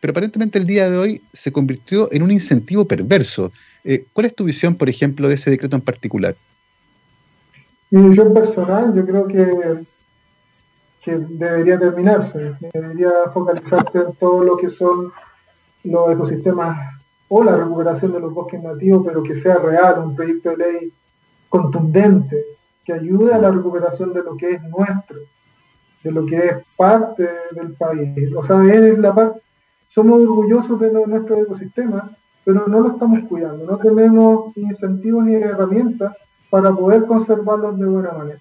pero 0.02 0.12
aparentemente 0.12 0.58
el 0.58 0.66
día 0.66 0.90
de 0.90 0.98
hoy 0.98 1.22
se 1.32 1.52
convirtió 1.52 2.12
en 2.12 2.24
un 2.24 2.32
incentivo 2.32 2.86
perverso. 2.86 3.52
Eh, 3.84 4.06
¿Cuál 4.12 4.26
es 4.26 4.36
tu 4.36 4.44
visión, 4.44 4.76
por 4.76 4.90
ejemplo, 4.90 5.30
de 5.30 5.36
ese 5.36 5.52
decreto 5.52 5.76
en 5.76 5.84
particular? 5.84 6.36
Mi 7.92 8.10
visión 8.10 8.34
personal, 8.34 8.94
yo 8.96 9.06
creo 9.06 9.28
que, 9.28 9.86
que 11.04 11.18
debería 11.18 11.78
terminarse, 11.78 12.54
debería 12.74 13.12
focalizarse 13.32 14.00
en 14.00 14.14
todo 14.16 14.44
lo 14.44 14.58
que 14.58 14.70
son 14.70 15.12
los 15.84 16.12
ecosistemas 16.12 16.96
o 17.30 17.44
la 17.44 17.56
recuperación 17.56 18.12
de 18.12 18.20
los 18.20 18.34
bosques 18.34 18.62
nativos, 18.62 19.06
pero 19.06 19.22
que 19.22 19.36
sea 19.36 19.56
real, 19.56 20.00
un 20.00 20.16
proyecto 20.16 20.50
de 20.50 20.58
ley 20.58 20.94
contundente, 21.48 22.44
que 22.84 22.94
ayude 22.94 23.34
a 23.34 23.38
la 23.38 23.52
recuperación 23.52 24.14
de 24.14 24.24
lo 24.24 24.36
que 24.36 24.52
es 24.52 24.64
nuestro, 24.64 25.20
de 26.04 26.12
lo 26.12 26.26
que 26.26 26.38
es 26.38 26.54
parte 26.76 27.30
del 27.52 27.74
país. 27.74 28.34
O 28.36 28.44
sea, 28.44 28.64
es 28.74 28.98
la 28.98 29.14
parte, 29.14 29.42
somos 29.94 30.22
orgullosos 30.22 30.80
de 30.80 30.90
nuestro 30.90 31.36
ecosistema, 31.38 32.12
pero 32.46 32.66
no 32.66 32.80
lo 32.80 32.94
estamos 32.94 33.28
cuidando, 33.28 33.66
no 33.66 33.78
tenemos 33.78 34.56
incentivos 34.56 35.26
ni 35.26 35.36
herramientas 35.36 36.16
para 36.50 36.72
poder 36.72 37.06
conservarlos 37.06 37.78
de 37.78 37.86
buena 37.88 38.14
manera. 38.14 38.40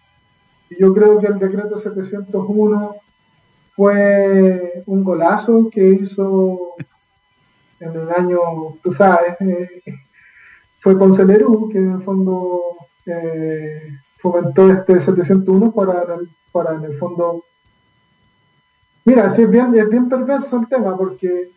Y 0.70 0.80
yo 0.80 0.94
creo 0.94 1.18
que 1.18 1.26
el 1.26 1.40
decreto 1.40 1.76
701 1.76 2.94
fue 3.72 4.84
un 4.86 5.02
golazo 5.02 5.68
que 5.72 5.88
hizo 5.88 6.74
en 7.80 7.96
el 7.96 8.10
año, 8.10 8.38
tú 8.80 8.92
sabes, 8.92 9.34
eh, 9.40 9.82
fue 10.78 10.96
con 10.96 11.12
Celerú, 11.12 11.68
que 11.68 11.78
en 11.78 11.94
el 11.94 12.02
fondo 12.02 12.76
eh, 13.06 13.88
fomentó 14.18 14.70
este 14.70 15.00
701 15.00 15.72
para, 15.72 16.04
para 16.52 16.76
en 16.76 16.84
el 16.84 16.96
fondo... 16.96 17.42
Mira, 19.04 19.26
es 19.26 19.50
bien, 19.50 19.74
es 19.74 19.88
bien 19.88 20.08
perverso 20.08 20.58
el 20.58 20.68
tema 20.68 20.96
porque 20.96 21.50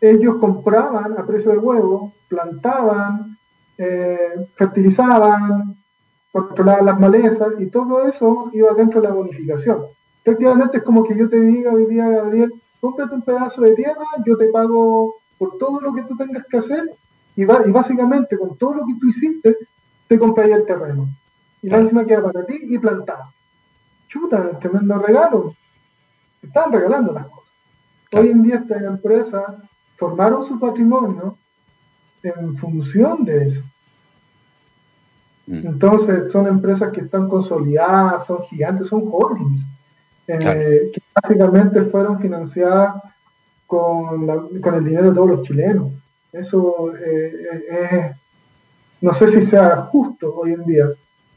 ellos 0.00 0.36
compraban 0.36 1.18
a 1.18 1.26
precio 1.26 1.50
de 1.50 1.58
huevo, 1.58 2.12
plantaban, 2.28 3.36
eh, 3.78 4.46
fertilizaban, 4.54 5.76
controlaban 6.32 6.86
las 6.86 7.00
malezas 7.00 7.48
y 7.58 7.66
todo 7.66 8.06
eso 8.06 8.50
iba 8.52 8.72
dentro 8.74 9.00
de 9.00 9.08
la 9.08 9.14
bonificación. 9.14 9.82
Efectivamente 10.24 10.78
es 10.78 10.82
como 10.82 11.04
que 11.04 11.16
yo 11.16 11.28
te 11.28 11.40
diga 11.40 11.72
hoy 11.72 11.86
día, 11.86 12.08
Gabriel, 12.08 12.52
cómprate 12.80 13.14
un 13.14 13.22
pedazo 13.22 13.62
de 13.62 13.74
tierra, 13.74 14.04
yo 14.24 14.36
te 14.36 14.48
pago 14.48 15.14
por 15.38 15.58
todo 15.58 15.80
lo 15.80 15.94
que 15.94 16.02
tú 16.02 16.16
tengas 16.16 16.44
que 16.46 16.58
hacer 16.58 16.84
y, 17.34 17.42
y 17.42 17.44
básicamente 17.44 18.38
con 18.38 18.56
todo 18.56 18.74
lo 18.74 18.86
que 18.86 18.94
tú 19.00 19.08
hiciste, 19.08 19.56
te 20.08 20.18
compráis 20.18 20.54
el 20.54 20.66
terreno. 20.66 21.08
Y 21.62 21.68
la 21.68 21.78
encima 21.78 22.04
queda 22.04 22.22
para 22.22 22.44
ti 22.44 22.58
y 22.62 22.78
plantado. 22.78 23.32
Chuta, 24.08 24.58
tremendo 24.58 24.98
regalo. 24.98 25.54
Están 26.42 26.72
regalando 26.72 27.12
las 27.12 27.26
cosas. 27.26 27.52
Hoy 28.12 28.28
en 28.28 28.42
día 28.42 28.56
estas 28.56 28.82
empresas 28.82 29.44
formaron 29.96 30.44
su 30.44 30.58
patrimonio 30.58 31.36
en 32.22 32.56
función 32.56 33.24
de 33.24 33.46
eso. 33.46 33.62
Mm. 35.46 35.66
Entonces, 35.66 36.32
son 36.32 36.46
empresas 36.46 36.92
que 36.92 37.00
están 37.00 37.28
consolidadas, 37.28 38.26
son 38.26 38.42
gigantes, 38.44 38.88
son 38.88 39.08
holdings, 39.10 39.66
eh, 40.26 40.90
que 40.92 41.02
básicamente 41.14 41.82
fueron 41.82 42.18
financiadas 42.18 42.94
con, 43.66 44.26
con, 44.60 44.74
el 44.74 44.84
dinero 44.84 45.08
de 45.08 45.14
todos 45.14 45.30
los 45.30 45.42
chilenos. 45.42 45.92
Eso 46.32 46.92
eh, 46.96 48.12
no 49.00 49.12
sé 49.12 49.28
si 49.28 49.42
sea 49.42 49.82
justo 49.82 50.34
hoy 50.34 50.52
en 50.52 50.64
día. 50.64 50.86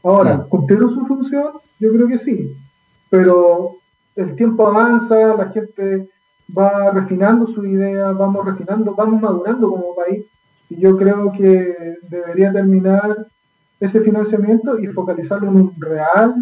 Ahora. 0.02 0.46
¿cumplieron 0.48 0.88
su 0.88 1.04
función? 1.06 1.52
Yo 1.78 1.92
creo 1.92 2.08
que 2.08 2.18
sí, 2.18 2.56
pero 3.08 3.76
el 4.22 4.34
tiempo 4.36 4.66
avanza, 4.66 5.34
la 5.34 5.48
gente 5.50 6.08
va 6.56 6.90
refinando 6.90 7.46
su 7.46 7.64
idea, 7.64 8.12
vamos 8.12 8.44
refinando, 8.44 8.94
vamos 8.94 9.20
madurando 9.20 9.70
como 9.70 9.94
país 9.94 10.24
y 10.68 10.80
yo 10.80 10.96
creo 10.96 11.32
que 11.32 11.96
debería 12.08 12.52
terminar 12.52 13.26
ese 13.78 14.00
financiamiento 14.00 14.78
y 14.78 14.86
focalizarlo 14.88 15.48
en 15.48 15.56
un 15.56 15.74
real 15.80 16.34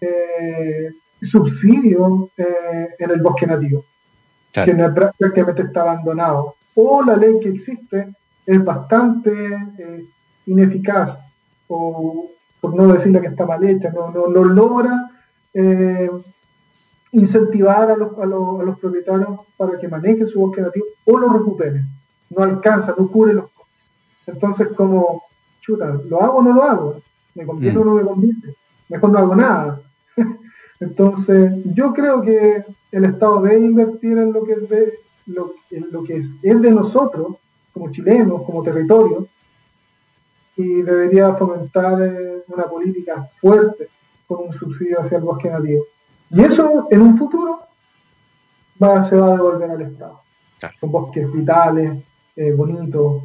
eh, 0.00 0.90
subsidio 1.22 2.30
eh, 2.36 2.88
en 2.98 3.10
el 3.10 3.22
bosque 3.22 3.46
nativo, 3.46 3.84
que 4.52 4.74
prácticamente 4.74 5.62
está 5.62 5.82
abandonado. 5.82 6.56
O 6.74 7.02
la 7.02 7.16
ley 7.16 7.38
que 7.40 7.50
existe 7.50 8.08
es 8.44 8.64
bastante 8.64 9.30
eh, 9.78 10.04
ineficaz, 10.46 11.16
o 11.68 12.30
por 12.60 12.74
no 12.74 12.92
decirle 12.92 13.20
que 13.20 13.28
está 13.28 13.46
mal 13.46 13.62
hecha, 13.64 13.90
no, 13.90 14.10
no, 14.10 14.26
no 14.26 14.44
logra 14.44 15.10
incentivar 17.14 17.90
a 17.90 17.96
los, 17.96 18.18
a, 18.18 18.26
los, 18.26 18.60
a 18.60 18.64
los, 18.64 18.78
propietarios 18.78 19.40
para 19.56 19.78
que 19.78 19.88
manejen 19.88 20.26
su 20.26 20.40
bosque 20.40 20.60
nativo 20.60 20.86
o 21.04 21.18
lo 21.18 21.32
recuperen. 21.32 21.86
No 22.30 22.42
alcanza, 22.42 22.94
no 22.98 23.08
cubre 23.08 23.34
los 23.34 23.44
costos. 23.44 23.66
Entonces, 24.26 24.68
como, 24.76 25.22
chuta, 25.60 25.98
¿lo 26.08 26.20
hago 26.20 26.38
o 26.38 26.42
no 26.42 26.52
lo 26.52 26.62
hago? 26.64 27.02
¿Me 27.34 27.46
conviene 27.46 27.78
o 27.78 27.84
no 27.84 27.94
me 27.94 28.02
conviene? 28.02 28.54
Mejor 28.88 29.10
no 29.10 29.18
hago 29.18 29.36
nada. 29.36 29.80
Entonces, 30.80 31.52
yo 31.74 31.92
creo 31.92 32.20
que 32.22 32.64
el 32.90 33.04
Estado 33.04 33.42
debe 33.42 33.64
invertir 33.64 34.18
en 34.18 34.32
lo 34.32 34.42
que 34.42 34.52
es 34.54 34.68
de, 34.68 34.94
lo, 35.26 35.54
lo 35.90 36.02
que 36.02 36.16
es, 36.16 36.26
es 36.42 36.60
de 36.60 36.70
nosotros, 36.72 37.36
como 37.72 37.90
chilenos, 37.90 38.42
como 38.42 38.62
territorio, 38.62 39.28
y 40.56 40.82
debería 40.82 41.34
fomentar 41.34 42.00
eh, 42.02 42.42
una 42.48 42.64
política 42.64 43.28
fuerte 43.40 43.88
con 44.26 44.46
un 44.46 44.52
subsidio 44.52 45.00
hacia 45.00 45.18
el 45.18 45.24
bosque 45.24 45.48
nativo. 45.48 45.84
Y 46.34 46.42
eso 46.42 46.88
en 46.90 47.00
un 47.00 47.16
futuro 47.16 47.60
va, 48.82 49.04
se 49.08 49.14
va 49.14 49.28
a 49.28 49.36
devolver 49.36 49.70
al 49.70 49.82
Estado. 49.82 50.20
Con 50.80 50.90
bosques 50.90 51.32
vitales, 51.32 52.02
eh, 52.36 52.52
bonitos, 52.52 53.22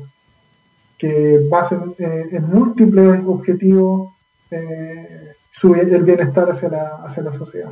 que 0.98 1.40
pasen 1.50 1.96
eh, 1.98 2.28
en 2.32 2.48
múltiples 2.50 3.22
objetivos 3.26 4.14
eh, 4.52 5.34
el 5.64 6.04
bienestar 6.04 6.52
hacia 6.52 6.70
la, 6.70 7.00
hacia 7.04 7.24
la 7.24 7.32
sociedad. 7.32 7.72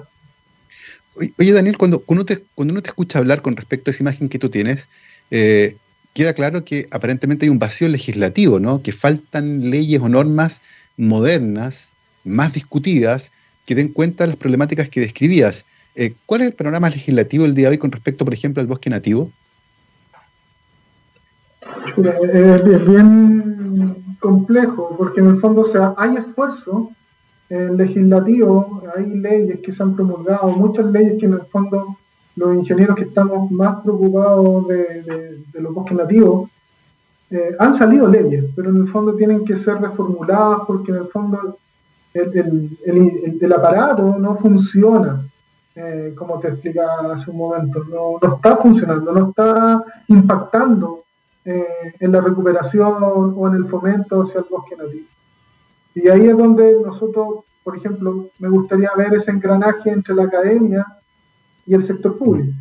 Oye, 1.16 1.54
Daniel, 1.54 1.78
cuando, 1.78 2.04
uno 2.08 2.26
te, 2.26 2.44
cuando 2.56 2.74
uno 2.74 2.82
te 2.82 2.90
escucha 2.90 3.20
hablar 3.20 3.42
con 3.42 3.56
respecto 3.56 3.90
a 3.90 3.92
esa 3.92 4.04
imagen 4.04 4.30
que 4.30 4.40
tú 4.40 4.50
tienes, 4.50 4.90
queda 5.30 6.34
claro 6.34 6.66
que 6.66 6.88
aparentemente 6.92 7.46
hay 7.46 7.50
un 7.50 7.60
vacío 7.60 7.90
legislativo, 7.90 8.60
¿no? 8.60 8.82
Que 8.82 8.92
faltan 8.92 9.70
leyes 9.70 10.02
o 10.02 10.10
normas 10.10 10.62
modernas, 10.98 11.92
más 12.24 12.54
discutidas, 12.54 13.32
que 13.68 13.76
den 13.76 13.90
cuenta 13.90 14.26
las 14.26 14.38
problemáticas 14.38 14.90
que 14.90 15.02
describías. 15.02 15.68
Eh, 15.94 16.16
¿Cuál 16.26 16.42
es 16.42 16.48
el 16.48 16.54
panorama 16.54 16.90
legislativo 16.90 17.46
el 17.46 17.54
día 17.54 17.68
de 17.68 17.74
hoy 17.74 17.78
con 17.78 17.92
respecto, 17.92 18.26
por 18.26 18.34
ejemplo, 18.34 18.62
al 18.62 18.68
bosque 18.68 18.90
nativo? 18.90 19.32
Es 21.96 22.88
bien 22.88 23.96
complejo, 24.20 24.96
porque 24.98 25.20
en 25.20 25.28
el 25.28 25.40
fondo 25.40 25.64
sea, 25.64 25.94
hay 25.98 26.16
esfuerzo 26.16 26.92
legislativo, 27.50 28.84
hay 28.96 29.06
leyes 29.06 29.60
que 29.62 29.72
se 29.72 29.82
han 29.82 29.96
promulgado, 29.96 30.50
muchas 30.50 30.86
leyes 30.88 31.18
que 31.20 31.28
en 31.28 31.34
el 31.34 31.42
fondo 31.44 31.98
los 32.38 32.56
ingenieros 32.56 32.96
que 32.96 33.04
estamos 33.04 33.52
más 33.52 33.82
preocupados 33.82 34.68
de, 34.68 35.40
los 35.54 35.74
bosques 35.74 35.98
nativos, 35.98 36.50
eh, 37.32 37.56
han 37.60 37.74
salido 37.74 38.08
leyes, 38.08 38.46
pero 38.56 38.70
en 38.70 38.78
el 38.78 38.88
fondo 38.88 39.16
tienen 39.16 39.44
que 39.44 39.58
ser 39.58 39.82
reformuladas 39.82 40.62
porque 40.66 40.92
en 40.92 41.00
el 41.00 41.08
fondo 41.08 41.58
el, 42.20 43.54
aparato 43.54 44.18
no 44.18 44.36
funciona, 44.38 45.22
eh, 45.76 46.14
como 46.18 46.40
te 46.40 46.50
explicaba 46.50 47.14
hace 47.14 47.30
un 47.30 47.38
momento, 47.38 47.84
no, 47.86 48.36
está 48.36 48.58
funcionando, 48.58 49.12
no 49.12 49.30
está 49.30 49.84
impactando 50.08 51.04
eh, 51.46 51.96
en 52.00 52.12
la 52.12 52.22
recuperación 52.22 52.98
o 53.02 53.48
en 53.48 53.56
el 53.56 53.66
fomento 53.66 54.22
hacia 54.24 54.40
el 54.40 54.46
bosque 54.50 54.76
nativo. 54.76 55.08
Y 55.98 56.10
ahí 56.10 56.28
es 56.28 56.38
donde 56.38 56.80
nosotros, 56.86 57.46
por 57.64 57.76
ejemplo, 57.76 58.30
me 58.38 58.50
gustaría 58.50 58.92
ver 58.96 59.16
ese 59.16 59.32
engranaje 59.32 59.90
entre 59.90 60.14
la 60.14 60.26
academia 60.26 60.86
y 61.66 61.74
el 61.74 61.82
sector 61.82 62.16
público. 62.20 62.54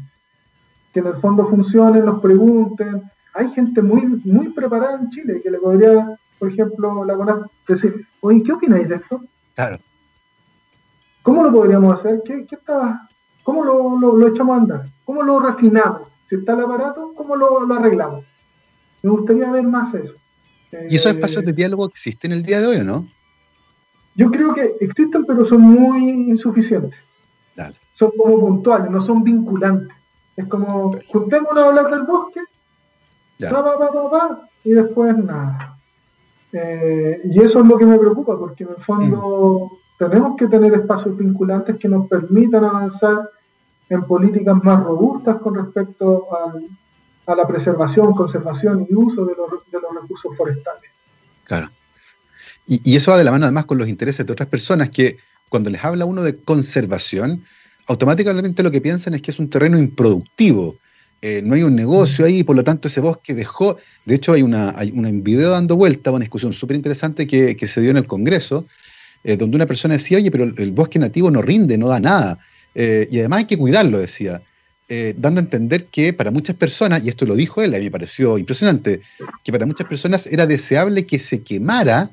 Que 0.91 1.01
en 1.01 1.09
el 1.09 1.17
fondo 1.17 1.45
funcione, 1.45 2.01
nos 2.01 2.23
pregunten. 2.23 3.03
Hay 3.35 3.51
gente 3.51 3.83
muy, 3.83 4.07
muy 4.25 4.49
preparada 4.55 4.99
en 4.99 5.11
Chile 5.11 5.43
que 5.43 5.51
le 5.51 5.59
podría, 5.59 6.19
por 6.39 6.49
ejemplo, 6.49 7.05
la 7.05 7.47
decir, 7.69 8.07
oye, 8.23 8.43
¿qué 8.43 8.53
opináis 8.53 8.89
de 8.89 8.95
esto? 8.95 9.21
Claro. 9.57 9.81
¿Cómo 11.23 11.43
lo 11.43 11.51
podríamos 11.51 11.99
hacer? 11.99 12.23
¿Qué, 12.25 12.47
¿Cómo 13.43 13.65
lo, 13.65 14.29
echamos 14.29 14.55
a 14.55 14.61
andar? 14.61 14.87
¿Cómo 15.05 15.23
lo 15.23 15.41
refinamos? 15.41 16.03
Si 16.27 16.37
está 16.37 16.53
el 16.53 16.61
aparato, 16.61 17.13
¿cómo 17.17 17.35
lo, 17.35 17.75
arreglamos? 17.75 18.25
Me 19.03 19.11
gustaría 19.11 19.51
ver 19.51 19.65
más 19.65 19.95
eso. 19.95 20.15
¿Y 20.91 20.97
esos 20.97 21.13
espacios 21.13 21.45
de 21.45 21.53
diálogo 21.53 21.87
existen 21.87 22.33
el 22.33 22.43
día 22.43 22.61
de 22.61 22.67
hoy 22.67 22.77
o 22.77 22.85
no? 22.85 23.09
Yo 24.15 24.31
creo 24.31 24.53
que 24.53 24.77
existen, 24.81 25.25
pero 25.25 25.45
son 25.45 25.63
muy 25.63 26.11
insuficientes. 26.11 27.01
Son 27.95 28.11
como 28.15 28.39
puntuales, 28.39 28.91
no 28.91 29.01
son 29.01 29.25
vinculantes. 29.25 29.97
Es 30.37 30.47
como, 30.47 30.95
juntémonos 31.07 31.59
a 31.59 31.69
hablar 31.69 31.91
del 31.91 32.03
bosque, 32.03 32.41
y 34.65 34.71
después 34.71 35.17
nada. 35.17 35.76
Eh, 36.59 37.21
y 37.25 37.43
eso 37.43 37.61
es 37.61 37.67
lo 37.67 37.77
que 37.77 37.85
me 37.85 37.99
preocupa, 37.99 38.39
porque 38.39 38.65
en 38.65 38.71
el 38.71 38.83
fondo 38.83 39.71
mm. 39.71 39.99
tenemos 39.99 40.37
que 40.39 40.47
tener 40.47 40.73
espacios 40.73 41.17
vinculantes 41.17 41.77
que 41.77 41.87
nos 41.87 42.09
permitan 42.09 42.65
avanzar 42.65 43.29
en 43.91 44.03
políticas 44.05 44.57
más 44.65 44.83
robustas 44.83 45.37
con 45.37 45.55
respecto 45.55 46.29
a, 47.27 47.35
la 47.35 47.47
preservación, 47.47 48.15
conservación 48.15 48.87
y 48.89 48.95
uso 48.95 49.27
de 49.27 49.35
los, 49.35 49.51
recursos 50.01 50.35
forestales. 50.37 50.91
Claro. 51.45 51.71
Y, 52.67 52.81
y, 52.91 52.97
eso 52.97 53.11
va 53.11 53.19
de 53.19 53.25
la 53.25 53.33
mano 53.33 53.45
además 53.45 53.67
con 53.67 53.79
los 53.79 53.89
intereses 53.89 54.25
de 54.25 54.33
otras 54.33 54.49
personas 54.49 54.91
que 54.91 55.19
cuando 55.49 55.69
les 55.69 55.85
habla 55.85 56.05
uno 56.05 56.23
de 56.23 56.37
conservación, 56.37 57.45
automáticamente 57.87 58.63
lo 58.63 58.71
que 58.71 58.81
piensan 58.81 59.15
es 59.15 59.23
que 59.23 59.31
es 59.31 59.39
un 59.39 59.51
terreno 59.51 59.79
improductivo, 59.79 60.77
eh, 61.23 61.41
no 61.43 61.55
hay 61.55 61.62
un 61.62 61.75
negocio 61.75 62.25
ahí, 62.25 62.45
por 62.45 62.57
lo 62.57 62.62
tanto 62.62 62.89
ese 62.89 63.01
bosque 63.01 63.35
dejó, 63.35 63.79
de 64.05 64.14
hecho 64.14 64.33
hay, 64.33 64.43
una, 64.43 64.75
un 64.93 65.23
video 65.23 65.51
dando 65.51 65.77
vuelta, 65.77 66.11
una 66.11 66.21
discusión 66.21 66.53
súper 66.53 66.77
interesante 66.77 67.27
que, 67.27 67.57
se 67.67 67.81
dio 67.81 67.91
en 67.91 67.97
el 67.97 68.07
Congreso, 68.07 68.67
eh, 69.25 69.37
donde 69.37 69.57
una 69.57 69.67
persona 69.67 69.95
decía, 69.95 70.19
oye, 70.19 70.31
pero 70.31 70.45
el 70.45 70.73
bosque 70.73 70.99
nativo 70.99 71.31
no 71.31 71.43
rinde, 71.43 71.79
no 71.79 71.89
da 71.89 72.01
nada, 72.01 72.39
eh, 72.75 73.09
y 73.11 73.19
además 73.19 73.39
hay 73.41 73.45
que 73.47 73.59
cuidarlo, 73.59 73.99
decía, 73.99 74.43
dando 75.17 75.41
a 75.41 75.45
entender 75.45 75.87
que 75.87 76.12
para 76.12 76.31
muchas 76.31 76.55
personas, 76.55 77.05
y 77.05 77.09
esto 77.09 77.27
lo 77.27 77.35
dijo 77.35 77.61
él, 77.61 77.75
a 77.75 77.79
mí 77.79 77.85
me 77.85 77.91
pareció 77.91 78.39
impresionante, 78.39 79.01
que 79.43 79.51
para 79.51 79.67
muchas 79.67 79.89
personas 79.89 80.29
era 80.29 80.47
deseable 80.47 81.07
que 81.07 81.19
se 81.19 81.43
quemara 81.43 82.11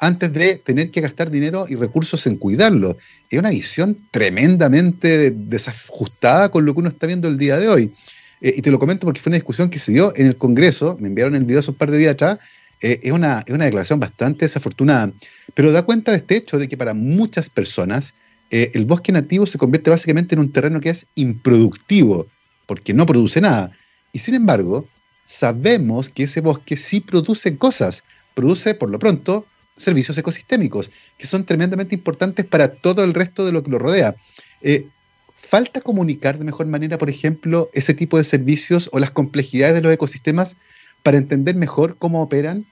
antes 0.00 0.32
de 0.32 0.56
tener 0.56 0.90
que 0.90 1.02
gastar 1.02 1.30
dinero 1.30 1.66
y 1.68 1.76
recursos 1.76 2.26
en 2.26 2.36
cuidarlo. 2.36 2.96
Es 3.28 3.38
una 3.38 3.50
visión 3.50 3.98
tremendamente 4.10 5.30
desajustada 5.30 6.50
con 6.50 6.64
lo 6.64 6.72
que 6.72 6.80
uno 6.80 6.88
está 6.88 7.06
viendo 7.06 7.28
el 7.28 7.36
día 7.36 7.58
de 7.58 7.68
hoy. 7.68 7.92
Eh, 8.40 8.54
y 8.56 8.62
te 8.62 8.70
lo 8.70 8.78
comento 8.78 9.06
porque 9.06 9.20
fue 9.20 9.28
una 9.30 9.36
discusión 9.36 9.68
que 9.68 9.78
se 9.78 9.92
dio 9.92 10.12
en 10.16 10.26
el 10.26 10.36
Congreso, 10.36 10.96
me 10.98 11.08
enviaron 11.08 11.34
el 11.34 11.44
video 11.44 11.60
hace 11.60 11.70
un 11.70 11.76
par 11.76 11.90
de 11.90 11.98
días 11.98 12.14
atrás, 12.14 12.38
eh, 12.80 12.98
es, 13.02 13.12
una, 13.12 13.44
es, 13.46 13.54
una, 13.54 13.66
declaración 13.66 14.00
bastante 14.00 14.46
desafortunada, 14.46 15.12
pero 15.52 15.70
da 15.70 15.82
cuenta 15.82 16.12
de 16.12 16.16
este 16.16 16.36
hecho 16.36 16.58
de 16.58 16.66
que 16.66 16.78
para 16.78 16.94
muchas 16.94 17.50
personas 17.50 18.14
eh, 18.50 18.70
el 18.72 18.86
bosque 18.86 19.12
nativo 19.12 19.44
se 19.44 19.58
convierte 19.58 19.90
básicamente 19.90 20.34
en 20.34 20.40
un 20.40 20.50
terreno 20.50 20.80
que 20.80 20.88
es 20.88 21.04
improductivo, 21.14 22.26
porque 22.64 22.94
no 22.94 23.04
produce 23.04 23.42
nada. 23.42 23.70
Y 24.14 24.20
sin 24.20 24.34
embargo, 24.34 24.88
sabemos 25.26 26.08
que 26.08 26.22
ese 26.22 26.40
bosque 26.40 26.78
sí 26.78 27.00
produce 27.00 27.58
cosas, 27.58 28.02
produce 28.34 28.74
por 28.74 28.90
lo 28.90 28.98
pronto 28.98 29.44
servicios 29.76 30.16
ecosistémicos, 30.18 30.90
que 31.16 31.26
son 31.26 31.44
tremendamente 31.44 31.94
importantes 31.94 32.44
para 32.46 32.72
todo 32.72 33.04
el 33.04 33.14
resto 33.14 33.46
de 33.46 33.52
lo 33.52 33.62
que 33.62 33.70
lo 33.70 33.78
rodea. 33.78 34.14
Eh, 34.60 34.86
¿Falta 35.34 35.80
comunicar 35.80 36.38
de 36.38 36.44
mejor 36.44 36.66
manera, 36.66 36.98
por 36.98 37.08
ejemplo, 37.08 37.70
ese 37.72 37.94
tipo 37.94 38.18
de 38.18 38.24
servicios 38.24 38.90
o 38.92 38.98
las 38.98 39.10
complejidades 39.10 39.74
de 39.74 39.80
los 39.80 39.92
ecosistemas 39.92 40.56
para 41.02 41.16
entender 41.16 41.54
mejor 41.56 41.96
cómo 41.98 42.22
operan? 42.22 42.66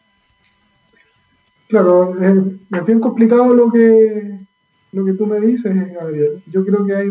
Claro, 1.68 2.16
es 2.20 2.86
bien 2.86 3.00
complicado 3.00 3.52
lo 3.54 3.70
que, 3.72 4.38
lo 4.92 5.04
que 5.04 5.12
tú 5.14 5.26
me 5.26 5.40
dices, 5.40 5.74
Gabriel. 5.94 6.42
Yo 6.46 6.64
creo 6.64 6.84
que 6.84 6.94
hay... 6.94 7.10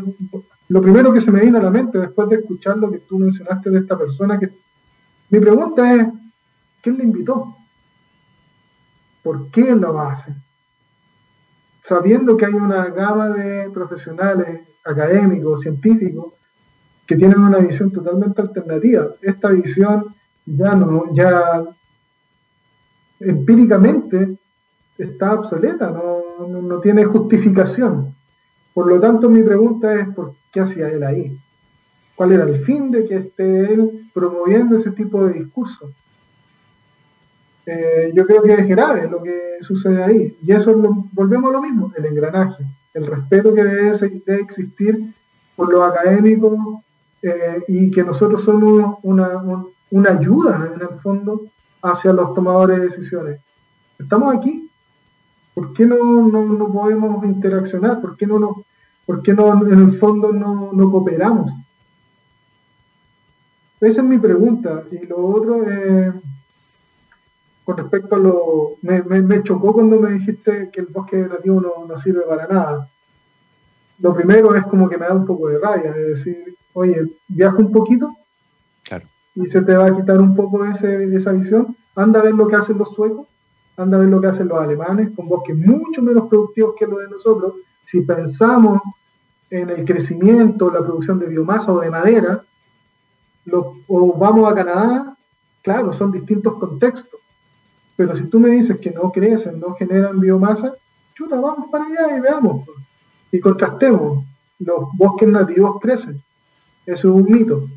Lo 0.69 0.81
primero 0.81 1.13
que 1.13 1.21
se 1.21 1.31
me 1.31 1.41
viene 1.41 1.57
a 1.57 1.63
la 1.63 1.69
mente 1.69 1.97
después 1.97 2.29
de 2.29 2.37
escuchar 2.37 2.77
lo 2.77 2.91
que 2.91 2.99
tú 2.99 3.17
mencionaste 3.17 3.69
de 3.69 3.79
esta 3.79 3.97
persona, 3.97 4.39
que 4.39 4.49
mi 5.29 5.39
pregunta 5.39 5.95
es, 5.95 6.07
¿quién 6.81 6.97
le 6.97 7.03
invitó? 7.03 7.55
¿Por 9.27 9.51
qué 9.51 9.75
lo 9.75 9.99
hace? 9.99 10.33
sabiendo 11.81 12.37
que 12.37 12.45
hay 12.45 12.53
una 12.53 12.85
gama 12.85 13.29
de 13.29 13.69
profesionales, 13.69 14.61
académicos, 14.85 15.61
científicos, 15.61 16.33
que 17.05 17.17
tienen 17.17 17.39
una 17.39 17.59
visión 17.59 17.91
totalmente 17.91 18.41
alternativa. 18.41 19.07
Esta 19.21 19.49
visión 19.49 20.15
ya 20.45 20.75
no, 20.75 21.13
ya 21.13 21.63
empíricamente 23.19 24.37
está 24.97 25.33
obsoleta, 25.33 25.91
no, 25.91 26.47
no, 26.61 26.79
tiene 26.79 27.03
justificación. 27.05 28.15
Por 28.73 28.87
lo 28.87 28.99
tanto, 28.99 29.29
mi 29.29 29.43
pregunta 29.43 29.93
es, 29.93 30.07
¿por 30.09 30.35
qué 30.53 30.61
hacía 30.61 30.89
él 30.89 31.03
ahí? 31.03 31.37
¿Cuál 32.15 32.33
era 32.33 32.43
el 32.43 32.57
fin 32.65 32.91
de 32.91 33.05
que 33.05 33.15
esté 33.15 33.73
él 33.73 34.09
promoviendo 34.13 34.75
ese 34.75 34.91
tipo 34.91 35.25
de 35.25 35.33
discurso? 35.39 35.91
Eh, 37.69 38.13
yo 38.15 38.25
creo 38.25 38.41
que 38.41 38.53
es 38.53 38.65
grave 38.65 39.09
lo 39.09 39.21
que 39.21 39.57
sucede 39.59 40.01
ahí. 40.01 40.37
Y 40.41 40.53
eso 40.53 40.71
lo, 40.71 41.05
volvemos 41.11 41.49
a 41.49 41.53
lo 41.53 41.61
mismo, 41.61 41.91
el 41.97 42.05
engranaje, 42.05 42.63
el 42.93 43.05
respeto 43.05 43.53
que 43.53 43.63
debe, 43.63 44.21
debe 44.25 44.41
existir 44.41 45.13
por 45.57 45.69
los 45.69 45.83
académicos 45.83 46.57
eh, 47.21 47.61
y 47.67 47.91
que 47.91 48.03
nosotros 48.03 48.41
somos 48.43 48.99
una, 49.03 49.43
una 49.91 50.09
ayuda 50.11 50.71
en 50.73 50.81
el 50.81 50.99
fondo 51.01 51.41
hacia 51.81 52.13
los 52.13 52.33
tomadores 52.33 52.77
de 52.77 52.85
decisiones. 52.85 53.41
Estamos 53.99 54.33
aquí. 54.33 54.71
¿Por 55.53 55.73
qué 55.73 55.85
no, 55.85 56.27
no, 56.27 56.71
podemos 56.71 57.25
interaccionar? 57.25 57.99
¿Por 57.99 58.15
qué 58.15 58.27
no, 58.27 58.39
no, 58.39 58.63
por 59.05 59.23
qué 59.23 59.33
no 59.33 59.67
en 59.67 59.87
el 59.87 59.91
fondo 59.91 60.31
no, 60.31 60.71
no 60.71 60.91
cooperamos? 60.91 61.51
Esa 63.81 64.01
es 64.01 64.07
mi 64.07 64.19
pregunta. 64.19 64.83
Y 64.91 65.05
lo 65.07 65.17
otro, 65.17 65.63
es 65.67 66.13
con 67.67 67.75
respecto 67.75 68.15
a 68.15 68.17
lo... 68.17 68.77
Me, 68.81 69.01
me, 69.01 69.43
chocó 69.43 69.73
cuando 69.73 69.99
me 69.99 70.13
dijiste 70.13 70.69
que 70.71 70.79
el 70.79 70.85
bosque 70.85 71.17
nativo 71.17 71.59
no, 71.59 71.85
no, 71.85 71.99
sirve 71.99 72.21
para 72.21 72.47
nada. 72.47 72.89
Lo 73.99 74.15
primero 74.15 74.55
es 74.55 74.63
como 74.67 74.87
que 74.87 74.97
me 74.97 75.05
da 75.05 75.13
un 75.13 75.25
poco 75.25 75.49
de 75.49 75.59
rabia, 75.59 75.89
es 75.89 76.07
decir, 76.07 76.55
oye, 76.71 77.11
viaja 77.27 77.57
un 77.57 77.73
poquito 77.73 78.09
y 79.35 79.47
se 79.47 79.61
te 79.63 79.75
va 79.75 79.87
a 79.87 79.95
quitar 79.95 80.17
un 80.17 80.33
poco 80.33 80.63
ese, 80.63 81.13
esa 81.13 81.33
visión. 81.33 81.75
Anda 81.93 82.21
a 82.21 82.23
ver 82.23 82.35
lo 82.35 82.47
que 82.47 82.55
hacen 82.55 82.77
los 82.77 82.95
suecos, 82.95 83.27
anda 83.75 83.97
a 83.97 83.99
ver 83.99 84.09
lo 84.09 84.21
que 84.21 84.27
hacen 84.27 84.47
los 84.47 84.59
alemanes, 84.59 85.09
con 85.13 85.27
bosques 85.27 85.57
mucho 85.57 86.01
menos 86.01 86.29
productivos 86.29 86.73
que 86.79 86.87
los 86.87 86.99
de 86.99 87.09
nosotros. 87.09 87.53
Si 87.83 87.99
pensamos 87.99 88.81
en 89.49 89.71
el 89.71 89.83
crecimiento, 89.83 90.71
la 90.71 90.79
producción 90.79 91.19
de 91.19 91.27
biomasa 91.27 91.73
o 91.73 91.81
de 91.81 91.91
madera, 91.91 92.41
o 93.51 94.17
vamos 94.17 94.49
a 94.49 94.55
Canadá, 94.55 95.17
claro, 95.61 95.91
son 95.91 96.13
distintos 96.13 96.53
contextos. 96.53 97.19
Pero 97.97 98.15
si 98.15 98.25
tú 98.25 98.39
me 98.39 98.51
dices 98.51 98.79
que 98.79 98.91
no 98.91 99.11
crecen, 99.11 99.59
no 99.59 99.73
generan 99.73 100.19
biomasa, 100.19 100.73
chuta, 101.15 101.37
vamos 101.39 101.69
para 101.69 101.85
allá 101.85 102.17
y 102.17 102.21
veamos. 102.21 102.65
Y 103.31 103.39
contrastemos. 103.41 104.23
Los 104.59 104.87
bosques 104.95 105.27
nativos 105.27 105.79
crecen. 105.81 106.21
Eso 106.85 107.09
es 107.09 107.13
un 107.15 107.25
mito. 107.25 107.67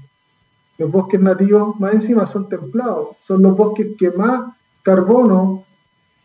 Los 0.78 0.90
bosques 0.92 1.20
nativos 1.20 1.78
más 1.80 1.94
encima 1.94 2.26
son 2.26 2.48
templados, 2.48 3.16
son 3.18 3.42
los 3.42 3.54
bosques 3.56 3.88
que 3.98 4.10
más 4.12 4.54
carbono, 4.82 5.64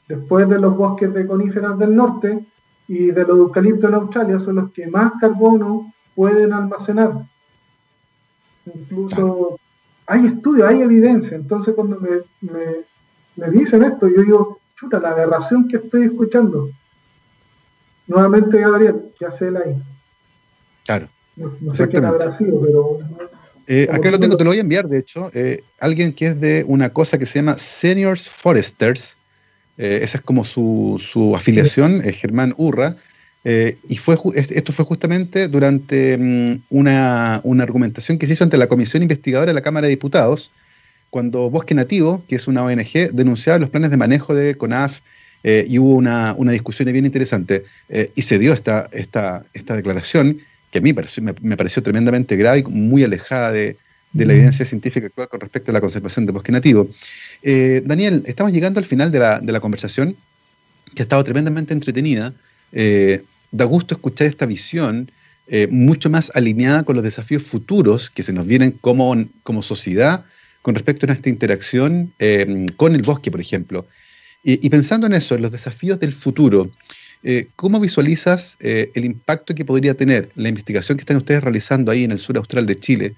después 0.08 0.48
de 0.48 0.60
los 0.60 0.78
bosques 0.78 1.14
de 1.14 1.28
coníferas 1.28 1.78
del 1.78 1.96
norte 1.96 2.46
y 2.88 3.08
de 3.08 3.24
los 3.26 3.38
eucaliptos 3.38 3.90
en 3.90 3.96
Australia, 3.96 4.40
son 4.40 4.56
los 4.56 4.72
que 4.72 4.88
más 4.88 5.14
carbono 5.20 5.92
pueden 6.16 6.54
almacenar. 6.54 7.26
Incluso 8.74 9.60
hay 10.08 10.28
estudios, 10.28 10.70
hay 10.70 10.82
evidencia. 10.82 11.36
Entonces 11.36 11.76
cuando 11.76 12.00
me, 12.00 12.22
dicen 13.52 13.84
esto, 13.84 14.08
yo 14.08 14.22
digo, 14.22 14.60
chuta, 14.76 15.00
la 15.00 15.10
aberración 15.10 15.68
que 15.68 15.78
estoy 15.78 16.06
escuchando. 16.06 16.70
Nuevamente, 18.08 18.60
Gabriel, 18.60 19.12
¿qué 19.18 19.26
hace 19.26 19.48
él 19.48 19.58
ahí? 19.58 19.76
Claro. 20.86 21.08
No, 21.36 21.74
sé 21.74 21.88
quién 21.90 22.06
habrá 22.06 22.32
sido, 22.32 22.62
pero 22.62 23.00
eh, 23.68 23.88
acá 23.92 24.12
lo 24.12 24.20
tengo, 24.20 24.38
te 24.38 24.44
lo 24.44 24.52
voy 24.52 24.58
a 24.58 24.62
enviar, 24.62 24.88
de 24.88 25.00
hecho. 25.00 25.32
Eh, 25.34 25.64
alguien 25.80 26.14
que 26.14 26.28
es 26.28 26.40
de 26.40 26.64
una 26.68 26.90
cosa 26.90 27.18
que 27.18 27.26
se 27.26 27.40
llama 27.40 27.58
Seniors 27.58 28.30
Foresters. 28.30 29.18
Eh, 29.78 30.00
esa 30.04 30.20
es 30.20 30.24
como 30.24 30.46
su, 30.46 31.02
su 31.06 31.36
afiliación, 31.36 32.02
es 32.04 32.16
Germán 32.16 32.54
Urra. 32.58 32.96
y 33.44 33.98
fue 33.98 34.18
esto 34.34 34.74
fue 34.74 34.86
justamente 34.86 35.48
durante 35.48 36.18
mm, 36.18 36.64
una, 36.70 37.42
una, 37.44 37.64
argumentación 37.64 38.18
que 38.18 38.26
se 38.28 38.34
hizo 38.34 38.44
ante 38.44 38.58
la 38.58 38.68
Comisión 38.68 39.04
Investigadora 39.04 39.50
de 39.50 39.54
la 39.54 39.62
Cámara 39.62 39.86
de 39.86 39.92
Diputados, 39.92 40.52
cuando 41.10 41.50
Bosque 41.50 41.76
Nativo, 41.76 42.24
que 42.28 42.36
es 42.36 42.48
una 42.48 42.64
ONG, 42.64 43.12
denunciaba 43.12 43.60
los 43.60 43.70
planes 43.70 43.92
de 43.92 43.98
manejo 43.98 44.34
de 44.34 44.56
CONAF 44.56 45.00
y 45.44 45.78
hubo 45.78 45.94
una, 45.94 46.34
una, 46.38 46.54
discusión 46.54 46.92
bien 46.92 47.06
interesante. 47.06 47.66
y 48.16 48.22
se 48.24 48.40
dio 48.40 48.52
esta, 48.52 48.90
esta, 48.92 49.44
esta 49.54 49.76
declaración 49.76 50.40
que 50.76 50.80
a 50.80 50.82
mí 50.82 50.94
me, 51.42 51.56
pareció 51.56 51.82
tremendamente 51.82 52.36
grave 52.36 52.60
y 52.60 52.64
muy 52.64 53.06
alejada 53.06 53.54
de, 53.54 53.78
la 54.12 54.26
mm. 54.26 54.32
evidencia 54.32 54.66
científica 54.66 55.08
actual 55.08 55.30
con 55.30 55.40
respecto 55.40 55.72
a 55.72 55.74
la 55.74 55.80
conservación 55.80 56.26
de 56.26 56.34
bosque 56.34 56.52
nativo. 56.52 56.90
Eh, 57.44 57.82
Daniel, 57.86 58.24
estamos 58.26 58.52
llegando 58.52 58.80
al 58.82 58.86
final 58.86 59.10
de 59.10 59.20
la, 59.20 59.60
conversación, 59.62 60.18
que 60.94 61.02
ha 61.02 61.04
estado 61.04 61.24
tremendamente 61.24 61.74
entretenida. 61.74 62.34
Eh, 62.74 63.24
da 63.52 63.64
gusto 63.64 63.96
escuchar 63.96 64.28
esta 64.28 64.46
visión 64.46 65.10
eh, 65.48 65.68
mucho 65.72 66.10
más 66.10 66.30
alineada 66.36 66.84
con 66.84 66.98
los 66.98 67.06
desafíos 67.06 67.44
futuros 67.44 68.10
que 68.10 68.24
se 68.24 68.34
nos 68.34 68.46
vienen 68.46 68.72
como, 68.72 69.16
como 69.44 69.62
sociedad 69.62 70.26
con 70.66 70.74
respecto 70.74 71.06
a 71.06 71.08
nuestra 71.08 71.30
interacción 71.30 72.12
con 72.76 72.96
el 72.96 73.04
bosque, 73.04 73.30
por 73.30 73.40
ejemplo. 73.40 73.86
Y, 74.44 74.68
pensando 74.72 75.06
en 75.06 75.14
eso, 75.14 75.36
en 75.36 75.44
los 75.44 75.52
desafíos 75.52 76.00
del 76.00 76.12
futuro, 76.12 76.72
eh, 77.28 77.48
¿Cómo 77.56 77.80
visualizas 77.80 78.58
eh, 78.60 78.92
el 78.94 79.06
impacto 79.06 79.54
que 79.56 79.66
podría 79.66 79.96
tener 79.96 80.30
la 80.36 80.50
investigación 80.50 80.96
que 80.96 81.02
están 81.04 81.18
ustedes 81.18 81.44
realizando 81.44 81.92
ahí 81.92 82.04
en 82.04 82.12
el 82.12 82.20
sur 82.20 82.38
austral 82.38 82.66
de 82.68 82.80
Chile, 82.80 83.16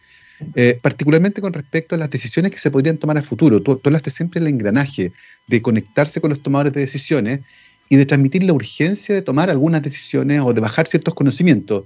eh, 0.56 0.80
particularmente 0.82 1.42
con 1.42 1.52
respecto 1.52 1.96
a 1.96 1.98
las 1.98 2.10
decisiones 2.10 2.52
que 2.52 2.58
se 2.58 2.72
podrían 2.72 2.98
tomar 2.98 3.18
a 3.18 3.22
futuro? 3.22 3.62
Tú, 3.62 3.82
hablaste 3.84 4.12
siempre 4.12 4.40
del 4.40 4.48
engranaje, 4.48 5.12
de 5.48 5.62
conectarse 5.62 6.22
con 6.22 6.30
los 6.30 6.42
tomadores 6.42 6.72
de 6.72 6.82
decisiones 6.82 7.42
y 7.90 7.98
de 7.98 8.06
transmitir 8.06 8.44
la 8.44 8.54
urgencia 8.54 9.16
de 9.16 9.22
tomar 9.22 9.50
algunas 9.50 9.82
decisiones 9.82 10.42
o 10.42 10.54
de 10.54 10.62
bajar 10.62 10.88
ciertos 10.88 11.14
conocimientos. 11.14 11.84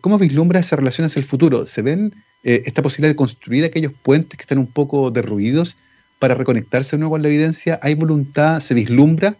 ¿Cómo 0.00 0.18
vislumbra 0.18 0.60
esa 0.60 0.76
relación 0.76 1.06
hacia 1.06 1.20
el 1.20 1.26
futuro? 1.26 1.64
¿Se 1.64 1.80
ven 1.82 2.14
esta 2.42 2.82
posibilidad 2.82 3.12
de 3.12 3.16
construir 3.16 3.64
aquellos 3.64 3.92
puentes 4.02 4.36
que 4.36 4.42
están 4.42 4.58
un 4.58 4.66
poco 4.66 5.10
derruidos 5.10 5.76
para 6.18 6.34
reconectarse 6.34 6.96
de 6.96 7.00
nuevo 7.00 7.12
con 7.12 7.22
la 7.22 7.28
evidencia? 7.28 7.80
¿Hay 7.82 7.94
voluntad? 7.94 8.60
¿Se 8.60 8.74
vislumbra? 8.74 9.36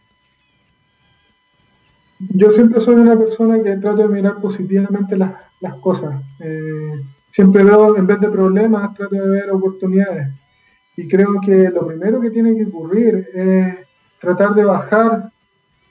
yo 2.29 2.51
siempre 2.51 2.81
soy 2.81 2.97
una 2.97 3.19
persona 3.19 3.63
que 3.63 3.77
trato 3.77 3.97
de 3.97 4.09
mirar 4.09 4.41
positivamente 4.41 5.17
las, 5.17 5.33
cosas. 5.81 6.23
Eh, 6.41 7.01
siempre 7.31 7.65
veo, 7.65 7.97
en 7.97 8.07
vez 8.07 8.21
de 8.21 8.29
problemas, 8.29 8.95
trato 8.95 9.15
de 9.15 9.29
ver 9.29 9.51
oportunidades. 9.51 10.29
Y 10.97 11.09
creo 11.09 11.41
que 11.45 11.71
lo 11.71 11.87
primero 11.87 12.21
que 12.21 12.31
tiene 12.31 12.55
que 12.57 12.67
ocurrir 12.67 13.29
es 13.33 13.75
tratar 14.21 14.55
de 14.55 14.65
bajar 14.65 15.31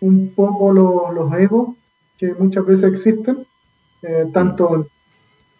un 0.01 0.33
poco 0.35 0.71
los 0.71 1.33
egos 1.33 1.75
que 2.17 2.33
muchas 2.33 2.65
veces 2.65 2.91
existen, 2.91 3.45
eh, 4.01 4.27
tanto 4.33 4.87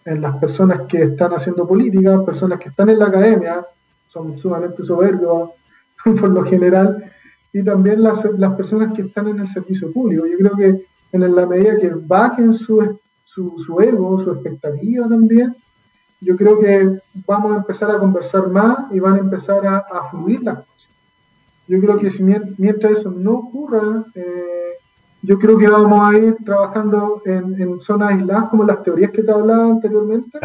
en, 0.06 0.22
las 0.22 0.38
personas 0.38 0.82
que 0.88 1.04
están 1.04 1.34
haciendo 1.34 1.68
política, 1.68 2.26
personas 2.26 2.60
que 2.60 2.70
están 2.70 2.90
en 2.90 3.00
la 3.00 3.08
academia, 3.08 3.66
son 4.08 4.40
sumamente 4.40 4.82
soberbios 4.84 5.52
por 6.04 6.30
lo 6.30 6.44
general, 6.44 7.12
y 7.54 7.64
también 7.64 8.02
las, 8.02 8.24
las, 8.38 8.54
personas 8.56 8.94
que 8.94 9.04
están 9.04 9.28
en 9.28 9.40
el 9.40 9.48
servicio 9.48 9.92
público. 9.92 10.26
Yo 10.26 10.38
creo 10.38 10.56
que 10.56 10.86
en 11.12 11.36
la 11.36 11.46
medida 11.46 11.78
que 11.78 11.90
bajen 11.90 12.54
su, 12.54 13.00
su, 13.26 13.60
su 13.60 13.80
ego, 13.82 14.20
su 14.24 14.32
expectativa 14.32 15.08
también, 15.08 15.56
yo 16.22 16.36
creo 16.36 16.60
que 16.60 17.00
vamos 17.28 17.54
a 17.54 17.58
empezar 17.58 17.92
a 17.92 18.00
conversar 18.00 18.48
más 18.50 18.92
y 18.92 19.00
van 19.00 19.16
a 19.16 19.20
empezar 19.20 19.66
a, 19.66 19.78
a 19.78 20.10
fluir 20.10 20.44
las 20.44 20.58
cosas. 20.60 20.90
Yo 21.70 21.80
creo 21.80 22.00
que 22.00 22.10
si 22.10 22.24
mientras 22.24 23.00
eso 23.00 23.12
no 23.12 23.34
ocurra, 23.34 24.04
eh, 24.16 24.59
yo 25.22 25.38
creo 25.38 25.58
que 25.58 25.68
vamos 25.68 26.08
a 26.08 26.18
ir 26.18 26.36
trabajando 26.46 27.22
en, 27.26 27.62
en, 27.62 27.80
zonas 27.80 28.12
aisladas 28.12 28.50
como 28.50 28.64
las 28.64 28.84
teorías 28.84 29.12
que 29.12 29.24
te 29.24 29.32
hablaba 29.32 29.66
anteriormente, 29.66 30.40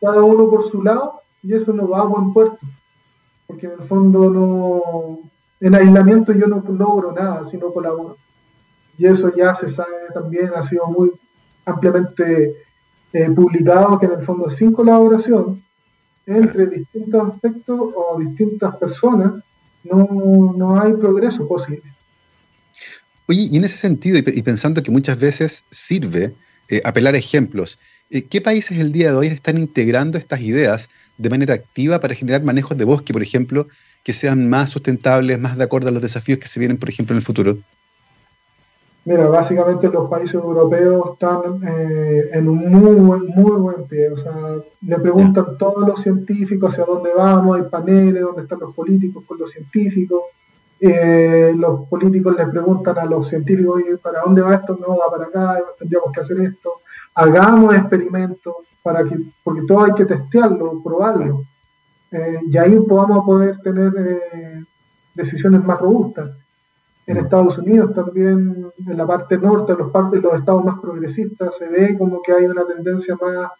cada 0.00 0.22
uno 0.22 0.48
por 0.48 0.70
su 0.70 0.82
lado, 0.82 1.20
y 1.42 1.54
eso 1.54 1.72
no 1.72 1.88
va 1.88 2.00
a 2.00 2.04
buen 2.04 2.32
puerto, 2.32 2.58
porque 3.46 3.66
en 3.66 3.72
el 3.72 3.86
fondo 3.86 4.30
no, 4.30 5.18
en 5.60 5.74
aislamiento 5.74 6.32
yo 6.32 6.46
no 6.46 6.62
logro 6.66 7.12
nada 7.12 7.44
si 7.44 7.56
no 7.56 7.72
colaboro. 7.72 8.16
Y 8.96 9.06
eso 9.06 9.34
ya 9.34 9.54
se 9.54 9.68
sabe 9.68 9.92
también, 10.12 10.50
ha 10.54 10.62
sido 10.62 10.86
muy 10.86 11.12
ampliamente 11.66 12.54
eh, 13.12 13.30
publicado, 13.30 13.98
que 13.98 14.06
en 14.06 14.12
el 14.12 14.22
fondo 14.22 14.48
sin 14.48 14.72
colaboración 14.72 15.62
entre 16.26 16.66
distintos 16.66 17.32
aspectos 17.32 17.80
o 17.94 18.18
distintas 18.18 18.76
personas 18.76 19.42
no, 19.84 20.54
no 20.56 20.80
hay 20.80 20.94
progreso 20.94 21.46
posible. 21.46 21.93
Oye, 23.26 23.48
y 23.50 23.56
en 23.56 23.64
ese 23.64 23.76
sentido, 23.76 24.18
y 24.18 24.42
pensando 24.42 24.82
que 24.82 24.90
muchas 24.90 25.18
veces 25.18 25.64
sirve 25.70 26.34
eh, 26.68 26.82
apelar 26.84 27.14
a 27.14 27.18
ejemplos, 27.18 27.78
eh, 28.10 28.22
¿qué 28.22 28.40
países 28.40 28.78
el 28.78 28.92
día 28.92 29.10
de 29.10 29.16
hoy 29.16 29.26
están 29.28 29.56
integrando 29.56 30.18
estas 30.18 30.40
ideas 30.40 30.88
de 31.16 31.30
manera 31.30 31.54
activa 31.54 32.00
para 32.00 32.14
generar 32.14 32.42
manejos 32.42 32.76
de 32.76 32.84
bosque, 32.84 33.12
por 33.12 33.22
ejemplo, 33.22 33.66
que 34.02 34.12
sean 34.12 34.48
más 34.48 34.70
sustentables, 34.70 35.38
más 35.38 35.56
de 35.56 35.64
acuerdo 35.64 35.88
a 35.88 35.92
los 35.92 36.02
desafíos 36.02 36.38
que 36.38 36.48
se 36.48 36.60
vienen, 36.60 36.76
por 36.76 36.88
ejemplo, 36.90 37.14
en 37.14 37.18
el 37.18 37.24
futuro? 37.24 37.58
Mira, 39.06 39.26
básicamente 39.26 39.88
los 39.88 40.08
países 40.08 40.34
europeos 40.34 41.12
están 41.12 41.62
eh, 41.66 42.30
en 42.32 42.48
un 42.48 42.70
muy, 42.70 43.20
muy 43.28 43.60
buen 43.60 43.84
pie. 43.84 44.10
O 44.10 44.16
sea, 44.16 44.32
le 44.80 44.98
preguntan 44.98 45.58
todos 45.58 45.86
los 45.86 46.00
científicos 46.00 46.72
hacia 46.72 46.84
dónde 46.84 47.10
vamos, 47.14 47.58
hay 47.58 47.68
paneles 47.68 48.22
donde 48.22 48.42
están 48.42 48.60
los 48.60 48.74
políticos 48.74 49.24
con 49.26 49.38
los 49.38 49.50
científicos. 49.50 50.22
Eh, 50.80 51.52
los 51.56 51.88
políticos 51.88 52.36
le 52.36 52.46
preguntan 52.46 52.98
a 52.98 53.04
los 53.04 53.28
científicos, 53.28 53.80
¿para 54.02 54.22
dónde 54.22 54.42
va 54.42 54.54
esto? 54.54 54.76
No, 54.80 54.98
va 54.98 55.10
para 55.10 55.26
acá, 55.26 55.62
tendríamos 55.78 56.12
que 56.12 56.20
hacer 56.20 56.40
esto. 56.40 56.70
Hagamos 57.14 57.74
experimentos, 57.74 58.54
para 58.82 59.04
que, 59.04 59.16
porque 59.42 59.62
todo 59.66 59.84
hay 59.84 59.92
que 59.94 60.04
testearlo, 60.04 60.82
probarlo. 60.82 61.44
Eh, 62.10 62.40
y 62.50 62.56
ahí 62.56 62.78
podamos 62.80 63.24
poder 63.24 63.58
tener 63.60 63.92
decisiones 65.14 65.64
más 65.64 65.78
robustas 65.78 66.30
en 67.06 67.18
Estados 67.18 67.58
Unidos 67.58 67.94
también, 67.94 68.66
en 68.86 68.96
la 68.96 69.06
parte 69.06 69.36
norte, 69.36 69.72
en 69.72 69.78
los, 69.78 69.90
partes, 69.90 70.22
los 70.22 70.34
estados 70.38 70.64
más 70.64 70.80
progresistas, 70.80 71.56
se 71.56 71.68
ve 71.68 71.98
como 71.98 72.22
que 72.22 72.32
hay 72.32 72.44
una 72.46 72.64
tendencia 72.66 73.16
más 73.20 73.50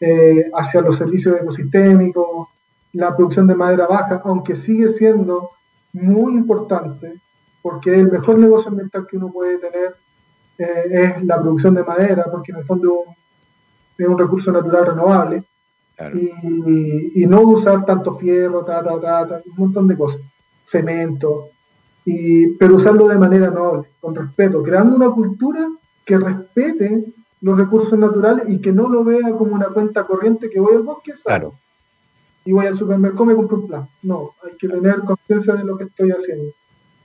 eh, 0.00 0.50
hacia 0.54 0.80
los 0.80 0.96
servicios 0.96 1.40
ecosistémicos, 1.40 2.48
la 2.92 3.14
producción 3.14 3.46
de 3.46 3.54
madera 3.54 3.86
baja, 3.86 4.20
aunque 4.24 4.56
sigue 4.56 4.88
siendo 4.88 5.50
muy 5.92 6.34
importante, 6.34 7.20
porque 7.62 7.94
el 7.94 8.10
mejor 8.10 8.38
negocio 8.38 8.68
ambiental 8.68 9.06
que 9.06 9.16
uno 9.16 9.30
puede 9.30 9.58
tener 9.58 9.96
eh, 10.58 11.16
es 11.16 11.24
la 11.24 11.40
producción 11.40 11.74
de 11.74 11.84
madera, 11.84 12.24
porque 12.30 12.52
en 12.52 12.58
el 12.58 12.64
fondo 12.64 13.04
es 13.96 14.06
un 14.06 14.18
recurso 14.18 14.52
natural 14.52 14.86
renovable, 14.86 15.44
y, 16.14 17.22
y, 17.22 17.26
no 17.26 17.42
usar 17.42 17.84
tanto 17.84 18.14
fierro, 18.14 18.64
ta, 18.64 18.82
ta, 18.82 18.98
ta, 19.00 19.42
un 19.44 19.54
montón 19.56 19.86
de 19.86 19.98
cosas, 19.98 20.22
cemento, 20.64 21.50
pero 22.58 22.76
usarlo 22.76 23.06
de 23.08 23.18
manera 23.18 23.50
noble, 23.50 23.90
con 24.00 24.14
respeto, 24.14 24.62
creando 24.62 24.96
una 24.96 25.10
cultura 25.10 25.68
que 26.04 26.16
respete 26.16 27.12
los 27.42 27.58
recursos 27.58 27.98
naturales 27.98 28.46
y 28.48 28.60
que 28.60 28.72
no 28.72 28.88
lo 28.88 29.04
vea 29.04 29.30
como 29.32 29.54
una 29.54 29.66
cuenta 29.66 30.04
corriente 30.04 30.50
que 30.50 30.60
voy 30.60 30.74
al 30.74 30.82
bosque 30.82 31.12
claro. 31.22 31.54
Y 32.50 32.52
voy 32.52 32.66
al 32.66 32.76
supermercado 32.76 33.26
y 33.26 33.28
me 33.28 33.34
compro 33.36 33.58
un 33.58 33.68
plan. 33.68 33.88
No, 34.02 34.34
hay 34.42 34.56
que 34.58 34.66
tener 34.66 34.96
conciencia 35.06 35.54
de 35.54 35.62
lo 35.62 35.78
que 35.78 35.84
estoy 35.84 36.10
haciendo. 36.10 36.52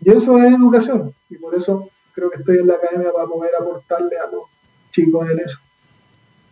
Y 0.01 0.09
eso 0.09 0.41
es 0.41 0.51
educación, 0.51 1.13
y 1.29 1.35
por 1.37 1.53
eso 1.53 1.87
creo 2.15 2.31
que 2.31 2.39
estoy 2.39 2.57
en 2.57 2.67
la 2.67 2.73
academia 2.73 3.11
para 3.13 3.27
poder 3.27 3.51
aportarle 3.59 4.17
a 4.17 4.31
los 4.31 4.45
chicos 4.91 5.29
en 5.29 5.37
eso. 5.37 5.59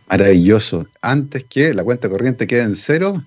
Maravilloso. 0.08 0.86
Antes 1.02 1.42
que 1.42 1.74
la 1.74 1.82
cuenta 1.82 2.08
corriente 2.08 2.46
quede 2.46 2.60
en 2.60 2.76
cero, 2.76 3.20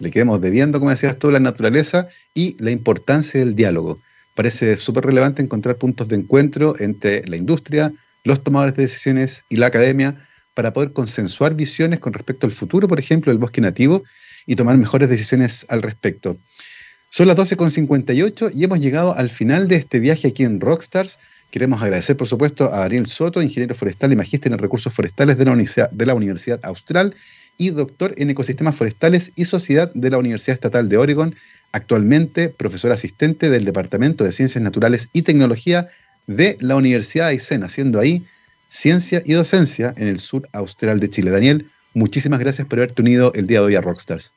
le 0.00 0.10
quedemos 0.10 0.40
debiendo, 0.40 0.80
como 0.80 0.90
decías 0.90 1.16
tú, 1.20 1.30
la 1.30 1.38
naturaleza 1.38 2.08
y 2.34 2.56
la 2.60 2.72
importancia 2.72 3.38
del 3.38 3.54
diálogo 3.54 4.00
parece 4.34 4.76
súper 4.76 5.06
relevante 5.06 5.40
encontrar 5.40 5.76
puntos 5.76 6.08
de 6.08 6.16
encuentro 6.16 6.74
entre 6.80 7.24
la 7.28 7.36
industria, 7.36 7.92
los 8.24 8.42
tomadores 8.42 8.74
de 8.74 8.82
decisiones 8.82 9.44
y 9.48 9.56
la 9.56 9.68
academia 9.68 10.16
para 10.54 10.72
poder 10.72 10.92
consensuar 10.92 11.54
visiones 11.54 12.00
con 12.00 12.12
respecto 12.12 12.44
al 12.44 12.52
futuro, 12.52 12.88
por 12.88 12.98
ejemplo, 12.98 13.30
del 13.30 13.38
bosque 13.38 13.60
nativo 13.60 14.02
y 14.46 14.56
tomar 14.56 14.76
mejores 14.76 15.08
decisiones 15.08 15.66
al 15.68 15.82
respecto. 15.82 16.38
Son 17.10 17.28
las 17.28 17.36
12.58 17.36 18.50
y 18.54 18.64
hemos 18.64 18.80
llegado 18.80 19.16
al 19.16 19.30
final 19.30 19.68
de 19.68 19.76
este 19.76 20.00
viaje 20.00 20.28
aquí 20.28 20.44
en 20.44 20.60
Rockstars. 20.60 21.18
Queremos 21.50 21.80
agradecer, 21.80 22.16
por 22.16 22.28
supuesto, 22.28 22.72
a 22.72 22.84
Ariel 22.84 23.06
Soto, 23.06 23.40
ingeniero 23.40 23.74
forestal 23.74 24.12
y 24.12 24.16
magíster 24.16 24.52
en 24.52 24.58
recursos 24.58 24.92
forestales 24.92 25.38
de 25.38 25.44
la, 25.44 25.52
Universidad, 26.14 26.60
Austral 26.62 27.14
y 27.56 27.70
doctor 27.70 28.12
en 28.18 28.30
ecosistemas 28.30 28.76
forestales 28.76 29.32
y 29.34 29.46
sociedad 29.46 29.90
de 29.94 30.10
la 30.10 30.18
Universidad 30.18 30.54
Estatal 30.54 30.88
de 30.88 30.98
Oregon, 30.98 31.34
actualmente 31.72 32.48
profesor 32.50 32.92
asistente 32.92 33.48
del 33.48 33.64
Departamento 33.64 34.24
de 34.24 34.32
Ciencias 34.32 34.62
Naturales 34.62 35.08
y 35.12 35.22
Tecnología 35.22 35.88
de 36.26 36.58
la 36.60 36.76
Universidad 36.76 37.26
de 37.26 37.30
Aysén, 37.30 37.62
haciendo 37.62 38.00
ahí 38.00 38.26
ciencia 38.68 39.22
y 39.24 39.32
docencia 39.32 39.94
en 39.96 40.08
el 40.08 40.18
sur 40.18 40.48
austral 40.52 41.00
de 41.00 41.08
Chile. 41.08 41.30
Daniel, 41.30 41.70
muchísimas 41.96 42.38
gracias 42.38 42.66
por 42.68 42.78
haberte 42.78 43.02
unido 43.02 43.32
el 43.34 43.46
día 43.46 43.60
de 43.60 43.66
hoy 43.66 43.76
a 43.76 43.80
Rockstars. 43.80 44.32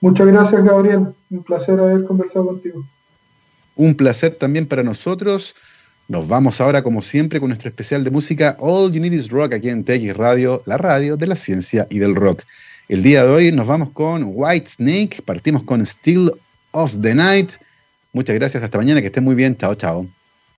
Muchas 0.00 0.26
gracias, 0.26 0.62
Gabriel. 0.62 1.08
Un 1.30 1.42
placer 1.42 1.80
haber 1.80 2.04
conversado 2.04 2.46
contigo. 2.46 2.84
Un 3.74 3.94
placer 3.94 4.34
también 4.34 4.66
para 4.66 4.82
nosotros. 4.82 5.54
Nos 6.08 6.28
vamos 6.28 6.60
ahora, 6.60 6.82
como 6.82 7.02
siempre, 7.02 7.40
con 7.40 7.48
nuestro 7.48 7.68
especial 7.68 8.04
de 8.04 8.10
música 8.10 8.56
All 8.60 8.92
You 8.92 9.00
Need 9.00 9.12
Is 9.12 9.30
Rock 9.30 9.54
aquí 9.54 9.70
en 9.70 9.84
TX 9.84 10.16
Radio, 10.16 10.62
la 10.66 10.76
radio 10.78 11.16
de 11.16 11.26
la 11.26 11.36
ciencia 11.36 11.86
y 11.90 11.98
del 11.98 12.14
rock. 12.14 12.42
El 12.88 13.02
día 13.02 13.24
de 13.24 13.30
hoy 13.30 13.52
nos 13.52 13.66
vamos 13.66 13.90
con 13.90 14.22
White 14.26 14.68
Snake, 14.68 15.22
partimos 15.24 15.64
con 15.64 15.84
Still 15.84 16.30
of 16.72 16.94
the 17.00 17.14
Night. 17.14 17.52
Muchas 18.12 18.36
gracias, 18.36 18.62
hasta 18.62 18.78
mañana, 18.78 19.00
que 19.00 19.08
estén 19.08 19.24
muy 19.24 19.34
bien, 19.34 19.56
chao, 19.56 19.74
chao. 19.74 20.06